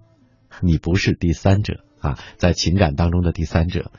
[0.60, 3.90] 你不是第三者啊，在情感当中的第三者。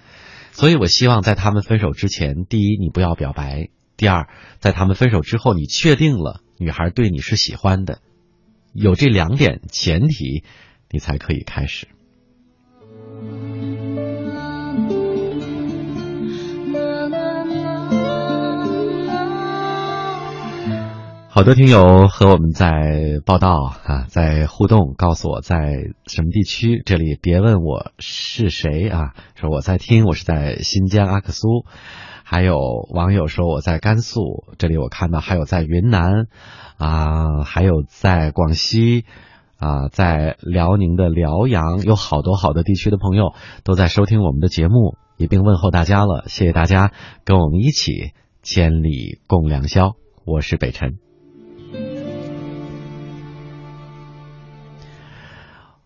[0.52, 4.30] 所以，我希望在他们分手之前，第一，你不要表白；第二，
[4.60, 8.00] 在他们分手之后，你确定了女孩对你是喜欢的，
[8.76, 10.44] 有这两点前提，
[10.92, 11.88] 你才可以开始。
[21.30, 25.58] 好多听友和我们在报道啊，在互动，告诉我在
[26.06, 26.82] 什么地区。
[26.86, 31.66] 这里别问我是谁啊，说我在听，我是在新疆阿克苏。
[32.28, 32.58] 还有
[32.90, 36.26] 网友说我在甘肃，这里我看到还有在云南
[36.78, 39.06] 啊，还有在广西
[39.60, 43.34] 啊，在辽宁的辽阳，有好多好多地区的朋友
[43.64, 46.24] 都在收听我们的节目，一并问候大家了。
[46.26, 46.92] 谢谢大家
[47.26, 47.92] 跟我们一起
[48.42, 49.94] 千里共良宵，
[50.26, 50.98] 我是北辰。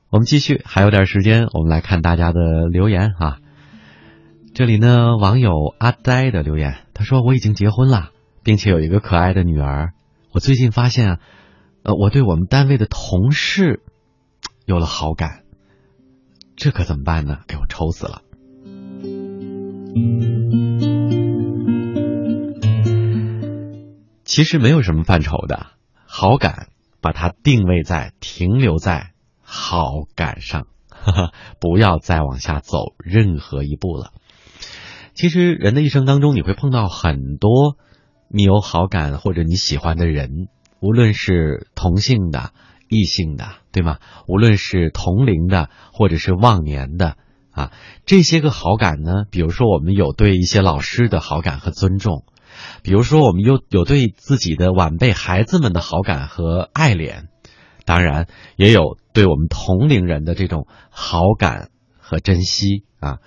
[0.09, 2.39] 我们继续，还有点时间，我们来看大家的
[2.71, 3.39] 留言啊。
[4.59, 8.09] 这里呢，网友阿呆的留言，他说：“我已经结婚了，
[8.43, 9.93] 并且有一个可爱的女儿。
[10.33, 11.19] 我最近发现啊，
[11.83, 13.81] 呃，我对我们单位的同事
[14.65, 15.45] 有了好感，
[16.57, 17.37] 这可怎么办呢？
[17.47, 18.21] 给我愁死了。”
[24.25, 25.67] 其实没有什么犯愁的，
[26.05, 26.67] 好感
[26.99, 29.11] 把它定位在停留在。
[29.41, 30.67] 好感上，
[31.61, 34.11] 不要再往下走任何一步了。
[35.19, 37.75] 其实人的一生当中，你会碰到很多
[38.29, 40.47] 你有好感或者你喜欢的人，
[40.79, 42.53] 无论是同性的、
[42.87, 43.97] 异性的，对吗？
[44.29, 47.17] 无论是同龄的或者是忘年的
[47.51, 47.73] 啊，
[48.05, 52.23] 这些个好感呢，比如说我们有对一些老师的好感和尊重，
[52.81, 57.23] 比如说我们有有对自己的晚辈孩子们的好感和爱怜。
[57.83, 61.71] 当然，也有对我们同龄人的这种好感
[62.09, 63.19] 和珍惜啊！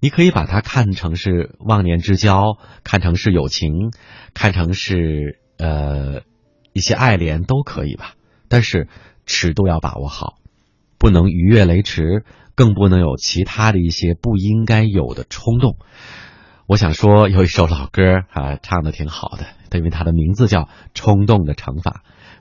[0.00, 3.90] 你可以把它看成是忘年之交，看成是友情，
[4.32, 6.20] 看成是呃
[6.72, 8.12] 一些爱怜都可以吧。
[8.48, 8.86] 但是
[9.26, 10.36] 尺度要把握好，
[10.98, 12.22] 不能逾越雷池，
[12.54, 15.76] 更不能有其他的一些不应该有的冲动。
[16.68, 19.46] 我想说，有一首老歌啊，唱的挺好的，
[19.76, 20.60] 因为它的名字叫
[20.94, 21.90] 《冲动的惩罚》，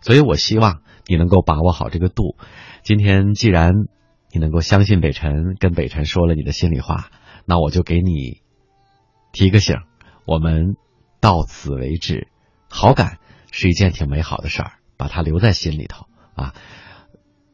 [0.05, 0.81] 所以我希望。
[1.09, 2.35] 你能够把握好这个度。
[2.83, 3.71] 今天既然
[4.38, 7.09] 能够相信北辰，跟北辰说了你的心里话，
[7.45, 8.41] 那我就给你
[9.31, 9.77] 提个醒，
[10.26, 10.76] 我们
[11.19, 12.27] 到此为止。
[12.69, 13.19] 好感
[13.51, 16.05] 是一件挺美好的事儿，把它留在心里头
[16.35, 16.53] 啊。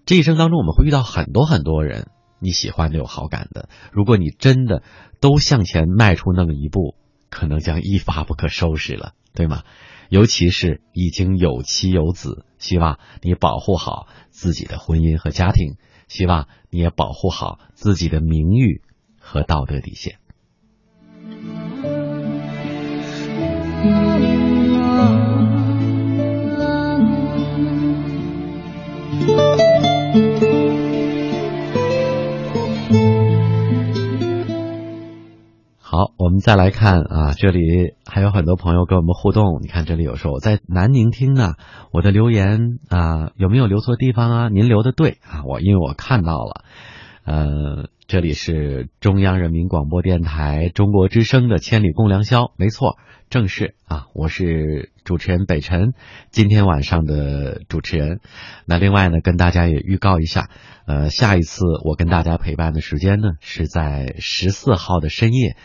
[0.05, 2.07] 这一生当中，我们会遇到很多很多人，
[2.39, 3.69] 你喜欢的、有好感的。
[3.91, 4.84] 如果你真的
[5.22, 6.95] 都向前迈出那么一步，
[7.30, 9.64] 可能将一发不可收拾了，对吗？
[10.10, 15.77] 尤其是已经有妻有子，希望你保护好自己的婚姻和家庭，
[16.14, 18.84] 希望你也保护好自己的名誉
[19.18, 20.19] 和道德底线。
[35.95, 39.59] 好，我们再来看啊，这里还有很多朋友跟我们互动。
[39.61, 41.53] 你看，这里有说我在南宁听呢，
[41.91, 44.49] 我的留言啊有没有留错地方啊？
[44.49, 46.63] 您留的对啊，我因为我看到了，
[47.25, 52.97] 呃，这里是中央人民广播电台中国之声的《千里共良宵》，没错，
[53.29, 55.93] 正是啊，我是主持人北辰，
[56.31, 58.19] 今天晚上的主持人。
[58.65, 60.49] 那另外呢，跟大家也预告一下，
[60.85, 65.55] 呃，下一次我跟大家陪伴的时间呢，是在十四号的深夜。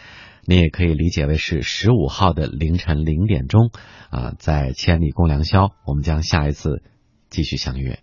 [0.45, 3.71] 你也可以理解为是十五号的凌晨零点钟，
[4.11, 6.83] 啊，在千里共良宵，我们将下一次
[7.29, 7.99] 继续相约。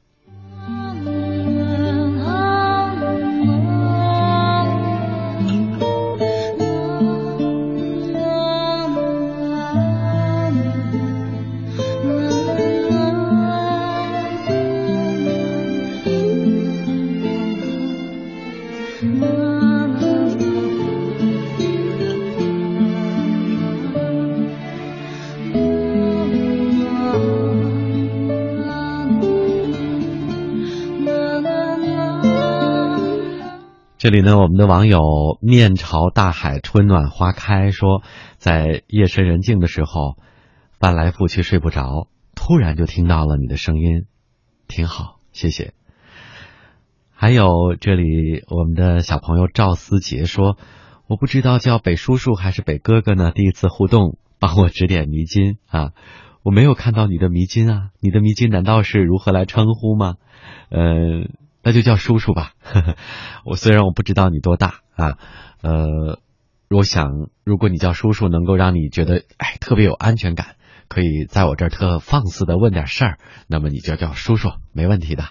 [34.05, 38.03] 这里呢，我们的网友面朝大海，春暖花开说，
[38.37, 40.17] 在夜深人静的时候，
[40.79, 44.05] 翻来覆去睡不着，突然就听到了你的声音，
[44.67, 45.73] 挺好，谢谢。
[47.15, 50.55] 还有这里我们的小朋友赵思杰说，
[51.07, 55.93] 我不知道叫北叔叔还是北哥哥呢，第一次互动，帮我指点迷津啊，
[56.43, 60.13] 我没有看到你的迷津啊，你的迷津难道是如何来称呼吗？
[60.69, 61.27] 呃。
[61.65, 62.51] 那就叫叔叔吧。
[63.43, 65.17] 我虽然我不知道你多大啊，
[65.63, 66.19] 呃，
[66.69, 67.09] 我想
[67.43, 73.17] 如果你叫叔叔，能够让你觉得哎特别有安全感，可以在我这儿特放肆的问点事儿，
[73.47, 75.23] 那么你就叫叔叔，没问题的。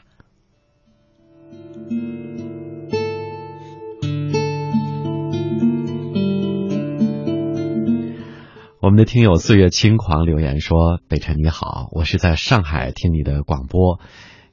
[8.80, 14.00] 我们的听友岁月轻狂留言说：“北辰你好，我是在上海听你的广播。”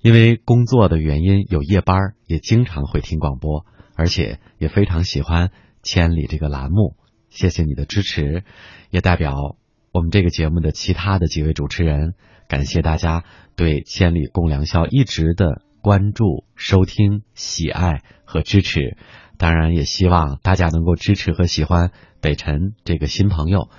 [0.02, 3.66] 因为工作的原因有夜班，也经常会听广播，
[3.96, 5.48] 而且也非常喜欢
[5.84, 6.96] 《千里》这个栏目。
[7.30, 8.44] 谢谢你的支持，
[8.90, 9.58] 也代表
[9.92, 12.16] 我们这个节目的其他的几位主持人，
[12.48, 13.24] 感谢大家
[13.56, 18.98] 对《千里共良宵》一直的关注、收听、喜爱和支持。
[19.38, 21.92] 当然，也希望大家能够支持和喜欢
[22.22, 23.70] 北辰这个新朋友。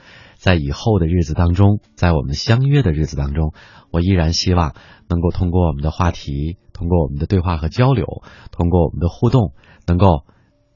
[0.43, 3.55] 在以后的日子当中，在我们相约的日子当中，
[3.93, 4.74] 我依然希望
[5.09, 9.55] 能够通过我们的话题，通过我们的对话和交流，通过我们的互动，
[9.86, 10.24] 能够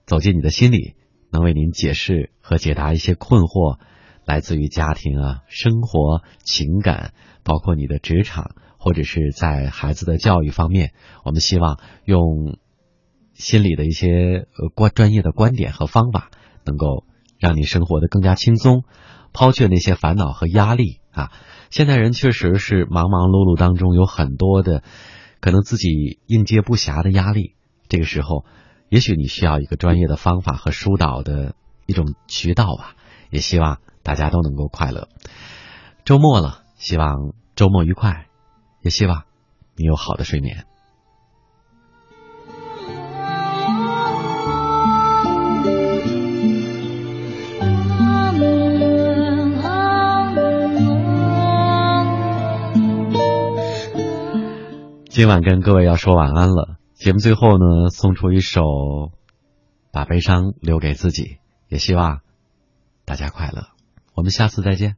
[0.06, 0.94] 走进你的心里，
[1.32, 3.80] 能为您解释和解答一些困惑，
[4.24, 7.12] 来自于家庭啊、生活、情感，
[7.42, 10.92] 包括你的职场或者是在孩子的教育方面，
[11.24, 12.56] 我们希望用
[13.34, 16.30] 心理的一些呃关专业的观点和方法，
[16.64, 17.04] 能够
[17.40, 18.84] 让你生活的更加轻松。
[19.36, 21.30] 抛却那些烦恼和压力啊！
[21.68, 24.82] 现代人确实是忙忙碌碌当中有很多的
[25.40, 27.54] 可能自己应接不暇的压力。
[27.86, 28.46] 这个时候，
[28.88, 31.54] 也许你需要一个专业的方法和疏导的
[31.84, 32.96] 一种渠道吧。
[33.28, 35.08] 也希望大家都能够快乐。
[36.06, 38.28] 周末了，希望周末愉快，
[38.80, 39.24] 也希望
[39.76, 40.64] 你有好的睡眠。
[55.16, 56.76] 今晚跟各位要说晚安了。
[56.92, 58.60] 节目最后呢，送出一首
[59.90, 61.22] 《把悲伤留给自己》，
[61.68, 62.20] 也希望
[63.06, 63.68] 大家快乐。
[64.12, 64.96] 我们下次再见。